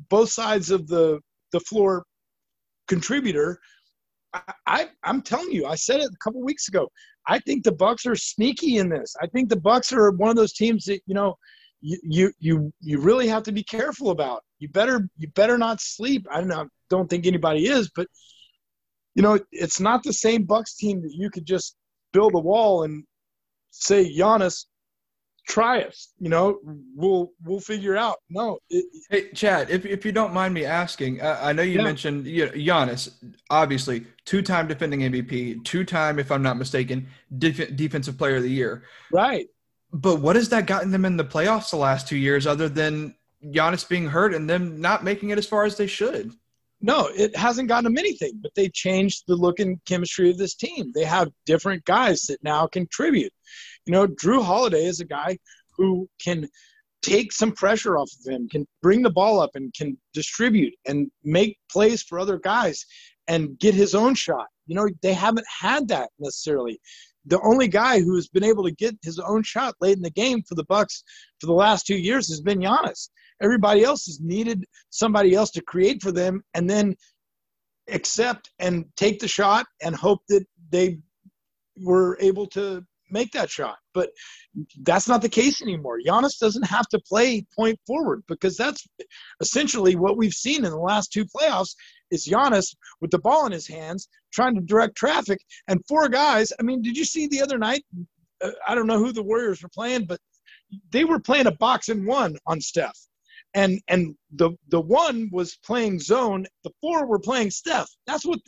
both 0.09 0.29
sides 0.29 0.71
of 0.71 0.87
the 0.87 1.19
the 1.51 1.59
floor 1.61 2.05
contributor. 2.87 3.59
I, 4.67 4.89
I'm 5.03 5.23
telling 5.23 5.51
you, 5.51 5.65
I 5.65 5.73
said 5.73 6.01
it 6.01 6.11
a 6.11 6.17
couple 6.23 6.43
weeks 6.43 6.67
ago. 6.67 6.87
I 7.27 7.39
think 7.39 7.63
the 7.63 7.71
Bucks 7.71 8.05
are 8.05 8.15
sneaky 8.15 8.77
in 8.77 8.87
this. 8.87 9.15
I 9.21 9.27
think 9.27 9.49
the 9.49 9.59
Bucks 9.59 9.91
are 9.91 10.11
one 10.11 10.29
of 10.29 10.35
those 10.35 10.53
teams 10.53 10.85
that 10.85 11.01
you 11.07 11.15
know 11.15 11.35
you 11.81 12.31
you 12.39 12.73
you, 12.81 12.99
really 12.99 13.27
have 13.27 13.43
to 13.43 13.51
be 13.51 13.63
careful 13.63 14.11
about. 14.11 14.43
You 14.59 14.69
better 14.69 15.09
you 15.17 15.29
better 15.29 15.57
not 15.57 15.81
sleep. 15.81 16.25
I 16.31 16.39
don't 16.39 16.49
know, 16.49 16.67
don't 16.89 17.09
think 17.09 17.25
anybody 17.25 17.67
is, 17.67 17.89
but 17.95 18.07
you 19.15 19.23
know 19.23 19.39
it's 19.51 19.79
not 19.79 20.03
the 20.03 20.13
same 20.13 20.43
Bucks 20.43 20.75
team 20.75 21.01
that 21.01 21.13
you 21.13 21.29
could 21.29 21.45
just 21.45 21.75
build 22.11 22.33
a 22.35 22.39
wall 22.39 22.83
and 22.83 23.03
say 23.71 24.13
Giannis 24.13 24.65
try 25.49 25.81
us. 25.81 26.13
You 26.19 26.29
know, 26.29 26.59
we'll 26.95 27.31
we'll 27.43 27.59
figure 27.59 27.97
out. 27.97 28.17
No, 28.29 28.59
it, 28.69 28.85
hey 29.09 29.31
Chad, 29.31 29.69
if 29.69 29.85
if 29.85 30.05
you 30.05 30.11
don't 30.11 30.33
mind 30.33 30.53
me 30.53 30.65
asking, 30.65 31.21
uh, 31.21 31.39
I 31.41 31.53
know 31.53 31.63
you 31.63 31.77
yeah. 31.77 31.83
mentioned 31.83 32.27
you 32.27 32.45
know, 32.45 32.51
Giannis, 32.51 33.11
obviously 33.49 34.05
two-time 34.25 34.67
defending 34.67 35.01
MVP, 35.01 35.63
two-time, 35.65 36.19
if 36.19 36.31
I'm 36.31 36.43
not 36.43 36.57
mistaken, 36.57 37.07
def- 37.37 37.75
defensive 37.75 38.17
player 38.17 38.37
of 38.37 38.43
the 38.43 38.49
year. 38.49 38.83
Right. 39.11 39.47
But 39.91 40.17
what 40.17 40.35
has 40.35 40.49
that 40.49 40.67
gotten 40.67 40.91
them 40.91 41.05
in 41.05 41.17
the 41.17 41.25
playoffs 41.25 41.71
the 41.71 41.77
last 41.77 42.07
two 42.07 42.17
years, 42.17 42.45
other 42.45 42.69
than 42.69 43.15
Giannis 43.43 43.87
being 43.87 44.07
hurt 44.07 44.33
and 44.33 44.49
them 44.49 44.79
not 44.81 45.03
making 45.03 45.29
it 45.29 45.37
as 45.37 45.47
far 45.47 45.65
as 45.65 45.77
they 45.77 45.87
should? 45.87 46.31
No, 46.81 47.09
it 47.13 47.35
hasn't 47.35 47.67
gotten 47.67 47.83
them 47.85 47.97
anything, 47.97 48.39
but 48.41 48.55
they 48.55 48.69
changed 48.69 49.23
the 49.27 49.35
look 49.35 49.59
and 49.59 49.83
chemistry 49.85 50.29
of 50.29 50.37
this 50.37 50.55
team. 50.55 50.91
They 50.93 51.03
have 51.03 51.31
different 51.45 51.83
guys 51.85 52.21
that 52.23 52.41
now 52.43 52.67
contribute. 52.67 53.33
You 53.85 53.91
know, 53.91 54.07
Jrue 54.07 54.43
Holiday 54.43 54.85
is 54.85 55.01
a 55.01 55.05
guy 55.05 55.37
who 55.75 56.07
can 56.23 56.47
take 57.01 57.31
some 57.31 57.51
pressure 57.51 57.97
off 57.97 58.11
of 58.11 58.31
him, 58.31 58.47
can 58.47 58.67
bring 58.81 59.01
the 59.01 59.09
ball 59.09 59.39
up 59.39 59.51
and 59.55 59.73
can 59.73 59.97
distribute 60.13 60.73
and 60.85 61.09
make 61.23 61.57
plays 61.71 62.01
for 62.01 62.19
other 62.19 62.37
guys 62.37 62.85
and 63.27 63.57
get 63.59 63.73
his 63.73 63.95
own 63.95 64.15
shot. 64.15 64.47
You 64.67 64.75
know, 64.75 64.87
they 65.01 65.13
haven't 65.13 65.47
had 65.47 65.87
that 65.89 66.09
necessarily. 66.19 66.79
The 67.25 67.41
only 67.41 67.67
guy 67.67 67.99
who 67.99 68.15
has 68.15 68.27
been 68.27 68.43
able 68.43 68.63
to 68.63 68.71
get 68.71 68.95
his 69.03 69.19
own 69.19 69.43
shot 69.43 69.75
late 69.81 69.97
in 69.97 70.01
the 70.03 70.09
game 70.09 70.41
for 70.47 70.55
the 70.55 70.63
Bucks 70.65 71.03
for 71.39 71.47
the 71.47 71.53
last 71.53 71.85
two 71.85 71.97
years 71.97 72.27
has 72.29 72.41
been 72.41 72.59
Giannis. 72.59 73.09
Everybody 73.41 73.83
else 73.83 74.05
has 74.05 74.19
needed 74.21 74.65
somebody 74.89 75.33
else 75.33 75.51
to 75.51 75.61
create 75.61 76.01
for 76.01 76.11
them 76.11 76.43
and 76.53 76.69
then 76.69 76.95
accept 77.89 78.51
and 78.59 78.85
take 78.95 79.19
the 79.19 79.27
shot 79.27 79.65
and 79.81 79.95
hope 79.95 80.21
that 80.29 80.45
they 80.69 80.99
were 81.81 82.17
able 82.19 82.47
to 82.47 82.85
make 83.11 83.31
that 83.31 83.49
shot. 83.49 83.77
But 83.93 84.09
that's 84.83 85.07
not 85.07 85.21
the 85.21 85.29
case 85.29 85.61
anymore. 85.61 85.99
Giannis 86.05 86.37
doesn't 86.39 86.65
have 86.65 86.87
to 86.89 86.99
play 87.07 87.45
point 87.55 87.79
forward 87.87 88.23
because 88.27 88.55
that's 88.55 88.85
essentially 89.41 89.95
what 89.95 90.17
we've 90.17 90.33
seen 90.33 90.65
in 90.65 90.71
the 90.71 90.77
last 90.77 91.11
two 91.11 91.25
playoffs 91.25 91.73
is 92.11 92.27
Giannis 92.27 92.75
with 93.01 93.11
the 93.11 93.19
ball 93.19 93.45
in 93.45 93.51
his 93.51 93.67
hands 93.67 94.07
trying 94.31 94.55
to 94.55 94.61
direct 94.61 94.95
traffic 94.95 95.39
and 95.67 95.85
four 95.87 96.09
guys. 96.09 96.51
I 96.59 96.63
mean, 96.63 96.81
did 96.81 96.97
you 96.97 97.05
see 97.05 97.27
the 97.27 97.41
other 97.41 97.57
night? 97.57 97.85
Uh, 98.43 98.51
I 98.67 98.75
don't 98.75 98.87
know 98.87 98.99
who 98.99 99.11
the 99.11 99.23
Warriors 99.23 99.61
were 99.61 99.69
playing, 99.69 100.05
but 100.05 100.19
they 100.91 101.03
were 101.03 101.19
playing 101.19 101.47
a 101.47 101.51
box 101.51 101.89
and 101.89 102.05
one 102.05 102.37
on 102.45 102.61
Steph. 102.61 102.97
And 103.55 103.81
and 103.87 104.15
the 104.31 104.51
the 104.67 104.79
one 104.79 105.29
was 105.31 105.57
playing 105.65 105.99
zone, 105.99 106.45
the 106.63 106.71
four 106.81 107.07
were 107.07 107.19
playing 107.19 107.49
Steph. 107.49 107.89
That's 108.05 108.25
what 108.25 108.39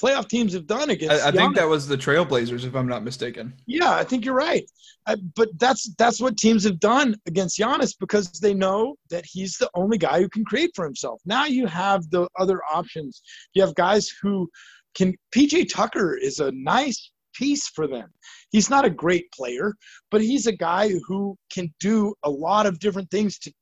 playoff 0.00 0.28
teams 0.28 0.52
have 0.54 0.66
done 0.66 0.90
against. 0.90 1.24
I, 1.24 1.28
I 1.28 1.30
think 1.30 1.56
that 1.56 1.68
was 1.68 1.86
the 1.86 1.96
Trailblazers, 1.96 2.64
if 2.64 2.74
I'm 2.74 2.88
not 2.88 3.04
mistaken. 3.04 3.54
Yeah, 3.66 3.92
I 3.92 4.04
think 4.04 4.24
you're 4.24 4.34
right. 4.34 4.64
I, 5.06 5.16
but 5.36 5.48
that's 5.58 5.94
that's 5.96 6.20
what 6.20 6.36
teams 6.36 6.64
have 6.64 6.80
done 6.80 7.16
against 7.26 7.58
Giannis 7.58 7.94
because 7.98 8.30
they 8.40 8.54
know 8.54 8.96
that 9.10 9.24
he's 9.26 9.56
the 9.56 9.70
only 9.74 9.98
guy 9.98 10.20
who 10.20 10.28
can 10.28 10.44
create 10.44 10.70
for 10.74 10.84
himself. 10.84 11.20
Now 11.24 11.46
you 11.46 11.66
have 11.66 12.08
the 12.10 12.28
other 12.38 12.60
options. 12.72 13.22
You 13.54 13.62
have 13.62 13.74
guys 13.74 14.10
who 14.22 14.48
can. 14.94 15.14
PJ 15.34 15.72
Tucker 15.72 16.16
is 16.16 16.40
a 16.40 16.52
nice 16.52 17.10
piece 17.34 17.68
for 17.68 17.86
them. 17.86 18.10
He's 18.50 18.70
not 18.70 18.84
a 18.84 18.90
great 18.90 19.30
player, 19.32 19.74
but 20.10 20.20
he's 20.20 20.46
a 20.46 20.56
guy 20.56 20.90
who 21.06 21.36
can 21.52 21.72
do 21.80 22.14
a 22.24 22.30
lot 22.30 22.66
of 22.66 22.78
different 22.78 23.10
things 23.10 23.38
to 23.40 23.52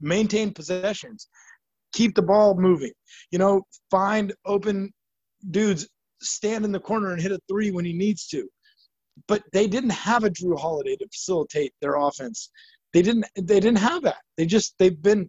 maintain 0.00 0.52
possessions 0.52 1.28
keep 1.92 2.14
the 2.14 2.22
ball 2.22 2.54
moving 2.54 2.92
you 3.30 3.38
know 3.38 3.62
find 3.90 4.32
open 4.46 4.90
dudes 5.50 5.88
stand 6.20 6.64
in 6.64 6.72
the 6.72 6.80
corner 6.80 7.12
and 7.12 7.20
hit 7.20 7.32
a 7.32 7.40
three 7.48 7.70
when 7.70 7.84
he 7.84 7.92
needs 7.92 8.26
to. 8.28 8.48
But 9.26 9.42
they 9.52 9.66
didn't 9.66 9.90
have 9.90 10.24
a 10.24 10.30
Jrue 10.30 10.58
Holiday 10.58 10.96
to 10.96 11.08
facilitate 11.08 11.72
their 11.80 11.96
offense. 11.96 12.50
They 12.92 13.02
didn't. 13.02 13.26
They 13.36 13.60
didn't 13.60 13.78
have 13.78 14.02
that. 14.02 14.18
They 14.36 14.46
just 14.46 14.74
they've 14.78 15.00
been 15.00 15.28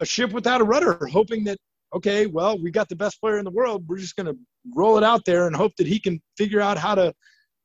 a 0.00 0.06
ship 0.06 0.32
without 0.32 0.60
a 0.60 0.64
rudder, 0.64 0.98
hoping 1.10 1.44
that 1.44 1.58
okay, 1.94 2.26
well, 2.26 2.58
we 2.60 2.70
got 2.70 2.88
the 2.88 2.96
best 2.96 3.20
player 3.20 3.38
in 3.38 3.44
the 3.44 3.50
world. 3.50 3.84
We're 3.88 3.98
just 3.98 4.16
going 4.16 4.26
to 4.26 4.38
roll 4.74 4.96
it 4.96 5.04
out 5.04 5.24
there 5.24 5.46
and 5.46 5.56
hope 5.56 5.72
that 5.76 5.86
he 5.86 5.98
can 5.98 6.20
figure 6.36 6.60
out 6.60 6.78
how 6.78 6.94
to, 6.94 7.12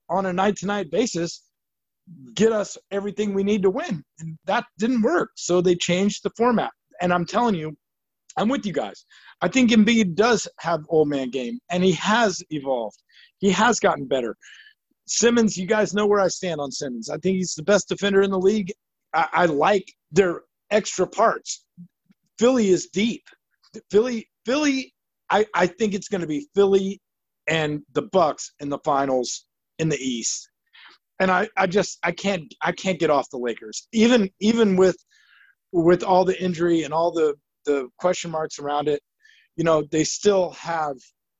on 0.10 0.26
a 0.26 0.34
night 0.34 0.58
to 0.58 0.66
night 0.66 0.90
basis, 0.92 1.44
get 2.36 2.52
us 2.52 2.78
everything 2.92 3.34
we 3.34 3.44
need 3.44 3.64
to 3.64 3.70
win. 3.70 4.04
And 4.20 4.38
that 4.46 4.66
didn't 4.78 5.02
work. 5.02 5.32
So 5.36 5.62
they 5.62 5.76
changed 5.76 6.24
the 6.24 6.32
format. 6.38 6.72
And 7.02 7.14
I'm 7.14 7.26
telling 7.26 7.56
you, 7.56 7.76
I'm 8.38 8.50
with 8.50 8.66
you 8.66 8.74
guys. 8.74 9.06
I 9.42 9.48
think 9.48 9.72
Embiid 9.72 10.16
does 10.16 10.48
have 10.60 10.86
old 10.90 11.10
man 11.10 11.30
game, 11.30 11.60
and 11.70 11.84
he 11.84 11.92
has 11.94 12.42
evolved. 12.50 13.02
He 13.40 13.50
has 13.52 13.80
gotten 13.80 14.08
better. 14.08 14.36
Simmons, 15.08 15.58
you 15.58 15.68
guys 15.68 15.94
know 15.94 16.08
where 16.08 16.22
I 16.22 16.30
stand 16.30 16.60
on 16.60 16.72
Simmons. 16.72 17.10
I 17.10 17.18
think 17.18 17.38
he's 17.38 17.54
the 17.54 17.64
best 17.64 17.90
defender 17.90 18.22
in 18.22 18.32
the 18.32 18.40
league. 18.40 18.72
I, 19.14 19.28
I 19.34 19.46
like 19.46 19.94
their 20.12 20.42
extra 20.72 21.06
parts. 21.06 21.66
Philly 22.40 22.70
is 22.70 22.88
deep. 22.88 23.24
Philly, 23.92 24.30
Philly. 24.46 24.94
I, 25.30 25.46
I 25.54 25.68
think 25.68 25.94
it's 25.94 26.08
going 26.08 26.22
to 26.22 26.28
be 26.28 26.48
Philly 26.56 27.02
and 27.48 27.82
the 27.94 28.04
Bucks 28.04 28.54
in 28.60 28.70
the 28.70 28.80
finals 28.86 29.46
in 29.80 29.90
the 29.90 29.98
East. 29.98 30.50
And 31.20 31.32
I, 31.32 31.48
I 31.58 31.68
just 31.68 31.98
I 32.04 32.12
can't 32.12 32.54
I 32.62 32.72
can't 32.72 33.00
get 33.00 33.10
off 33.10 33.30
the 33.30 33.38
Lakers. 33.38 33.88
Even 33.94 34.30
even 34.40 34.76
with 34.76 34.98
with 35.72 36.04
all 36.04 36.26
the 36.26 36.42
injury 36.42 36.84
and 36.84 36.94
all 36.94 37.12
the 37.12 37.36
the 37.66 37.88
question 37.98 38.32
marks 38.32 38.60
around 38.60 38.88
it, 38.88 39.02
you 39.56 39.64
know, 39.64 39.84
they 39.92 40.04
still 40.04 40.52
have 40.52 40.96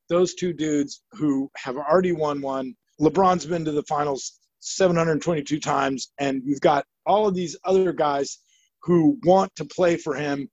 those 0.08 0.34
two 0.34 0.52
dudes 0.52 1.02
who 1.12 1.50
have 1.56 1.76
already 1.76 2.12
won 2.12 2.40
one. 2.40 2.74
LeBron's 3.00 3.46
been 3.46 3.64
to 3.64 3.72
the 3.72 3.82
finals 3.84 4.38
722 4.60 5.60
times, 5.60 6.12
and 6.18 6.42
you've 6.44 6.60
got 6.60 6.84
all 7.04 7.26
of 7.26 7.34
these 7.34 7.56
other 7.64 7.92
guys 7.92 8.38
who 8.82 9.18
want 9.24 9.54
to 9.56 9.64
play 9.64 9.96
for 9.96 10.14
him. 10.14 10.48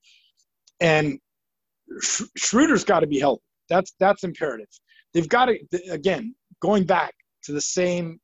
And 0.80 1.20
Schroeder's 2.02 2.84
got 2.84 3.02
to 3.02 3.08
be 3.08 3.20
healthy. 3.20 3.44
That's 3.70 3.94
that's 4.00 4.24
imperative. 4.24 4.68
They've 5.14 5.30
got 5.30 5.46
to 5.46 5.58
again 5.90 6.36
going 6.62 6.86
back 6.86 7.14
to 7.44 7.54
the 7.54 7.62
same 7.62 8.20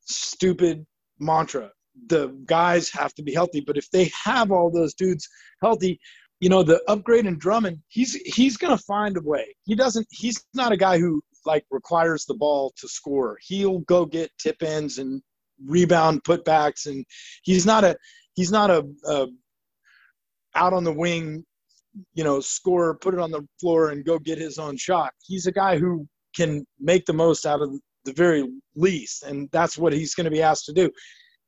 stupid 0.00 0.86
mantra. 1.18 1.70
The 2.08 2.28
guys 2.46 2.90
have 2.90 3.14
to 3.14 3.22
be 3.22 3.34
healthy, 3.34 3.60
but 3.60 3.76
if 3.76 3.90
they 3.90 4.10
have 4.24 4.50
all 4.50 4.70
those 4.70 4.94
dudes 4.94 5.28
healthy, 5.62 6.00
you 6.40 6.48
know, 6.48 6.62
the 6.62 6.82
upgrade 6.88 7.26
in 7.26 7.38
Drummond, 7.38 7.78
he's 7.88 8.14
he's 8.14 8.56
gonna 8.56 8.78
find 8.78 9.16
a 9.16 9.22
way. 9.22 9.54
He 9.64 9.74
doesn't. 9.74 10.06
He's 10.10 10.42
not 10.54 10.72
a 10.72 10.76
guy 10.76 10.98
who 10.98 11.22
like 11.46 11.64
requires 11.70 12.24
the 12.24 12.34
ball 12.34 12.72
to 12.78 12.88
score. 12.88 13.38
He'll 13.42 13.80
go 13.80 14.06
get 14.06 14.30
tip 14.38 14.62
ins 14.62 14.98
and 14.98 15.22
rebound 15.66 16.24
putbacks, 16.24 16.86
and 16.86 17.04
he's 17.42 17.66
not 17.66 17.84
a 17.84 17.96
he's 18.34 18.50
not 18.50 18.70
a, 18.70 18.86
a 19.06 19.26
out 20.54 20.72
on 20.72 20.82
the 20.82 20.92
wing, 20.92 21.44
you 22.14 22.24
know, 22.24 22.40
score, 22.40 22.96
put 22.96 23.14
it 23.14 23.20
on 23.20 23.30
the 23.30 23.46
floor, 23.60 23.90
and 23.90 24.04
go 24.04 24.18
get 24.18 24.38
his 24.38 24.58
own 24.58 24.78
shot. 24.78 25.12
He's 25.22 25.46
a 25.46 25.52
guy 25.52 25.78
who 25.78 26.06
can 26.34 26.64
make 26.78 27.04
the 27.04 27.12
most 27.12 27.44
out 27.44 27.60
of 27.60 27.70
the 28.04 28.14
very 28.14 28.48
least, 28.74 29.24
and 29.24 29.48
that's 29.52 29.76
what 29.76 29.92
he's 29.92 30.14
going 30.14 30.24
to 30.24 30.30
be 30.30 30.42
asked 30.42 30.64
to 30.64 30.72
do. 30.72 30.90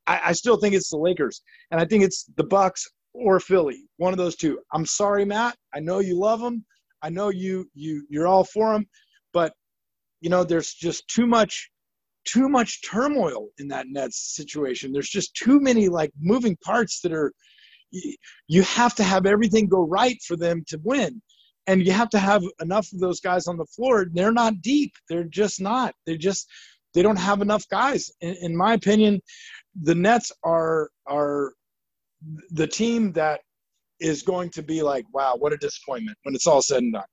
I, 0.05 0.21
I 0.25 0.31
still 0.33 0.57
think 0.57 0.75
it's 0.75 0.89
the 0.89 0.97
Lakers, 0.97 1.41
and 1.71 1.81
I 1.81 1.85
think 1.85 2.03
it's 2.03 2.25
the 2.35 2.43
Bucks 2.43 2.87
or 3.13 3.39
Philly, 3.39 3.83
one 3.97 4.13
of 4.13 4.17
those 4.17 4.35
two. 4.35 4.59
I'm 4.73 4.85
sorry, 4.85 5.25
Matt. 5.25 5.55
I 5.73 5.79
know 5.79 5.99
you 5.99 6.17
love 6.17 6.39
them. 6.39 6.65
I 7.01 7.09
know 7.09 7.29
you 7.29 7.69
you 7.73 8.05
you're 8.09 8.27
all 8.27 8.43
for 8.43 8.73
them, 8.73 8.85
but 9.33 9.53
you 10.21 10.29
know 10.29 10.43
there's 10.43 10.73
just 10.73 11.07
too 11.07 11.27
much 11.27 11.69
too 12.25 12.47
much 12.47 12.81
turmoil 12.89 13.49
in 13.59 13.67
that 13.67 13.87
Nets 13.89 14.35
situation. 14.35 14.91
There's 14.91 15.09
just 15.09 15.35
too 15.35 15.59
many 15.59 15.89
like 15.89 16.11
moving 16.19 16.57
parts 16.63 17.01
that 17.01 17.11
are 17.11 17.33
you 18.47 18.63
have 18.63 18.95
to 18.95 19.03
have 19.03 19.25
everything 19.25 19.67
go 19.67 19.85
right 19.85 20.17
for 20.25 20.35
them 20.35 20.63
to 20.67 20.79
win. 20.83 21.21
And 21.67 21.85
you 21.85 21.91
have 21.91 22.09
to 22.09 22.19
have 22.19 22.43
enough 22.59 22.91
of 22.91 22.99
those 22.99 23.21
guys 23.21 23.47
on 23.47 23.57
the 23.57 23.65
floor. 23.65 24.07
They're 24.11 24.33
not 24.33 24.61
deep. 24.61 24.91
They're 25.07 25.23
just 25.23 25.61
not. 25.61 25.93
They 26.05 26.17
just 26.17 26.49
they 26.93 27.01
don't 27.01 27.19
have 27.19 27.41
enough 27.41 27.67
guys. 27.69 28.11
In, 28.21 28.35
in 28.41 28.57
my 28.57 28.73
opinion, 28.73 29.21
the 29.81 29.95
Nets 29.95 30.31
are 30.43 30.89
are 31.07 31.53
the 32.51 32.67
team 32.67 33.11
that 33.13 33.41
is 33.99 34.21
going 34.21 34.49
to 34.51 34.61
be 34.61 34.81
like, 34.81 35.05
wow, 35.13 35.35
what 35.37 35.53
a 35.53 35.57
disappointment 35.57 36.17
when 36.23 36.35
it's 36.35 36.47
all 36.47 36.61
said 36.61 36.83
and 36.83 36.93
done. 36.93 37.03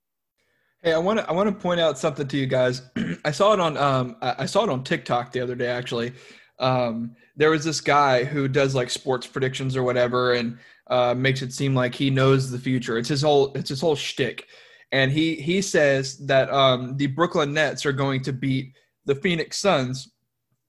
Hey, 0.83 0.93
I 0.93 0.99
want 0.99 1.19
to 1.19 1.29
I 1.29 1.33
want 1.33 1.49
to 1.49 1.55
point 1.55 1.79
out 1.79 1.99
something 1.99 2.27
to 2.27 2.37
you 2.37 2.47
guys. 2.47 2.83
I 3.25 3.31
saw 3.31 3.53
it 3.53 3.61
on 3.61 3.77
um 3.77 4.17
I 4.23 4.47
saw 4.47 4.65
it 4.65 4.71
on 4.71 4.83
TikTok 4.83 5.33
the 5.33 5.41
other 5.41 5.55
day 5.55 5.69
actually. 5.69 6.13
Um, 6.59 7.17
there 7.37 7.51
was 7.51 7.65
this 7.65 7.81
guy 7.81 8.25
who 8.25 8.47
does 8.47 8.75
like 8.75 8.91
sports 8.91 9.27
predictions 9.27 9.77
or 9.77 9.83
whatever, 9.83 10.35
and 10.35 10.59
uh, 10.89 11.15
makes 11.15 11.43
it 11.43 11.53
seem 11.53 11.75
like 11.75 11.95
he 11.95 12.11
knows 12.11 12.51
the 12.51 12.59
future. 12.59 12.99
It's 12.99 13.09
his 13.09 13.23
whole 13.23 13.53
it's 13.55 13.71
his 13.71 13.81
whole 13.81 13.97
shtick, 13.97 14.47
and 14.93 15.11
he 15.11 15.37
he 15.37 15.63
says 15.63 16.19
that 16.27 16.53
um, 16.53 16.97
the 16.97 17.07
Brooklyn 17.07 17.55
Nets 17.55 17.87
are 17.87 17.93
going 17.93 18.23
to 18.23 18.33
beat 18.33 18.77
the 19.07 19.15
Phoenix 19.15 19.59
Suns, 19.59 20.13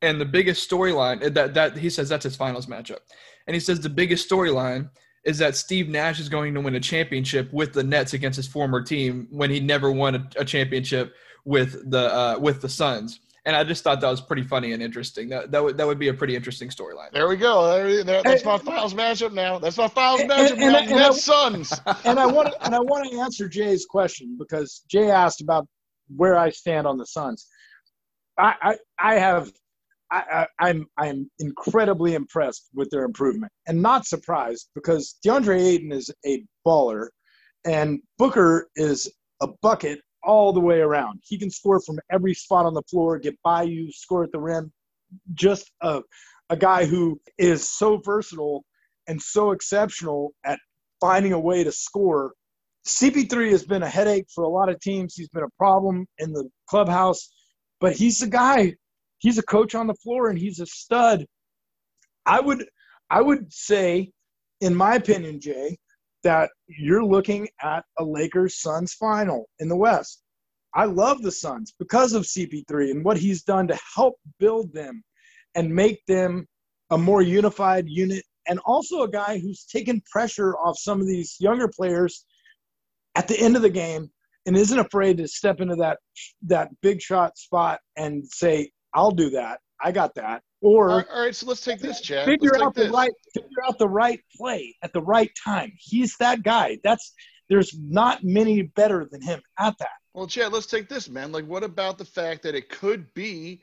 and 0.01 0.19
the 0.19 0.25
biggest 0.25 0.69
storyline 0.69 1.33
that 1.33 1.53
that 1.53 1.77
he 1.77 1.89
says 1.89 2.07
that's 2.07 2.23
his 2.23 2.37
finals 2.37 2.67
matchup, 2.67 2.99
and 3.47 3.53
he 3.53 3.59
says 3.59 3.79
the 3.79 3.89
biggest 3.89 4.29
storyline 4.29 4.89
is 5.23 5.37
that 5.37 5.55
Steve 5.55 5.87
Nash 5.87 6.19
is 6.19 6.29
going 6.29 6.53
to 6.53 6.61
win 6.61 6.75
a 6.75 6.79
championship 6.79 7.51
with 7.53 7.73
the 7.73 7.83
Nets 7.83 8.13
against 8.13 8.37
his 8.37 8.47
former 8.47 8.81
team 8.81 9.27
when 9.29 9.49
he 9.51 9.59
never 9.59 9.91
won 9.91 10.15
a, 10.15 10.29
a 10.37 10.45
championship 10.45 11.13
with 11.45 11.89
the 11.89 12.13
uh, 12.13 12.37
with 12.39 12.61
the 12.61 12.69
Suns. 12.69 13.19
And 13.43 13.55
I 13.55 13.63
just 13.63 13.83
thought 13.83 14.01
that 14.01 14.09
was 14.09 14.21
pretty 14.21 14.43
funny 14.43 14.71
and 14.71 14.83
interesting. 14.83 15.29
That 15.29 15.51
that 15.51 15.63
would 15.63 15.77
that 15.77 15.87
would 15.87 15.99
be 15.99 16.09
a 16.09 16.13
pretty 16.13 16.35
interesting 16.35 16.69
storyline. 16.69 17.11
There 17.11 17.27
we 17.27 17.37
go. 17.37 17.71
There, 17.71 18.03
there, 18.03 18.23
that's 18.23 18.45
my 18.45 18.57
finals 18.57 18.93
matchup 18.93 19.33
now. 19.33 19.57
That's 19.57 19.77
my 19.77 19.87
finals 19.87 20.21
matchup 20.21 20.51
and, 20.53 20.75
and, 20.75 20.89
now. 20.89 20.95
Nets 20.95 21.23
Suns. 21.23 21.81
And 22.05 22.19
I 22.19 22.25
want 22.25 22.49
to, 22.49 22.65
and 22.65 22.75
I 22.75 22.79
want 22.79 23.09
to 23.09 23.19
answer 23.19 23.47
Jay's 23.47 23.85
question 23.85 24.37
because 24.37 24.83
Jay 24.87 25.09
asked 25.09 25.41
about 25.41 25.67
where 26.15 26.37
I 26.37 26.49
stand 26.49 26.85
on 26.85 26.97
the 26.97 27.05
Suns. 27.05 27.47
I 28.37 28.53
I, 28.61 28.77
I 28.99 29.15
have 29.15 29.51
I, 30.11 30.23
I, 30.59 30.67
I'm 30.67 30.85
I'm 30.97 31.31
incredibly 31.39 32.15
impressed 32.15 32.67
with 32.73 32.89
their 32.89 33.03
improvement, 33.03 33.51
and 33.67 33.81
not 33.81 34.05
surprised 34.05 34.69
because 34.75 35.17
DeAndre 35.25 35.59
Ayton 35.59 35.91
is 35.91 36.11
a 36.25 36.43
baller, 36.67 37.07
and 37.65 37.99
Booker 38.17 38.69
is 38.75 39.11
a 39.41 39.47
bucket 39.61 40.01
all 40.23 40.53
the 40.53 40.59
way 40.59 40.81
around. 40.81 41.21
He 41.23 41.37
can 41.37 41.49
score 41.49 41.79
from 41.79 41.99
every 42.11 42.33
spot 42.33 42.65
on 42.65 42.73
the 42.73 42.83
floor, 42.83 43.17
get 43.19 43.35
by 43.43 43.63
you, 43.63 43.91
score 43.91 44.23
at 44.23 44.31
the 44.31 44.39
rim. 44.39 44.71
Just 45.33 45.71
a 45.81 46.01
a 46.49 46.57
guy 46.57 46.85
who 46.85 47.19
is 47.37 47.67
so 47.67 47.97
versatile 47.97 48.65
and 49.07 49.21
so 49.21 49.51
exceptional 49.51 50.33
at 50.45 50.59
finding 50.99 51.33
a 51.33 51.39
way 51.39 51.63
to 51.63 51.71
score. 51.71 52.33
CP3 52.85 53.51
has 53.51 53.63
been 53.63 53.83
a 53.83 53.89
headache 53.89 54.27
for 54.33 54.43
a 54.43 54.49
lot 54.49 54.69
of 54.69 54.79
teams. 54.81 55.15
He's 55.15 55.29
been 55.29 55.43
a 55.43 55.57
problem 55.57 56.05
in 56.17 56.33
the 56.33 56.49
clubhouse, 56.67 57.31
but 57.79 57.93
he's 57.93 58.19
the 58.19 58.27
guy 58.27 58.75
he's 59.21 59.37
a 59.37 59.43
coach 59.43 59.73
on 59.73 59.87
the 59.87 59.95
floor 59.95 60.29
and 60.29 60.37
he's 60.37 60.59
a 60.59 60.65
stud. 60.65 61.25
I 62.25 62.39
would 62.41 62.65
I 63.09 63.21
would 63.21 63.51
say, 63.51 64.11
in 64.59 64.75
my 64.75 64.95
opinion, 64.95 65.39
Jay, 65.39 65.77
that 66.23 66.49
you're 66.67 67.05
looking 67.05 67.47
at 67.61 67.83
a 67.97 68.03
Lakers 68.03 68.59
Suns 68.61 68.93
final 68.93 69.49
in 69.59 69.69
the 69.69 69.75
West. 69.75 70.21
I 70.73 70.85
love 70.85 71.21
the 71.21 71.31
Suns 71.31 71.73
because 71.77 72.13
of 72.13 72.23
CP3 72.23 72.91
and 72.91 73.03
what 73.03 73.17
he's 73.17 73.43
done 73.43 73.67
to 73.67 73.79
help 73.95 74.15
build 74.39 74.73
them 74.73 75.03
and 75.55 75.73
make 75.73 76.05
them 76.07 76.47
a 76.91 76.97
more 76.97 77.21
unified 77.21 77.89
unit 77.89 78.23
and 78.47 78.59
also 78.65 79.03
a 79.03 79.11
guy 79.11 79.37
who's 79.37 79.65
taken 79.65 80.01
pressure 80.09 80.55
off 80.55 80.77
some 80.77 81.01
of 81.01 81.07
these 81.07 81.35
younger 81.39 81.67
players 81.67 82.25
at 83.15 83.27
the 83.27 83.39
end 83.39 83.55
of 83.55 83.61
the 83.61 83.69
game 83.69 84.09
and 84.45 84.55
isn't 84.55 84.79
afraid 84.79 85.17
to 85.17 85.27
step 85.27 85.59
into 85.59 85.75
that 85.75 85.99
that 86.43 86.69
big 86.81 87.01
shot 87.01 87.37
spot 87.37 87.79
and 87.97 88.25
say 88.27 88.71
I'll 88.93 89.11
do 89.11 89.31
that. 89.31 89.59
I 89.83 89.91
got 89.91 90.15
that. 90.15 90.43
Or 90.61 91.07
all 91.11 91.23
right, 91.23 91.35
so 91.35 91.47
let's 91.47 91.61
take 91.61 91.79
this, 91.79 92.01
Chad. 92.01 92.25
Figure 92.25 92.51
let's 92.51 92.63
out 92.63 92.75
the 92.75 92.83
this. 92.83 92.91
right 92.91 93.11
figure 93.33 93.63
out 93.67 93.79
the 93.79 93.89
right 93.89 94.19
play 94.37 94.75
at 94.83 94.93
the 94.93 95.01
right 95.01 95.31
time. 95.43 95.71
He's 95.77 96.15
that 96.17 96.43
guy. 96.43 96.77
That's 96.83 97.13
there's 97.49 97.75
not 97.77 98.23
many 98.23 98.61
better 98.61 99.07
than 99.11 99.21
him 99.21 99.41
at 99.59 99.77
that. 99.79 99.89
Well, 100.13 100.27
Chad, 100.27 100.53
let's 100.53 100.67
take 100.67 100.87
this, 100.87 101.09
man. 101.09 101.31
Like, 101.31 101.45
what 101.45 101.63
about 101.63 101.97
the 101.97 102.05
fact 102.05 102.43
that 102.43 102.53
it 102.53 102.69
could 102.69 103.11
be 103.13 103.61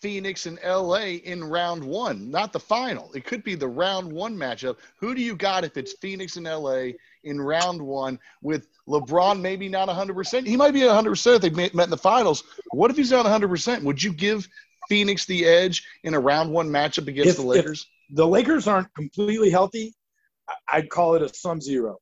Phoenix 0.00 0.46
and 0.46 0.58
LA 0.64 1.18
in 1.24 1.44
round 1.44 1.84
one, 1.84 2.30
not 2.30 2.52
the 2.52 2.60
final? 2.60 3.12
It 3.12 3.24
could 3.24 3.44
be 3.44 3.54
the 3.54 3.68
round 3.68 4.10
one 4.12 4.36
matchup. 4.36 4.78
Who 4.96 5.14
do 5.14 5.22
you 5.22 5.36
got 5.36 5.64
if 5.64 5.76
it's 5.76 5.92
Phoenix 6.00 6.36
and 6.36 6.46
LA 6.46 6.92
in 7.22 7.40
round 7.40 7.80
one 7.80 8.18
with 8.42 8.66
LeBron 8.88 9.40
maybe 9.40 9.68
not 9.68 9.88
100%? 9.88 10.46
He 10.46 10.56
might 10.56 10.74
be 10.74 10.80
100% 10.80 11.36
if 11.36 11.42
they 11.42 11.50
met 11.50 11.84
in 11.84 11.90
the 11.90 11.96
finals. 11.96 12.44
What 12.72 12.90
if 12.90 12.96
he's 12.96 13.12
not 13.12 13.26
100%? 13.26 13.84
Would 13.84 14.02
you 14.02 14.12
give 14.12 14.48
Phoenix 14.90 15.24
the 15.24 15.46
edge 15.46 15.86
in 16.04 16.14
a 16.14 16.20
round 16.20 16.50
one 16.50 16.68
matchup 16.68 17.06
against 17.06 17.30
if, 17.30 17.36
the 17.36 17.42
Lakers? 17.42 17.86
the 18.10 18.26
Lakers 18.26 18.66
aren't 18.66 18.92
completely 18.94 19.48
healthy, 19.48 19.94
I'd 20.68 20.90
call 20.90 21.14
it 21.14 21.22
a 21.22 21.32
sum 21.32 21.60
zero. 21.60 21.98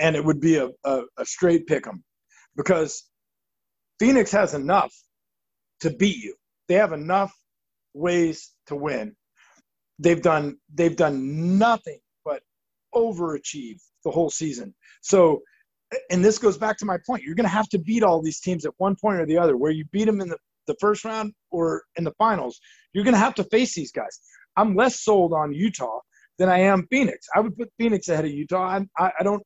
And 0.00 0.16
it 0.16 0.24
would 0.24 0.40
be 0.40 0.56
a, 0.56 0.70
a, 0.84 1.02
a 1.18 1.24
straight 1.24 1.66
pick 1.66 1.86
'em 1.86 2.02
because 2.56 3.04
Phoenix 4.00 4.32
has 4.32 4.54
enough 4.54 4.92
to 5.80 5.90
beat 5.90 6.16
you. 6.16 6.34
They 6.68 6.74
have 6.74 6.92
enough 6.92 7.32
ways 7.94 8.50
to 8.68 8.76
win. 8.76 9.14
They've 9.98 10.20
done 10.20 10.56
they've 10.74 10.96
done 10.96 11.58
nothing 11.58 12.00
but 12.24 12.42
overachieve 12.94 13.80
the 14.04 14.10
whole 14.10 14.30
season. 14.30 14.74
So 15.02 15.42
and 16.10 16.24
this 16.24 16.38
goes 16.38 16.58
back 16.58 16.78
to 16.78 16.84
my 16.84 16.98
point. 17.06 17.22
You're 17.22 17.36
going 17.36 17.44
to 17.44 17.50
have 17.50 17.68
to 17.70 17.78
beat 17.78 18.02
all 18.02 18.20
these 18.20 18.40
teams 18.40 18.66
at 18.66 18.72
one 18.78 18.96
point 18.96 19.20
or 19.20 19.26
the 19.26 19.38
other. 19.38 19.56
Where 19.56 19.70
you 19.70 19.84
beat 19.92 20.06
them 20.06 20.20
in 20.20 20.28
the 20.28 20.38
the 20.66 20.76
first 20.80 21.04
round 21.04 21.32
or 21.50 21.82
in 21.96 22.04
the 22.04 22.12
finals, 22.18 22.58
you're 22.92 23.04
going 23.04 23.14
to 23.14 23.18
have 23.18 23.34
to 23.36 23.44
face 23.44 23.74
these 23.74 23.92
guys. 23.92 24.20
I'm 24.56 24.74
less 24.74 25.02
sold 25.02 25.32
on 25.32 25.52
Utah 25.52 26.00
than 26.38 26.48
I 26.48 26.60
am 26.60 26.86
Phoenix. 26.90 27.26
I 27.34 27.40
would 27.40 27.56
put 27.56 27.70
Phoenix 27.78 28.08
ahead 28.08 28.24
of 28.24 28.30
Utah. 28.30 28.80
I, 28.98 29.12
I, 29.18 29.22
don't. 29.22 29.42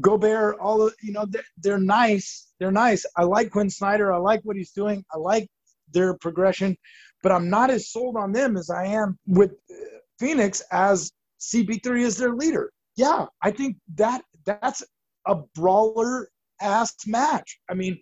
Gobert, 0.00 0.58
all 0.60 0.78
the, 0.78 0.92
you 1.02 1.12
know, 1.12 1.26
they're, 1.28 1.44
they're 1.58 1.78
nice. 1.78 2.52
They're 2.58 2.72
nice. 2.72 3.04
I 3.16 3.24
like 3.24 3.50
Quin 3.50 3.70
Snyder. 3.70 4.12
I 4.12 4.18
like 4.18 4.40
what 4.42 4.56
he's 4.56 4.72
doing. 4.72 5.04
I 5.12 5.18
like 5.18 5.48
their 5.92 6.16
progression, 6.18 6.76
but 7.22 7.32
I'm 7.32 7.48
not 7.48 7.70
as 7.70 7.90
sold 7.90 8.16
on 8.16 8.32
them 8.32 8.56
as 8.56 8.70
I 8.70 8.86
am 8.86 9.18
with 9.26 9.52
uh, 9.70 9.74
Phoenix 10.18 10.62
as 10.72 11.12
CP3 11.40 12.00
is 12.02 12.16
their 12.16 12.34
leader. 12.34 12.70
Yeah, 12.96 13.26
I 13.42 13.50
think 13.50 13.76
that 13.96 14.22
that's 14.44 14.82
a 15.26 15.36
brawler 15.54 16.28
ass 16.60 16.94
match. 17.06 17.58
I 17.70 17.74
mean, 17.74 17.98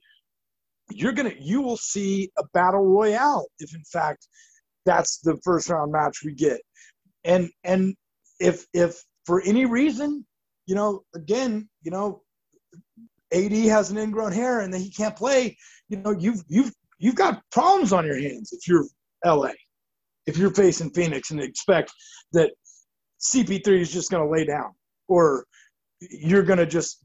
you're 0.96 1.12
gonna 1.12 1.34
you 1.38 1.60
will 1.62 1.76
see 1.76 2.30
a 2.38 2.44
battle 2.54 2.84
royale 2.84 3.46
if 3.58 3.74
in 3.74 3.84
fact 3.84 4.26
that's 4.84 5.18
the 5.18 5.38
first 5.44 5.68
round 5.70 5.92
match 5.92 6.22
we 6.24 6.34
get. 6.34 6.60
And 7.24 7.50
and 7.64 7.94
if 8.40 8.66
if 8.72 9.02
for 9.24 9.42
any 9.42 9.66
reason 9.66 10.26
you 10.66 10.74
know 10.74 11.02
again 11.14 11.68
you 11.82 11.90
know 11.90 12.22
ad 13.32 13.52
has 13.52 13.90
an 13.90 13.98
ingrown 13.98 14.32
hair 14.32 14.60
and 14.60 14.72
then 14.72 14.80
he 14.80 14.90
can't 14.90 15.16
play 15.16 15.56
you 15.88 15.96
know 15.98 16.10
you've 16.10 16.42
you've 16.48 16.72
you've 16.98 17.14
got 17.14 17.42
problems 17.50 17.92
on 17.92 18.04
your 18.06 18.18
hands 18.18 18.52
if 18.52 18.66
you're 18.66 18.86
la 19.24 19.50
if 20.26 20.36
you're 20.36 20.54
facing 20.54 20.90
phoenix 20.90 21.30
and 21.30 21.40
expect 21.40 21.92
that 22.32 22.50
cp3 23.20 23.80
is 23.80 23.92
just 23.92 24.10
going 24.10 24.22
to 24.22 24.30
lay 24.30 24.44
down 24.44 24.72
or 25.08 25.44
you're 26.00 26.42
going 26.42 26.58
to 26.58 26.66
just 26.66 26.98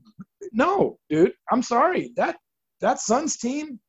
no 0.52 0.98
dude 1.10 1.34
i'm 1.52 1.62
sorry 1.62 2.12
that 2.16 2.38
that 2.82 2.99
Suns 2.99 3.38
team, 3.38 3.80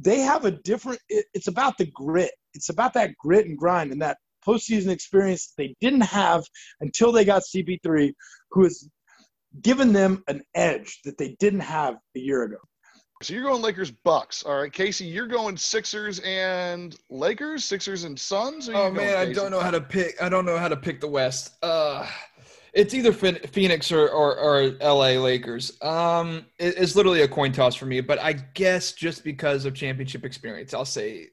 they 0.00 0.20
have 0.20 0.44
a 0.44 0.50
different. 0.50 1.00
It, 1.08 1.26
it's 1.34 1.48
about 1.48 1.78
the 1.78 1.86
grit. 1.86 2.32
It's 2.54 2.68
about 2.68 2.94
that 2.94 3.16
grit 3.18 3.46
and 3.46 3.56
grind 3.56 3.92
and 3.92 4.02
that 4.02 4.18
postseason 4.46 4.88
experience 4.88 5.52
they 5.56 5.74
didn't 5.80 6.02
have 6.02 6.44
until 6.80 7.12
they 7.12 7.24
got 7.24 7.42
CP3, 7.42 8.12
who 8.50 8.64
has 8.64 8.88
given 9.62 9.92
them 9.92 10.22
an 10.28 10.42
edge 10.54 11.00
that 11.04 11.18
they 11.18 11.36
didn't 11.38 11.60
have 11.60 11.96
a 12.16 12.18
year 12.18 12.44
ago. 12.44 12.58
So 13.22 13.34
you're 13.34 13.42
going 13.42 13.60
Lakers 13.60 13.90
Bucks. 13.90 14.44
All 14.44 14.60
right, 14.60 14.72
Casey, 14.72 15.04
you're 15.04 15.26
going 15.26 15.56
Sixers 15.56 16.20
and 16.20 16.96
Lakers, 17.10 17.64
Sixers 17.64 18.04
and 18.04 18.18
Suns. 18.18 18.68
oh 18.72 18.92
man, 18.92 19.16
I 19.16 19.32
don't 19.32 19.50
know 19.50 19.60
how 19.60 19.72
to 19.72 19.80
pick. 19.80 20.22
I 20.22 20.28
don't 20.28 20.44
know 20.44 20.56
how 20.56 20.68
to 20.68 20.76
pick 20.76 21.00
the 21.00 21.08
West. 21.08 21.54
Uh 21.62 22.08
it's 22.78 22.94
either 22.94 23.12
Phoenix 23.12 23.90
or, 23.90 24.08
or, 24.08 24.38
or 24.38 24.70
LA 24.80 25.20
Lakers. 25.20 25.76
Um, 25.82 26.46
it, 26.60 26.74
it's 26.78 26.94
literally 26.94 27.22
a 27.22 27.28
coin 27.28 27.50
toss 27.50 27.74
for 27.74 27.86
me, 27.86 28.00
but 28.00 28.20
I 28.20 28.34
guess 28.34 28.92
just 28.92 29.24
because 29.24 29.64
of 29.64 29.74
championship 29.74 30.24
experience, 30.24 30.72
I'll 30.72 30.84
say 30.84 31.26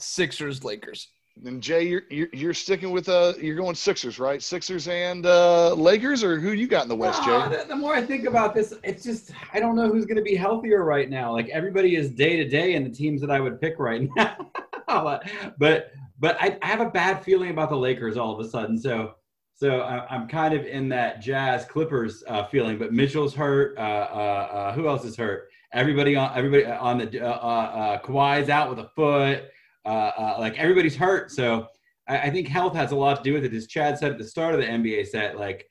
Sixers 0.00 0.64
Lakers. 0.64 1.08
And 1.44 1.62
Jay, 1.62 1.84
you're, 1.84 2.02
you're, 2.10 2.28
you're 2.32 2.52
sticking 2.52 2.90
with 2.90 3.08
uh 3.08 3.32
you're 3.40 3.56
going 3.56 3.74
Sixers, 3.76 4.18
right? 4.18 4.42
Sixers 4.42 4.86
and 4.88 5.24
uh, 5.24 5.72
Lakers, 5.72 6.22
or 6.22 6.38
who 6.38 6.50
you 6.50 6.66
got 6.66 6.82
in 6.82 6.88
the 6.88 6.96
West, 6.96 7.22
Jay? 7.22 7.30
The, 7.30 7.64
the, 7.68 7.76
more 7.76 7.94
I 7.94 8.02
think 8.02 8.26
about 8.26 8.52
this, 8.52 8.74
it's 8.82 9.02
just 9.02 9.30
I 9.54 9.60
don't 9.60 9.76
know 9.76 9.88
who's 9.88 10.04
going 10.04 10.18
to 10.18 10.22
be 10.22 10.34
healthier 10.34 10.84
right 10.84 11.08
now. 11.08 11.32
Like 11.32 11.48
everybody 11.48 11.96
is 11.96 12.10
day 12.10 12.36
to 12.36 12.46
day 12.46 12.74
in 12.74 12.84
the 12.84 12.90
teams 12.90 13.20
that 13.22 13.30
I 13.30 13.40
would 13.40 13.60
pick 13.60 13.78
right 13.78 14.10
now. 14.16 14.50
but 14.86 15.92
but 16.18 16.36
I, 16.38 16.58
I 16.60 16.66
have 16.66 16.80
a 16.80 16.90
bad 16.90 17.24
feeling 17.24 17.50
about 17.50 17.70
the 17.70 17.76
Lakers 17.76 18.16
all 18.18 18.38
of 18.38 18.44
a 18.44 18.48
sudden. 18.48 18.76
So 18.76 19.14
so 19.62 19.82
I, 19.82 20.12
am 20.12 20.26
kind 20.26 20.54
of 20.54 20.66
in 20.66 20.88
that 20.88 21.20
Jazz 21.20 21.64
Clippers 21.66 22.24
uh, 22.26 22.42
feeling, 22.46 22.78
but 22.78 22.92
Mitchell's 22.92 23.32
hurt. 23.32 23.78
Uh, 23.78 23.80
uh, 23.80 23.84
uh 23.84 24.72
who 24.72 24.88
else 24.88 25.04
is 25.04 25.16
hurt? 25.16 25.50
Everybody 25.72 26.16
on 26.16 26.36
everybody 26.36 26.64
on 26.64 26.98
the 26.98 27.20
uh, 27.20 27.28
uh, 27.28 28.02
Kawhi's 28.02 28.48
out 28.48 28.70
with 28.70 28.80
a 28.80 28.90
foot. 28.96 29.44
like 29.84 30.58
everybody's 30.58 30.96
hurt. 30.96 31.30
So 31.30 31.68
I, 32.08 32.22
I, 32.22 32.30
think 32.30 32.48
health 32.48 32.74
has 32.74 32.90
a 32.90 32.96
lot 32.96 33.18
to 33.18 33.22
do 33.22 33.34
with 33.34 33.44
it. 33.44 33.54
As 33.54 33.68
Chad 33.68 34.00
said 34.00 34.10
at 34.10 34.18
the 34.18 34.24
start 34.24 34.56
of 34.56 34.60
the 34.60 34.66
NBA 34.66 35.06
set, 35.06 35.38
like 35.38 35.68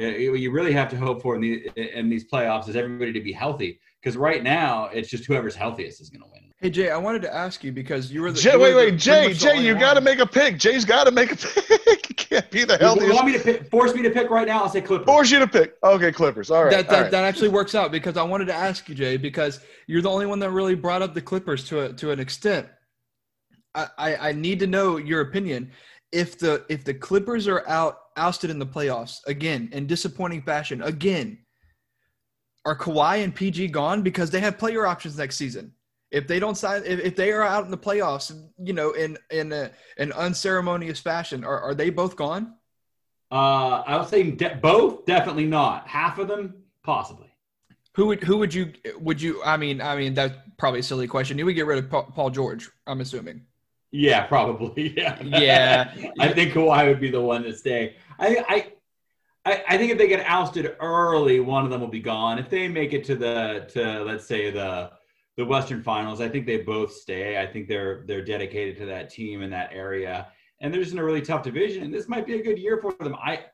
uh, 0.00 0.06
you 0.06 0.50
really 0.50 0.72
have 0.72 0.88
to 0.88 0.96
hope 0.96 1.20
for 1.20 1.34
in, 1.34 1.42
the, 1.42 1.68
in 1.76 2.08
these 2.08 2.26
playoffs 2.26 2.66
is 2.70 2.76
everybody 2.76 3.12
to 3.12 3.20
be 3.20 3.32
healthy. 3.32 3.78
Because 4.04 4.18
right 4.18 4.42
now, 4.42 4.90
it's 4.92 5.08
just 5.08 5.24
whoever's 5.24 5.54
healthiest 5.54 6.02
is 6.02 6.10
going 6.10 6.20
to 6.20 6.28
win. 6.30 6.42
Hey 6.58 6.68
Jay, 6.68 6.90
I 6.90 6.96
wanted 6.98 7.22
to 7.22 7.34
ask 7.34 7.64
you 7.64 7.72
because 7.72 8.12
you 8.12 8.20
were 8.20 8.32
the 8.32 8.38
Jay, 8.38 8.52
you 8.52 8.58
were 8.58 8.64
wait, 8.64 8.70
the- 8.70 8.76
wait, 8.76 8.84
pretty 8.84 8.96
Jay, 8.98 9.32
Jay, 9.32 9.66
you 9.66 9.74
got 9.74 9.94
to 9.94 10.02
make 10.02 10.18
a 10.18 10.26
pick. 10.26 10.58
Jay's 10.58 10.84
got 10.84 11.04
to 11.04 11.10
make 11.10 11.32
a 11.32 11.36
pick. 11.36 12.08
you 12.10 12.14
can't 12.14 12.50
be 12.50 12.64
the 12.64 12.76
healthiest. 12.76 13.08
You 13.08 13.14
want 13.14 13.26
me 13.26 13.32
to 13.32 13.38
pick, 13.38 13.70
force 13.70 13.94
me 13.94 14.02
to 14.02 14.10
pick 14.10 14.28
right 14.28 14.46
now? 14.46 14.62
I'll 14.62 14.68
say 14.68 14.82
Clippers. 14.82 15.06
Force 15.06 15.30
you 15.30 15.38
to 15.38 15.48
pick. 15.48 15.76
Okay, 15.82 16.12
Clippers. 16.12 16.50
All 16.50 16.64
right. 16.64 16.70
that 16.70 16.88
that, 16.90 17.00
right. 17.02 17.10
that 17.10 17.24
actually 17.24 17.48
works 17.48 17.74
out 17.74 17.90
because 17.90 18.18
I 18.18 18.22
wanted 18.22 18.44
to 18.46 18.54
ask 18.54 18.88
you, 18.90 18.94
Jay, 18.94 19.16
because 19.16 19.60
you're 19.86 20.02
the 20.02 20.10
only 20.10 20.26
one 20.26 20.38
that 20.40 20.50
really 20.50 20.74
brought 20.74 21.00
up 21.00 21.14
the 21.14 21.22
Clippers 21.22 21.66
to 21.68 21.80
a, 21.80 21.92
to 21.94 22.10
an 22.10 22.20
extent. 22.20 22.66
I, 23.74 23.88
I, 23.96 24.16
I 24.16 24.32
need 24.32 24.58
to 24.60 24.66
know 24.66 24.98
your 24.98 25.22
opinion. 25.22 25.70
If 26.12 26.38
the 26.38 26.64
if 26.68 26.84
the 26.84 26.94
Clippers 26.94 27.48
are 27.48 27.66
out 27.68 28.00
ousted 28.16 28.50
in 28.50 28.58
the 28.58 28.66
playoffs 28.66 29.20
again 29.26 29.70
in 29.72 29.86
disappointing 29.86 30.42
fashion 30.42 30.82
again, 30.82 31.38
are 32.64 32.76
Kawhi 32.76 33.22
and 33.22 33.34
PG 33.34 33.68
gone 33.68 34.02
because 34.02 34.30
they 34.30 34.40
have 34.40 34.58
player 34.58 34.86
options 34.86 35.18
next 35.18 35.36
season? 35.36 35.72
If 36.10 36.28
they 36.28 36.38
don't 36.38 36.56
sign, 36.56 36.82
if, 36.86 37.00
if 37.00 37.16
they 37.16 37.32
are 37.32 37.42
out 37.42 37.64
in 37.64 37.70
the 37.70 37.78
playoffs, 37.78 38.32
you 38.58 38.72
know, 38.72 38.92
in 38.92 39.18
in 39.30 39.52
a, 39.52 39.70
an 39.98 40.12
unceremonious 40.12 41.00
fashion, 41.00 41.44
are, 41.44 41.60
are 41.60 41.74
they 41.74 41.90
both 41.90 42.14
gone? 42.16 42.54
Uh, 43.32 43.82
I 43.86 43.98
would 43.98 44.08
say 44.08 44.30
de- 44.30 44.54
both, 44.62 45.06
definitely 45.06 45.46
not. 45.46 45.88
Half 45.88 46.18
of 46.18 46.28
them, 46.28 46.62
possibly. 46.84 47.28
Who 47.96 48.06
would 48.06 48.22
who 48.22 48.36
would 48.38 48.54
you 48.54 48.72
would 49.00 49.20
you? 49.20 49.42
I 49.44 49.56
mean, 49.56 49.80
I 49.80 49.96
mean 49.96 50.14
that's 50.14 50.34
probably 50.56 50.80
a 50.80 50.84
silly 50.84 51.08
question. 51.08 51.36
You 51.36 51.46
would 51.46 51.54
get 51.54 51.66
rid 51.66 51.78
of 51.78 51.90
Pa- 51.90 52.02
Paul 52.02 52.30
George. 52.30 52.70
I'm 52.86 53.00
assuming. 53.00 53.42
Yeah, 53.94 54.26
probably. 54.26 54.88
Yeah. 54.96 55.22
Yeah. 55.22 55.94
I 56.18 56.32
think 56.32 56.52
Kawhi 56.52 56.88
would 56.88 57.00
be 57.00 57.10
the 57.10 57.20
one 57.20 57.44
to 57.44 57.56
stay. 57.56 57.94
I, 58.18 58.44
I, 58.48 58.72
I, 59.44 59.62
I 59.68 59.78
think 59.78 59.92
if 59.92 59.98
they 59.98 60.08
get 60.08 60.24
ousted 60.26 60.76
early, 60.80 61.40
one 61.40 61.64
of 61.64 61.70
them 61.70 61.80
will 61.80 61.88
be 61.88 62.00
gone. 62.00 62.38
If 62.38 62.48
they 62.48 62.68
make 62.68 62.92
it 62.92 63.04
to 63.04 63.14
the 63.14 63.66
to 63.72 64.02
let's 64.04 64.26
say 64.26 64.50
the 64.50 64.90
the 65.36 65.44
Western 65.44 65.82
Finals, 65.82 66.20
I 66.20 66.28
think 66.28 66.46
they 66.46 66.58
both 66.58 66.92
stay. 66.92 67.40
I 67.40 67.46
think 67.46 67.68
they're 67.68 68.04
they're 68.06 68.24
dedicated 68.24 68.76
to 68.78 68.86
that 68.86 69.10
team 69.10 69.42
in 69.42 69.50
that 69.50 69.70
area, 69.72 70.28
and 70.60 70.72
they're 70.72 70.80
just 70.80 70.92
in 70.92 70.98
a 70.98 71.04
really 71.04 71.22
tough 71.22 71.42
division. 71.42 71.84
And 71.84 71.92
this 71.92 72.08
might 72.08 72.26
be 72.26 72.38
a 72.38 72.42
good 72.42 72.58
year 72.58 72.78
for 72.80 72.92
them. 72.92 73.16
I 73.16 73.44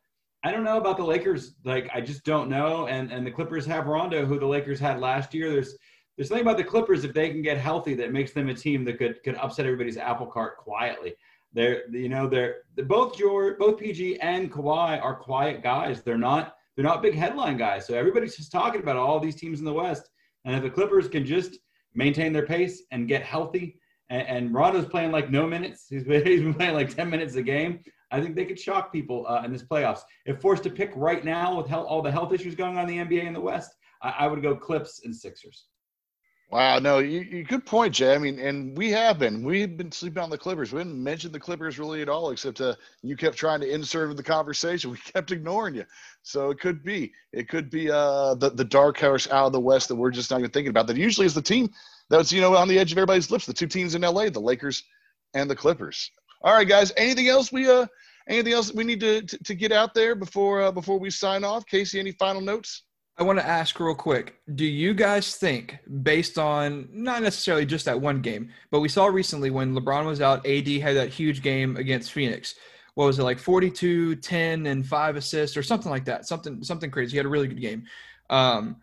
I 0.42 0.52
don't 0.52 0.64
know 0.64 0.78
about 0.78 0.96
the 0.96 1.04
Lakers. 1.04 1.54
Like 1.64 1.90
I 1.92 2.00
just 2.00 2.24
don't 2.24 2.48
know. 2.48 2.86
And 2.86 3.10
and 3.10 3.26
the 3.26 3.30
Clippers 3.30 3.66
have 3.66 3.86
Rondo, 3.86 4.24
who 4.24 4.38
the 4.38 4.46
Lakers 4.46 4.78
had 4.78 5.00
last 5.00 5.34
year. 5.34 5.50
There's 5.50 5.76
there's 6.16 6.28
something 6.28 6.46
about 6.46 6.58
the 6.58 6.64
Clippers 6.64 7.04
if 7.04 7.14
they 7.14 7.30
can 7.30 7.42
get 7.42 7.58
healthy 7.58 7.94
that 7.94 8.12
makes 8.12 8.32
them 8.32 8.48
a 8.48 8.54
team 8.54 8.84
that 8.84 8.98
could 8.98 9.22
could 9.24 9.36
upset 9.36 9.66
everybody's 9.66 9.96
apple 9.96 10.26
cart 10.26 10.58
quietly. 10.58 11.14
They're 11.52 11.88
you 11.90 12.08
know 12.08 12.28
they're, 12.28 12.58
both 12.76 13.16
George, 13.16 13.58
both 13.58 13.78
PG 13.78 14.20
and 14.20 14.50
Kawhi 14.50 15.02
are 15.02 15.14
quiet 15.14 15.62
guys. 15.62 16.02
They're 16.02 16.18
not 16.18 16.54
they're 16.76 16.84
not 16.84 17.02
big 17.02 17.14
headline 17.14 17.56
guys. 17.56 17.86
So 17.86 17.94
everybody's 17.94 18.36
just 18.36 18.52
talking 18.52 18.80
about 18.80 18.96
all 18.96 19.20
these 19.20 19.34
teams 19.34 19.58
in 19.58 19.64
the 19.64 19.72
West. 19.72 20.08
And 20.44 20.54
if 20.54 20.62
the 20.62 20.70
Clippers 20.70 21.08
can 21.08 21.26
just 21.26 21.58
maintain 21.94 22.32
their 22.32 22.46
pace 22.46 22.82
and 22.92 23.08
get 23.08 23.22
healthy, 23.22 23.78
and, 24.08 24.26
and 24.26 24.54
Rondo's 24.54 24.86
playing 24.86 25.10
like 25.10 25.30
no 25.30 25.46
minutes, 25.46 25.86
he's 25.88 26.04
been, 26.04 26.24
he's 26.26 26.40
been 26.40 26.54
playing 26.54 26.74
like 26.74 26.94
ten 26.94 27.10
minutes 27.10 27.34
a 27.34 27.42
game. 27.42 27.80
I 28.12 28.20
think 28.20 28.34
they 28.34 28.44
could 28.44 28.58
shock 28.58 28.92
people 28.92 29.26
uh, 29.28 29.42
in 29.44 29.52
this 29.52 29.62
playoffs. 29.62 30.00
If 30.26 30.40
forced 30.40 30.64
to 30.64 30.70
pick 30.70 30.92
right 30.96 31.24
now 31.24 31.56
with 31.56 31.72
all 31.72 32.02
the 32.02 32.10
health 32.10 32.32
issues 32.32 32.54
going 32.54 32.76
on 32.76 32.88
in 32.88 33.08
the 33.08 33.16
NBA 33.16 33.24
in 33.24 33.32
the 33.32 33.40
West, 33.40 33.72
I, 34.02 34.14
I 34.20 34.26
would 34.26 34.42
go 34.42 34.56
Clips 34.56 35.02
and 35.04 35.14
Sixers. 35.14 35.66
Wow, 36.50 36.80
no, 36.80 36.98
you, 36.98 37.20
you 37.20 37.44
good 37.44 37.64
point, 37.64 37.94
Jay. 37.94 38.12
I 38.12 38.18
mean, 38.18 38.40
and 38.40 38.76
we 38.76 38.90
have 38.90 39.20
been. 39.20 39.44
We've 39.44 39.76
been 39.76 39.92
sleeping 39.92 40.20
on 40.20 40.30
the 40.30 40.38
Clippers. 40.38 40.72
We 40.72 40.80
didn't 40.80 41.00
mention 41.00 41.30
the 41.30 41.38
Clippers 41.38 41.78
really 41.78 42.02
at 42.02 42.08
all, 42.08 42.30
except 42.30 42.60
uh, 42.60 42.74
you 43.02 43.16
kept 43.16 43.36
trying 43.36 43.60
to 43.60 43.72
insert 43.72 44.10
in 44.10 44.16
the 44.16 44.22
conversation. 44.22 44.90
We 44.90 44.98
kept 44.98 45.30
ignoring 45.30 45.76
you. 45.76 45.84
So 46.24 46.50
it 46.50 46.58
could 46.58 46.82
be. 46.82 47.12
It 47.32 47.48
could 47.48 47.70
be 47.70 47.88
uh, 47.88 48.34
the 48.34 48.50
the 48.50 48.64
dark 48.64 48.98
horse 48.98 49.30
out 49.30 49.46
of 49.46 49.52
the 49.52 49.60
West 49.60 49.86
that 49.88 49.94
we're 49.94 50.10
just 50.10 50.32
not 50.32 50.40
even 50.40 50.50
thinking 50.50 50.70
about. 50.70 50.88
That 50.88 50.96
usually 50.96 51.24
is 51.24 51.34
the 51.34 51.42
team 51.42 51.70
that's 52.08 52.32
you 52.32 52.40
know 52.40 52.56
on 52.56 52.66
the 52.66 52.80
edge 52.80 52.90
of 52.90 52.98
everybody's 52.98 53.30
lips. 53.30 53.46
The 53.46 53.52
two 53.52 53.68
teams 53.68 53.94
in 53.94 54.02
LA, 54.02 54.28
the 54.28 54.40
Lakers 54.40 54.82
and 55.34 55.48
the 55.48 55.56
Clippers. 55.56 56.10
All 56.42 56.52
right, 56.52 56.66
guys. 56.66 56.92
Anything 56.96 57.28
else 57.28 57.52
we 57.52 57.70
uh 57.70 57.86
anything 58.28 58.54
else 58.54 58.74
we 58.74 58.82
need 58.82 58.98
to 59.00 59.22
to, 59.22 59.38
to 59.38 59.54
get 59.54 59.70
out 59.70 59.94
there 59.94 60.16
before 60.16 60.62
uh, 60.62 60.72
before 60.72 60.98
we 60.98 61.10
sign 61.10 61.44
off? 61.44 61.64
Casey, 61.66 62.00
any 62.00 62.10
final 62.10 62.40
notes? 62.40 62.82
I 63.20 63.22
want 63.22 63.38
to 63.38 63.46
ask 63.46 63.78
real 63.78 63.94
quick. 63.94 64.40
Do 64.54 64.64
you 64.64 64.94
guys 64.94 65.36
think, 65.36 65.78
based 66.02 66.38
on 66.38 66.88
not 66.90 67.22
necessarily 67.22 67.66
just 67.66 67.84
that 67.84 68.00
one 68.00 68.22
game, 68.22 68.48
but 68.70 68.80
we 68.80 68.88
saw 68.88 69.06
recently 69.06 69.50
when 69.50 69.74
LeBron 69.74 70.06
was 70.06 70.22
out, 70.22 70.46
AD 70.46 70.66
had 70.66 70.96
that 70.96 71.10
huge 71.10 71.42
game 71.42 71.76
against 71.76 72.12
Phoenix. 72.12 72.54
What 72.94 73.04
was 73.04 73.18
it 73.18 73.24
like 73.24 73.38
42, 73.38 74.16
10, 74.16 74.64
and 74.64 74.86
five 74.86 75.16
assists 75.16 75.54
or 75.58 75.62
something 75.62 75.90
like 75.90 76.06
that? 76.06 76.26
Something 76.26 76.64
something 76.64 76.90
crazy. 76.90 77.10
He 77.10 77.16
had 77.18 77.26
a 77.26 77.28
really 77.28 77.48
good 77.48 77.60
game. 77.60 77.84
Um, 78.30 78.76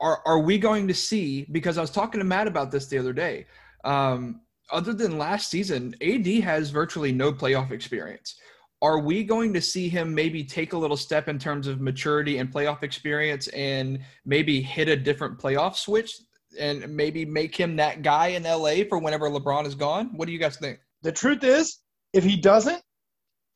are 0.00 0.20
are 0.26 0.40
we 0.40 0.58
going 0.58 0.86
to 0.88 0.94
see? 0.94 1.46
Because 1.50 1.78
I 1.78 1.80
was 1.80 1.90
talking 1.90 2.18
to 2.18 2.26
Matt 2.26 2.46
about 2.46 2.70
this 2.70 2.88
the 2.88 2.98
other 2.98 3.14
day. 3.14 3.46
Um, 3.84 4.42
other 4.70 4.92
than 4.92 5.16
last 5.16 5.48
season, 5.48 5.94
AD 6.02 6.26
has 6.44 6.68
virtually 6.68 7.10
no 7.10 7.32
playoff 7.32 7.70
experience. 7.70 8.36
Are 8.82 8.98
we 8.98 9.22
going 9.22 9.52
to 9.54 9.62
see 9.62 9.88
him 9.88 10.12
maybe 10.12 10.42
take 10.42 10.72
a 10.72 10.76
little 10.76 10.96
step 10.96 11.28
in 11.28 11.38
terms 11.38 11.68
of 11.68 11.80
maturity 11.80 12.38
and 12.38 12.52
playoff 12.52 12.82
experience 12.82 13.46
and 13.48 14.00
maybe 14.26 14.60
hit 14.60 14.88
a 14.88 14.96
different 14.96 15.38
playoff 15.38 15.76
switch 15.76 16.20
and 16.58 16.88
maybe 16.88 17.24
make 17.24 17.54
him 17.54 17.76
that 17.76 18.02
guy 18.02 18.28
in 18.28 18.42
LA 18.42 18.84
for 18.88 18.98
whenever 18.98 19.30
LeBron 19.30 19.66
is 19.66 19.76
gone? 19.76 20.16
What 20.16 20.26
do 20.26 20.32
you 20.32 20.38
guys 20.40 20.56
think? 20.56 20.80
The 21.02 21.12
truth 21.12 21.44
is, 21.44 21.78
if 22.12 22.24
he 22.24 22.36
doesn't, 22.36 22.82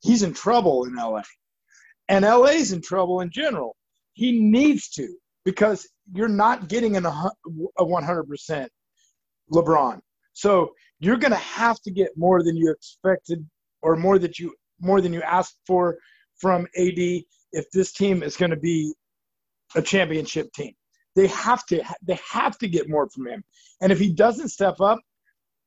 he's 0.01 0.23
in 0.23 0.33
trouble 0.33 0.85
in 0.85 0.95
LA. 0.95 1.23
And 2.09 2.25
LA's 2.25 2.71
in 2.71 2.81
trouble 2.81 3.21
in 3.21 3.31
general. 3.31 3.75
He 4.13 4.41
needs 4.41 4.89
to 4.91 5.09
because 5.45 5.89
you're 6.15 6.29
not 6.29 6.69
getting 6.69 6.97
an, 6.97 7.05
a 7.05 7.31
a 7.79 7.85
100% 7.85 8.69
LeBron. 9.53 9.99
So 10.35 10.73
you're 11.01 11.17
going 11.17 11.33
to 11.33 11.37
have 11.39 11.81
to 11.81 11.91
get 11.91 12.11
more 12.17 12.45
than 12.45 12.57
you 12.57 12.71
expected 12.71 13.45
or 13.83 13.97
more 13.97 14.19
that 14.21 14.39
you 14.39 14.55
more 14.81 15.01
than 15.01 15.13
you 15.13 15.23
asked 15.23 15.59
for 15.67 15.99
from 16.39 16.67
AD 16.77 17.23
if 17.53 17.71
this 17.73 17.93
team 17.93 18.23
is 18.23 18.37
going 18.37 18.51
to 18.51 18.57
be 18.57 18.93
a 19.75 19.83
championship 19.83 20.53
team. 20.53 20.73
They 21.15 21.29
have 21.29 21.65
to 21.67 21.83
they 22.03 22.19
have 22.31 22.59
to 22.59 22.69
get 22.69 22.91
more 22.91 23.09
from 23.09 23.27
him. 23.27 23.43
And 23.81 23.91
if 23.91 23.99
he 23.99 24.13
doesn't 24.13 24.51
step 24.51 24.81
up, 24.81 24.99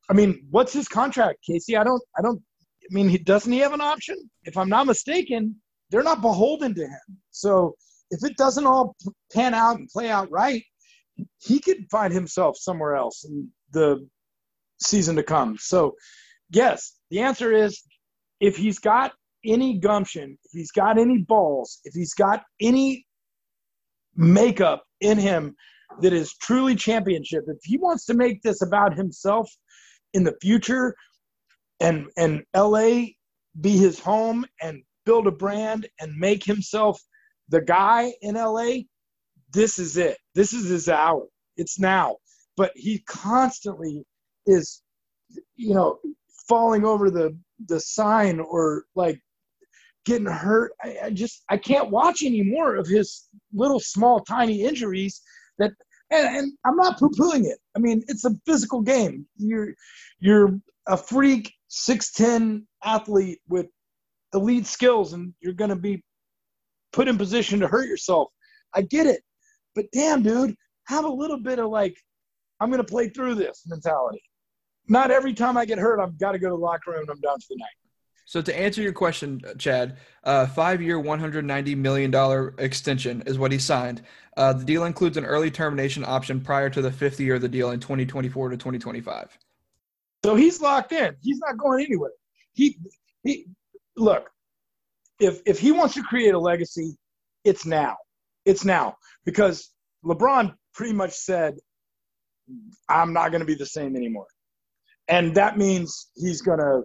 I 0.10 0.14
mean, 0.14 0.45
what's 0.51 0.74
his 0.74 0.88
contract, 0.88 1.39
Casey? 1.45 1.76
I 1.76 1.84
don't 1.84 2.01
I 2.18 2.22
don't 2.22 2.41
I 2.84 2.93
mean, 2.93 3.10
he 3.10 3.18
doesn't 3.18 3.51
he 3.51 3.60
have 3.60 3.74
an 3.74 3.82
option? 3.82 4.18
If 4.43 4.57
I'm 4.57 4.70
not 4.70 4.86
mistaken, 4.86 5.55
they're 5.89 6.03
not 6.03 6.22
beholden 6.22 6.76
to 6.76 6.88
him. 6.88 7.18
So 7.32 7.76
if 8.12 8.24
it 8.24 8.38
doesn't 8.38 8.66
all 8.66 8.95
pan 9.34 9.53
out 9.53 9.78
and 9.78 9.88
play 9.89 10.10
out 10.10 10.30
right, 10.32 10.64
he 11.38 11.60
could 11.60 11.86
find 11.91 12.14
himself 12.14 12.57
somewhere 12.57 12.95
else 12.95 13.24
in 13.26 13.49
the 13.72 14.07
season 14.82 15.16
to 15.16 15.24
come. 15.24 15.57
So, 15.60 15.95
yes, 16.51 16.95
the 17.10 17.20
answer 17.20 17.51
is 17.51 17.82
if 18.40 18.56
he's 18.58 18.80
got 18.80 19.14
any 19.46 19.78
gumption, 19.80 20.38
if 20.44 20.52
he's 20.52 20.72
got 20.72 20.98
any 20.98 21.20
balls, 21.20 21.80
if 21.84 21.94
he's 21.94 22.14
got 22.14 22.44
any 22.62 23.06
makeup 24.16 24.84
in 25.02 25.18
him 25.18 25.56
that 26.02 26.14
is 26.14 26.36
truly 26.36 26.76
championship, 26.76 27.44
if 27.48 27.58
he 27.64 27.78
wants 27.78 28.06
to 28.06 28.14
make 28.14 28.42
this 28.42 28.62
about 28.62 28.96
himself 28.96 29.50
in 30.14 30.24
the 30.24 30.36
future 30.42 30.96
and 31.80 32.08
and 32.18 32.44
LA 32.56 33.06
be 33.60 33.78
his 33.78 34.00
home 34.00 34.46
and 34.62 34.84
build 35.06 35.28
a 35.28 35.32
brand 35.32 35.88
and 36.00 36.14
make 36.18 36.44
himself 36.44 37.02
the 37.50 37.62
guy 37.62 38.14
in 38.22 38.36
LA, 38.36 38.82
this 39.52 39.80
is 39.80 39.98
it. 39.98 40.18
This 40.36 40.54
is 40.54 40.70
his 40.70 40.88
hour. 40.88 41.26
It's 41.58 41.80
now. 41.80 42.18
But 42.56 42.72
he 42.76 43.00
constantly 43.08 44.06
is, 44.46 44.82
you 45.56 45.74
know, 45.74 46.00
falling 46.48 46.86
over 46.86 47.10
the 47.10 47.38
the 47.68 47.80
sign 47.80 48.39
or 48.39 48.86
like 48.95 49.20
getting 50.05 50.28
hurt. 50.28 50.72
I, 50.84 50.97
I 51.05 51.10
just 51.10 51.43
I 51.49 51.57
can't 51.57 51.89
watch 51.89 52.24
any 52.24 52.43
more 52.43 52.76
of 52.76 52.88
his 52.88 53.28
little 53.53 53.80
small 53.80 54.22
tiny 54.22 54.64
injuries 54.64 55.22
that 55.57 55.72
and, 56.12 56.38
and 56.38 56.53
I'm 56.66 56.76
not 56.76 56.97
poo-pooing 56.97 57.45
it. 57.45 57.60
I 57.76 57.80
mean, 57.80 58.03
it's 58.07 58.26
a 58.26 58.32
physical 58.45 58.82
game. 58.82 59.26
You're 59.38 59.74
you're 60.20 60.60
a 60.88 60.97
freak 60.97 61.53
6'10 61.70 62.64
athlete 62.84 63.39
with 63.47 63.68
elite 64.34 64.66
skills 64.66 65.14
and 65.14 65.34
you're 65.39 65.53
to 65.70 65.76
be 65.76 66.03
put 66.91 67.07
in 67.07 67.18
position 67.18 67.60
to 67.60 67.68
hurt 67.68 67.88
yourself. 67.88 68.30
I 68.74 68.82
get 68.82 69.05
it. 69.07 69.22
But 69.76 69.86
damn, 69.93 70.24
dude, 70.24 70.55
have 70.86 71.05
a 71.05 71.10
little 71.10 71.39
bit 71.39 71.60
of 71.60 71.70
like, 71.70 71.95
I'm 72.60 72.70
to 72.80 72.91
play 72.91 73.10
through 73.10 73.36
this 73.36 73.64
mentality. 73.68 74.22
Not 74.90 75.12
every 75.12 75.34
time 75.34 75.56
I 75.56 75.66
get 75.66 75.78
hurt, 75.78 76.00
I've 76.00 76.18
got 76.18 76.34
to 76.34 76.40
go 76.40 76.50
to 76.50 76.56
the 76.56 76.62
locker 76.62 76.92
room 76.92 77.02
and 77.02 77.10
I'm 77.12 77.22
done 77.22 77.40
for 77.40 77.48
the 77.50 77.58
night. 77.58 77.70
So 78.26 78.42
to 78.42 78.60
answer 78.60 78.82
your 78.82 78.94
question, 78.94 79.42
Chad, 79.58 79.98
uh, 80.24 80.46
five-year, 80.46 81.00
one 81.00 81.20
hundred 81.20 81.46
ninety 81.46 81.74
million 81.74 82.12
dollar 82.12 82.54
extension 82.58 83.24
is 83.26 83.40
what 83.40 83.52
he 83.52 83.58
signed. 83.58 84.04
Uh, 84.38 84.54
the 84.54 84.64
deal 84.64 84.86
includes 84.86 85.18
an 85.18 85.26
early 85.26 85.50
termination 85.50 86.06
option 86.06 86.40
prior 86.40 86.70
to 86.70 86.82
the 86.82 86.92
fifth 86.92 87.20
year 87.20 87.36
of 87.36 87.42
the 87.42 87.50
deal 87.50 87.72
in 87.72 87.80
twenty 87.80 88.06
twenty-four 88.06 88.50
to 88.50 88.58
twenty 88.58 88.78
twenty-five. 88.78 89.36
So 90.24 90.36
he's 90.36 90.62
locked 90.62 90.92
in. 90.92 91.16
He's 91.22 91.40
not 91.40 91.58
going 91.58 91.84
anywhere. 91.84 92.12
He 92.54 92.78
he 93.24 93.48
look, 93.98 94.30
if 95.20 95.42
if 95.46 95.60
he 95.60 95.72
wants 95.72 95.96
to 95.96 96.04
create 96.04 96.34
a 96.34 96.40
legacy, 96.40 96.98
it's 97.44 97.66
now. 97.66 97.98
It's 98.46 98.64
now 98.64 98.98
because 99.26 99.72
LeBron 100.06 100.54
pretty 100.74 100.94
much 100.94 101.14
said, 101.14 101.56
I'm 102.88 103.12
not 103.12 103.30
going 103.32 103.42
to 103.42 103.46
be 103.46 103.56
the 103.56 103.66
same 103.66 103.96
anymore. 103.96 104.28
And 105.10 105.34
that 105.36 105.57
means 105.57 106.10
he's 106.16 106.41
going 106.41 106.60
to 106.60 106.84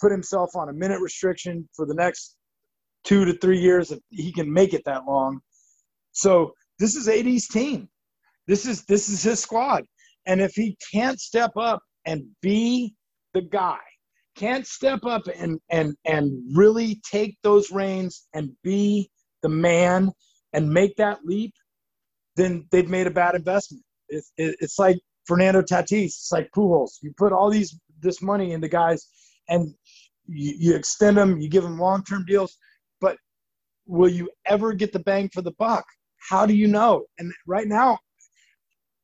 put 0.00 0.12
himself 0.12 0.50
on 0.54 0.68
a 0.68 0.72
minute 0.72 1.00
restriction 1.00 1.68
for 1.74 1.86
the 1.86 1.94
next 1.94 2.36
two 3.04 3.24
to 3.24 3.34
three 3.34 3.58
years 3.58 3.90
if 3.90 3.98
he 4.10 4.32
can 4.32 4.52
make 4.52 4.72
it 4.72 4.82
that 4.86 5.04
long. 5.06 5.40
So 6.12 6.52
this 6.78 6.96
is 6.96 7.08
AD's 7.08 7.48
team. 7.48 7.88
This 8.46 8.66
is 8.66 8.84
this 8.84 9.08
is 9.08 9.22
his 9.22 9.40
squad. 9.40 9.84
And 10.26 10.40
if 10.40 10.52
he 10.54 10.76
can't 10.92 11.20
step 11.20 11.52
up 11.56 11.80
and 12.06 12.24
be 12.40 12.94
the 13.32 13.42
guy, 13.42 13.78
can't 14.36 14.66
step 14.66 15.04
up 15.04 15.22
and 15.34 15.58
and 15.70 15.94
and 16.04 16.32
really 16.56 17.00
take 17.10 17.36
those 17.42 17.70
reins 17.70 18.26
and 18.34 18.50
be 18.62 19.10
the 19.42 19.48
man 19.48 20.10
and 20.52 20.70
make 20.70 20.96
that 20.96 21.24
leap, 21.24 21.52
then 22.36 22.66
they've 22.70 22.88
made 22.88 23.06
a 23.06 23.10
bad 23.10 23.34
investment. 23.34 23.84
It's 24.08 24.32
it's 24.36 24.78
like 24.78 24.98
Fernando 25.26 25.62
Tatis, 25.62 26.04
it's 26.04 26.30
like 26.32 26.50
Pujols. 26.54 26.98
You 27.02 27.12
put 27.16 27.32
all 27.32 27.50
these 27.50 27.78
this 28.00 28.20
money 28.20 28.52
into 28.52 28.68
guys, 28.68 29.08
and 29.48 29.74
you, 30.26 30.54
you 30.58 30.74
extend 30.74 31.16
them, 31.16 31.40
you 31.40 31.48
give 31.48 31.62
them 31.62 31.78
long 31.78 32.04
term 32.04 32.24
deals, 32.26 32.56
but 33.00 33.16
will 33.86 34.08
you 34.08 34.30
ever 34.46 34.72
get 34.72 34.92
the 34.92 34.98
bang 35.00 35.30
for 35.32 35.42
the 35.42 35.54
buck? 35.58 35.84
How 36.28 36.46
do 36.46 36.54
you 36.54 36.68
know? 36.68 37.04
And 37.18 37.32
right 37.46 37.66
now, 37.66 37.98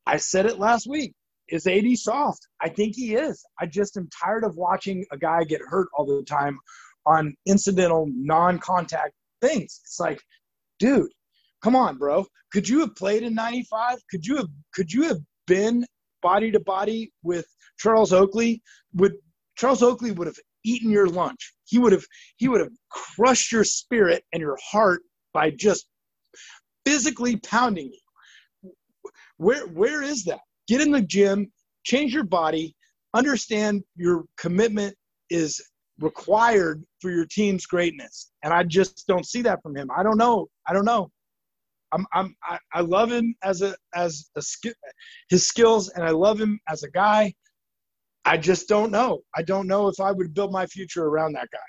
I 0.05 0.17
said 0.17 0.45
it 0.45 0.59
last 0.59 0.87
week. 0.87 1.13
Is 1.49 1.67
AD 1.67 1.97
soft? 1.97 2.47
I 2.61 2.69
think 2.69 2.95
he 2.95 3.15
is. 3.15 3.43
I 3.59 3.65
just 3.65 3.97
am 3.97 4.07
tired 4.23 4.45
of 4.45 4.55
watching 4.55 5.05
a 5.11 5.17
guy 5.17 5.43
get 5.43 5.59
hurt 5.61 5.89
all 5.97 6.05
the 6.05 6.23
time 6.23 6.57
on 7.05 7.35
incidental, 7.45 8.07
non 8.09 8.57
contact 8.59 9.13
things. 9.41 9.81
It's 9.83 9.99
like, 9.99 10.21
dude, 10.79 11.11
come 11.61 11.75
on, 11.75 11.97
bro. 11.97 12.25
Could 12.53 12.69
you 12.69 12.79
have 12.81 12.95
played 12.95 13.23
in 13.23 13.33
95? 13.33 13.99
Could 14.09 14.25
you 14.25 14.37
have 14.37 14.47
could 14.73 14.91
you 14.91 15.03
have 15.03 15.19
been 15.45 15.85
body 16.21 16.51
to 16.51 16.59
body 16.59 17.11
with 17.23 17.45
Charles 17.77 18.13
Oakley? 18.13 18.61
Would 18.95 19.13
Charles 19.57 19.83
Oakley 19.83 20.11
would 20.11 20.27
have 20.27 20.37
eaten 20.63 20.91
your 20.91 21.07
lunch. 21.07 21.53
He 21.65 21.79
would 21.79 21.91
have 21.91 22.05
he 22.37 22.47
would 22.47 22.61
have 22.61 22.71
crushed 22.89 23.51
your 23.51 23.63
spirit 23.63 24.23
and 24.33 24.41
your 24.41 24.57
heart 24.63 25.01
by 25.33 25.51
just 25.51 25.87
physically 26.85 27.37
pounding 27.37 27.91
you. 27.91 28.71
Where 29.37 29.67
where 29.67 30.01
is 30.01 30.23
that? 30.25 30.39
Get 30.67 30.81
in 30.81 30.91
the 30.91 31.01
gym, 31.01 31.51
change 31.83 32.13
your 32.13 32.23
body, 32.23 32.75
understand 33.13 33.83
your 33.95 34.25
commitment 34.37 34.95
is 35.29 35.61
required 35.99 36.83
for 36.99 37.11
your 37.11 37.25
team's 37.25 37.65
greatness. 37.65 38.31
And 38.43 38.53
I 38.53 38.63
just 38.63 39.05
don't 39.07 39.25
see 39.25 39.41
that 39.43 39.61
from 39.61 39.75
him. 39.75 39.89
I 39.95 40.03
don't 40.03 40.17
know. 40.17 40.47
I 40.67 40.73
don't 40.73 40.85
know. 40.85 41.09
I'm, 41.91 42.05
I'm, 42.13 42.35
I, 42.43 42.57
I 42.73 42.81
love 42.81 43.11
him 43.11 43.35
as 43.43 43.61
a, 43.61 43.75
as 43.93 44.29
a 44.35 44.41
skill, 44.41 44.73
his 45.29 45.47
skills, 45.47 45.89
and 45.89 46.03
I 46.03 46.11
love 46.11 46.39
him 46.39 46.59
as 46.67 46.83
a 46.83 46.91
guy. 46.91 47.33
I 48.25 48.37
just 48.37 48.67
don't 48.67 48.91
know. 48.91 49.21
I 49.35 49.41
don't 49.41 49.67
know 49.67 49.87
if 49.87 49.99
I 49.99 50.11
would 50.11 50.33
build 50.33 50.51
my 50.51 50.65
future 50.67 51.05
around 51.05 51.33
that 51.33 51.47
guy. 51.51 51.59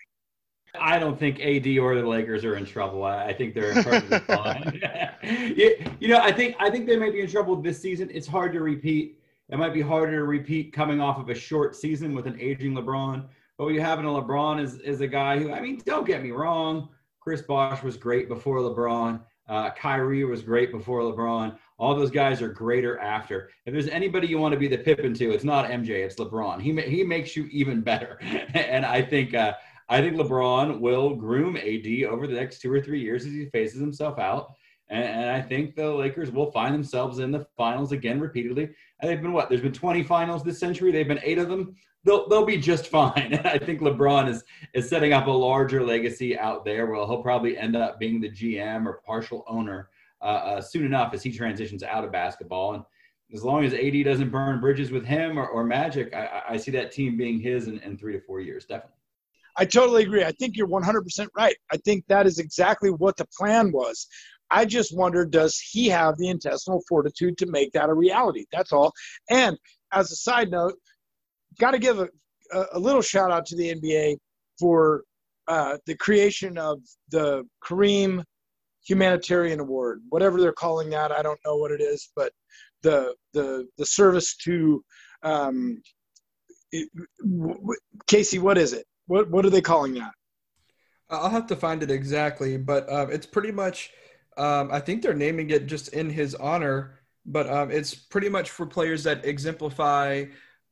I 0.78 0.98
don't 0.98 1.18
think 1.18 1.40
AD 1.40 1.66
or 1.78 1.94
the 1.94 2.06
Lakers 2.06 2.44
are 2.44 2.56
in 2.56 2.64
trouble. 2.64 3.04
I, 3.04 3.26
I 3.26 3.32
think 3.32 3.54
they're 3.54 3.74
perfectly 3.74 4.18
fine. 4.34 4.80
you, 5.56 5.76
you 6.00 6.08
know, 6.08 6.18
I 6.18 6.32
think 6.32 6.56
I 6.58 6.70
think 6.70 6.86
they 6.86 6.96
might 6.96 7.12
be 7.12 7.20
in 7.20 7.28
trouble 7.28 7.56
this 7.56 7.80
season. 7.80 8.10
It's 8.12 8.26
hard 8.26 8.52
to 8.54 8.60
repeat. 8.60 9.18
It 9.50 9.58
might 9.58 9.74
be 9.74 9.82
harder 9.82 10.12
to 10.12 10.24
repeat 10.24 10.72
coming 10.72 11.00
off 11.00 11.18
of 11.18 11.28
a 11.28 11.34
short 11.34 11.76
season 11.76 12.14
with 12.14 12.26
an 12.26 12.40
aging 12.40 12.72
LeBron. 12.74 13.26
But 13.58 13.64
what 13.64 13.74
you 13.74 13.82
have 13.82 13.98
in 13.98 14.06
a 14.06 14.08
LeBron 14.08 14.62
is 14.62 14.76
is 14.78 15.02
a 15.02 15.06
guy 15.06 15.38
who, 15.38 15.52
I 15.52 15.60
mean, 15.60 15.82
don't 15.84 16.06
get 16.06 16.22
me 16.22 16.30
wrong. 16.30 16.88
Chris 17.20 17.42
Bosh 17.42 17.82
was 17.82 17.96
great 17.96 18.28
before 18.28 18.58
LeBron. 18.58 19.20
Uh, 19.48 19.70
Kyrie 19.70 20.24
was 20.24 20.42
great 20.42 20.70
before 20.70 21.00
LeBron. 21.00 21.56
All 21.78 21.94
those 21.94 22.10
guys 22.10 22.40
are 22.40 22.48
greater 22.48 22.98
after. 23.00 23.50
If 23.66 23.72
there's 23.72 23.88
anybody 23.88 24.28
you 24.28 24.38
want 24.38 24.52
to 24.52 24.58
be 24.58 24.68
the 24.68 24.78
Pippen 24.78 25.14
to, 25.14 25.32
it's 25.32 25.44
not 25.44 25.68
MJ, 25.68 25.90
it's 25.90 26.16
LeBron. 26.16 26.60
He 26.60 26.80
he 26.82 27.02
makes 27.02 27.36
you 27.36 27.46
even 27.46 27.80
better. 27.80 28.18
and 28.54 28.86
I 28.86 29.02
think 29.02 29.34
uh, 29.34 29.54
I 29.88 30.00
think 30.00 30.16
LeBron 30.16 30.80
will 30.80 31.14
groom 31.14 31.56
AD 31.56 32.04
over 32.08 32.26
the 32.26 32.34
next 32.34 32.60
two 32.60 32.72
or 32.72 32.80
three 32.80 33.00
years 33.00 33.26
as 33.26 33.32
he 33.32 33.46
faces 33.46 33.80
himself 33.80 34.18
out. 34.18 34.52
And, 34.88 35.04
and, 35.04 35.30
I 35.30 35.40
think 35.40 35.74
the 35.74 35.90
Lakers 35.90 36.30
will 36.30 36.50
find 36.50 36.74
themselves 36.74 37.18
in 37.18 37.30
the 37.30 37.46
finals 37.56 37.92
again 37.92 38.20
repeatedly. 38.20 38.70
And 39.00 39.10
they've 39.10 39.20
been 39.20 39.32
what? 39.32 39.48
There's 39.48 39.62
been 39.62 39.72
20 39.72 40.02
finals 40.02 40.42
this 40.44 40.60
century. 40.60 40.92
They've 40.92 41.08
been 41.08 41.20
eight 41.22 41.38
of 41.38 41.48
them. 41.48 41.74
They'll, 42.04 42.28
they'll 42.28 42.46
be 42.46 42.56
just 42.56 42.88
fine. 42.88 43.32
And 43.32 43.46
I 43.46 43.58
think 43.58 43.80
LeBron 43.80 44.28
is, 44.28 44.44
is 44.74 44.88
setting 44.88 45.12
up 45.12 45.26
a 45.26 45.30
larger 45.30 45.82
legacy 45.84 46.38
out 46.38 46.64
there 46.64 46.86
where 46.86 46.96
he'll 47.06 47.22
probably 47.22 47.56
end 47.56 47.76
up 47.76 47.98
being 47.98 48.20
the 48.20 48.30
GM 48.30 48.86
or 48.86 49.00
partial 49.06 49.44
owner 49.48 49.90
uh, 50.20 50.24
uh, 50.24 50.60
soon 50.60 50.84
enough 50.84 51.14
as 51.14 51.22
he 51.22 51.32
transitions 51.32 51.82
out 51.82 52.04
of 52.04 52.12
basketball. 52.12 52.74
And 52.74 52.84
as 53.32 53.44
long 53.44 53.64
as 53.64 53.72
AD 53.72 54.04
doesn't 54.04 54.30
burn 54.30 54.60
bridges 54.60 54.90
with 54.90 55.04
him 55.04 55.38
or, 55.38 55.46
or 55.46 55.64
Magic, 55.64 56.14
I, 56.14 56.42
I 56.50 56.56
see 56.56 56.70
that 56.72 56.92
team 56.92 57.16
being 57.16 57.40
his 57.40 57.68
in, 57.68 57.78
in 57.80 57.96
three 57.96 58.12
to 58.12 58.20
four 58.20 58.40
years, 58.40 58.64
definitely. 58.64 58.96
I 59.56 59.64
totally 59.64 60.02
agree. 60.02 60.24
I 60.24 60.32
think 60.32 60.56
you're 60.56 60.68
100% 60.68 61.28
right. 61.36 61.56
I 61.70 61.76
think 61.78 62.04
that 62.08 62.26
is 62.26 62.38
exactly 62.38 62.90
what 62.90 63.16
the 63.16 63.26
plan 63.36 63.70
was. 63.70 64.06
I 64.50 64.64
just 64.64 64.96
wonder 64.96 65.24
does 65.24 65.58
he 65.58 65.88
have 65.88 66.18
the 66.18 66.28
intestinal 66.28 66.82
fortitude 66.88 67.38
to 67.38 67.46
make 67.46 67.72
that 67.72 67.88
a 67.88 67.94
reality? 67.94 68.44
That's 68.52 68.72
all. 68.72 68.92
And 69.30 69.58
as 69.92 70.10
a 70.10 70.16
side 70.16 70.50
note, 70.50 70.74
got 71.58 71.72
to 71.72 71.78
give 71.78 71.98
a, 71.98 72.08
a, 72.72 72.78
little 72.78 73.02
shout 73.02 73.30
out 73.30 73.46
to 73.46 73.56
the 73.56 73.74
NBA 73.74 74.16
for 74.58 75.02
uh, 75.48 75.78
the 75.86 75.96
creation 75.96 76.58
of 76.58 76.80
the 77.10 77.44
Kareem 77.64 78.24
Humanitarian 78.86 79.60
Award, 79.60 80.00
whatever 80.08 80.40
they're 80.40 80.52
calling 80.52 80.90
that. 80.90 81.12
I 81.12 81.22
don't 81.22 81.40
know 81.44 81.56
what 81.56 81.70
it 81.70 81.80
is, 81.80 82.10
but 82.16 82.32
the 82.82 83.14
the 83.32 83.66
the 83.78 83.86
service 83.86 84.36
to 84.38 84.84
um, 85.22 85.80
it, 86.72 86.88
w- 87.22 87.76
Casey, 88.06 88.38
what 88.38 88.58
is 88.58 88.72
it? 88.72 88.86
What 89.06 89.30
what 89.30 89.44
are 89.44 89.50
they 89.50 89.60
calling 89.60 89.94
that? 89.94 90.12
I'll 91.10 91.30
have 91.30 91.46
to 91.48 91.56
find 91.56 91.82
it 91.82 91.90
exactly, 91.90 92.56
but 92.56 92.90
um, 92.90 93.10
it's 93.10 93.26
pretty 93.26 93.52
much. 93.52 93.90
Um, 94.38 94.70
I 94.72 94.80
think 94.80 95.02
they're 95.02 95.12
naming 95.12 95.50
it 95.50 95.66
just 95.66 95.88
in 95.88 96.08
his 96.08 96.34
honor, 96.34 97.00
but 97.26 97.46
um, 97.50 97.70
it's 97.70 97.94
pretty 97.94 98.30
much 98.30 98.48
for 98.48 98.64
players 98.64 99.04
that 99.04 99.26
exemplify 99.26 100.24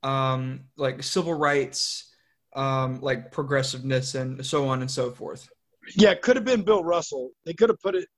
um, 0.03 0.65
like 0.77 1.03
civil 1.03 1.35
rights, 1.35 2.13
um, 2.55 3.01
like 3.01 3.33
progressiveness, 3.33 4.15
and 4.15 4.45
so 4.45 4.69
on 4.69 4.81
and 4.81 4.91
so 4.91 5.11
forth. 5.11 5.49
Yeah, 5.97 6.11
it 6.11 6.23
could 6.23 6.37
have 6.37 6.45
been 6.45 6.63
Bill 6.63 6.85
Russell. 6.85 7.31
They 7.45 7.55
could 7.55 7.69
have 7.69 7.81
put 7.81 7.95
it 7.95 8.09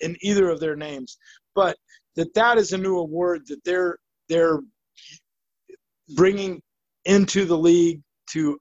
in 0.00 0.16
either 0.20 0.48
of 0.50 0.60
their 0.60 0.76
names, 0.76 1.16
but 1.54 1.76
that 2.16 2.34
that 2.34 2.58
is 2.58 2.72
a 2.72 2.78
new 2.78 2.98
award 2.98 3.42
that 3.48 3.62
they're 3.64 3.98
they're 4.28 4.60
bringing 6.14 6.60
into 7.04 7.44
the 7.44 7.56
league 7.56 8.02
to 8.30 8.58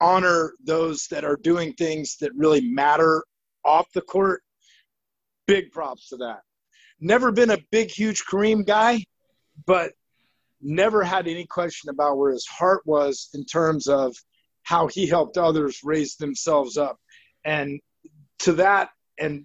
honor 0.00 0.54
those 0.64 1.06
that 1.08 1.24
are 1.24 1.36
doing 1.36 1.72
things 1.74 2.16
that 2.20 2.32
really 2.34 2.60
matter 2.60 3.24
off 3.64 3.86
the 3.92 4.00
court. 4.00 4.42
Big 5.46 5.70
props 5.72 6.08
to 6.08 6.16
that. 6.16 6.40
Never 7.00 7.32
been 7.32 7.50
a 7.50 7.58
big, 7.70 7.90
huge 7.90 8.24
Kareem 8.24 8.66
guy, 8.66 9.04
but 9.66 9.92
never 10.60 11.02
had 11.02 11.28
any 11.28 11.46
question 11.46 11.90
about 11.90 12.18
where 12.18 12.32
his 12.32 12.46
heart 12.46 12.82
was 12.84 13.28
in 13.34 13.44
terms 13.44 13.86
of 13.86 14.16
how 14.62 14.86
he 14.86 15.06
helped 15.06 15.38
others 15.38 15.80
raise 15.84 16.16
themselves 16.16 16.76
up. 16.76 16.98
And 17.44 17.80
to 18.40 18.52
that, 18.54 18.90
and 19.18 19.44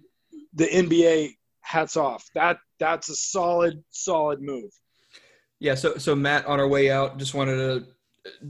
the 0.54 0.66
NBA 0.66 1.34
hats 1.60 1.96
off. 1.96 2.24
That 2.34 2.58
that's 2.78 3.08
a 3.08 3.16
solid, 3.16 3.82
solid 3.90 4.40
move. 4.40 4.70
Yeah. 5.58 5.74
So 5.74 5.96
so 5.96 6.14
Matt, 6.14 6.46
on 6.46 6.60
our 6.60 6.68
way 6.68 6.90
out, 6.90 7.18
just 7.18 7.34
wanted 7.34 7.56
to 7.56 7.86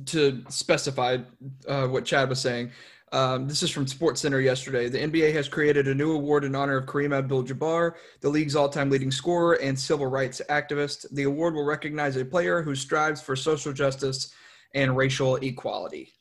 to 0.06 0.44
specify 0.48 1.18
uh, 1.66 1.86
what 1.86 2.04
Chad 2.04 2.28
was 2.28 2.40
saying. 2.40 2.70
Um, 3.14 3.46
this 3.46 3.62
is 3.62 3.70
from 3.70 3.86
Sports 3.86 4.22
Center 4.22 4.40
yesterday. 4.40 4.88
The 4.88 4.98
NBA 4.98 5.32
has 5.34 5.48
created 5.48 5.86
a 5.86 5.94
new 5.94 6.14
award 6.14 6.42
in 6.42 6.56
honor 6.56 6.78
of 6.78 6.86
Kareem 6.86 7.16
Abdul-Jabbar, 7.16 7.92
the 8.20 8.28
league's 8.28 8.56
all-time 8.56 8.90
leading 8.90 9.12
scorer 9.12 9.54
and 9.62 9.78
civil 9.78 10.06
rights 10.06 10.42
activist. 10.50 11.06
The 11.12 11.22
award 11.22 11.54
will 11.54 11.64
recognize 11.64 12.16
a 12.16 12.24
player 12.24 12.60
who 12.60 12.74
strives 12.74 13.22
for 13.22 13.36
social 13.36 13.72
justice 13.72 14.34
and 14.74 14.96
racial 14.96 15.36
equality. 15.36 16.12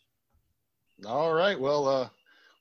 All 1.03 1.33
right. 1.33 1.59
Well, 1.59 1.87
uh, 1.87 2.09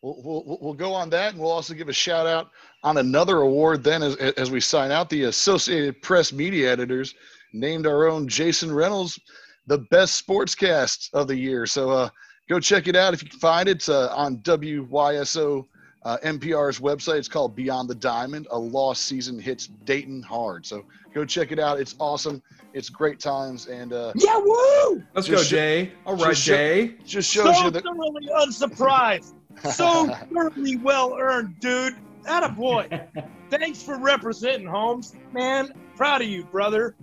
we'll, 0.01 0.22
we'll, 0.24 0.59
we'll 0.62 0.72
go 0.72 0.95
on 0.95 1.11
that, 1.11 1.35
and 1.35 1.43
we'll 1.43 1.53
also 1.53 1.74
give 1.74 1.91
a 1.91 1.93
shout 1.93 2.26
out 2.26 2.53
on 2.85 2.97
another 2.97 3.43
award. 3.43 3.85
Then, 3.85 4.03
as, 4.03 4.16
as 4.16 4.51
we 4.51 4.61
sign 4.61 4.91
out, 4.91 5.11
the 5.11 5.24
Associated 5.24 6.01
Press 6.01 6.33
media 6.33 6.72
editors 6.72 7.14
named 7.53 7.87
our 7.87 8.09
own 8.09 8.28
Jason 8.28 8.72
Reynolds 8.72 9.20
the 9.66 9.78
best 9.91 10.26
sportscast 10.26 11.11
of 11.12 11.28
the 11.28 11.37
year. 11.37 11.66
So 11.66 11.91
uh, 11.91 12.09
go 12.49 12.61
check 12.61 12.88
it 12.88 12.97
out 12.97 13.14
if 13.14 13.22
you 13.22 13.28
can 13.28 13.38
find 13.38 13.68
it. 13.68 13.72
It's 13.72 13.88
uh, 13.88 14.12
on 14.14 14.38
WYSO 14.38 15.66
uh, 16.05 16.18
NPR's 16.24 16.80
website. 16.80 17.18
It's 17.18 17.28
called 17.28 17.55
Beyond 17.55 17.88
the 17.88 17.95
Diamond. 17.95 18.49
A 18.51 18.59
lost 18.59 19.05
season 19.05 19.38
hits 19.38 19.68
Dayton 19.84 20.22
hard. 20.22 20.66
So 20.66 20.84
go 21.14 21.24
check 21.24 21.53
it 21.53 21.59
out. 21.59 21.80
It's 21.80 21.95
awesome. 21.99 22.43
It's 22.74 22.88
great 22.88 23.20
times. 23.20 23.66
And 23.66 23.93
uh, 23.93 24.12
yeah, 24.16 24.38
woo! 24.38 25.03
Let's 25.14 25.28
go, 25.28 25.43
Jay. 25.43 25.93
All 26.07 26.16
right, 26.16 26.30
just 26.30 26.45
Jay. 26.45 26.95
Just 27.05 27.30
shows 27.30 27.57
so 27.57 27.64
you 27.64 27.70
that. 27.70 27.84
thoroughly 27.84 28.28
unsurprised. 28.34 29.34
so 29.70 30.09
thoroughly 30.32 30.76
well 30.76 31.16
earned, 31.18 31.61
dude. 31.61 31.97
That 32.24 32.45
a 32.45 32.49
boy. 32.49 32.88
Thanks 33.51 33.82
for 33.82 33.99
representing, 33.99 34.66
Holmes. 34.66 35.14
Man, 35.32 35.72
proud 35.97 36.22
of 36.22 36.28
you, 36.28 36.45
brother. 36.45 36.95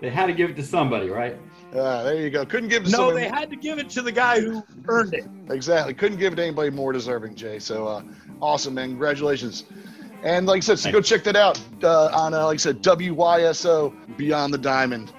They 0.00 0.10
had 0.10 0.26
to 0.26 0.32
give 0.32 0.50
it 0.50 0.56
to 0.56 0.62
somebody, 0.62 1.08
right? 1.08 1.38
Uh, 1.76 2.02
there 2.04 2.16
you 2.20 2.30
go. 2.30 2.44
Couldn't 2.46 2.68
give 2.70 2.82
it 2.82 2.86
to 2.86 2.90
No, 2.92 2.96
somebody- 2.98 3.26
they 3.26 3.28
had 3.28 3.50
to 3.50 3.56
give 3.56 3.78
it 3.78 3.90
to 3.90 4.00
the 4.02 4.12
guy 4.12 4.40
who 4.40 4.64
earned 4.88 5.12
it. 5.14 5.26
Exactly. 5.50 5.92
Couldn't 5.94 6.18
give 6.18 6.32
it 6.32 6.36
to 6.36 6.42
anybody 6.42 6.70
more 6.70 6.92
deserving, 6.92 7.34
Jay. 7.34 7.58
So 7.58 7.86
uh, 7.86 8.02
awesome, 8.40 8.74
man. 8.74 8.88
Congratulations. 8.90 9.64
And 10.22 10.46
like 10.46 10.58
I 10.58 10.60
said, 10.60 10.78
so 10.78 10.90
go 10.92 11.00
check 11.02 11.24
that 11.24 11.36
out 11.36 11.60
uh, 11.82 12.06
on, 12.12 12.32
uh, 12.34 12.44
like 12.46 12.54
I 12.54 12.56
said, 12.56 12.82
WYSO 12.82 14.16
Beyond 14.16 14.54
the 14.54 14.58
Diamond. 14.58 15.12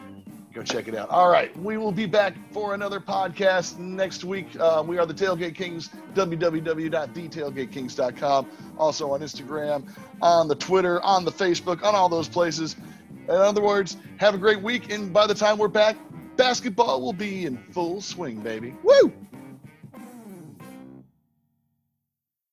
Go 0.53 0.63
check 0.63 0.87
it 0.87 0.95
out. 0.95 1.09
All 1.09 1.29
right. 1.29 1.55
We 1.59 1.77
will 1.77 1.91
be 1.91 2.07
back 2.07 2.33
for 2.51 2.73
another 2.73 2.99
podcast 2.99 3.77
next 3.77 4.23
week. 4.23 4.47
Uh, 4.59 4.83
we 4.85 4.97
are 4.97 5.05
the 5.05 5.13
Tailgate 5.13 5.53
Kings, 5.53 5.89
www.thetailgatekings.com. 6.15 8.47
Also 8.77 9.11
on 9.11 9.19
Instagram, 9.21 9.87
on 10.21 10.47
the 10.47 10.55
Twitter, 10.55 11.01
on 11.03 11.25
the 11.25 11.31
Facebook, 11.31 11.83
on 11.83 11.93
all 11.95 12.09
those 12.09 12.27
places. 12.27 12.75
In 13.25 13.35
other 13.35 13.61
words, 13.61 13.97
have 14.17 14.33
a 14.33 14.37
great 14.37 14.61
week. 14.61 14.91
And 14.91 15.13
by 15.13 15.27
the 15.27 15.35
time 15.35 15.57
we're 15.57 15.67
back, 15.67 15.95
basketball 16.37 17.01
will 17.01 17.13
be 17.13 17.45
in 17.45 17.57
full 17.57 17.99
swing, 17.99 18.39
baby. 18.39 18.73
Woo! 18.83 19.11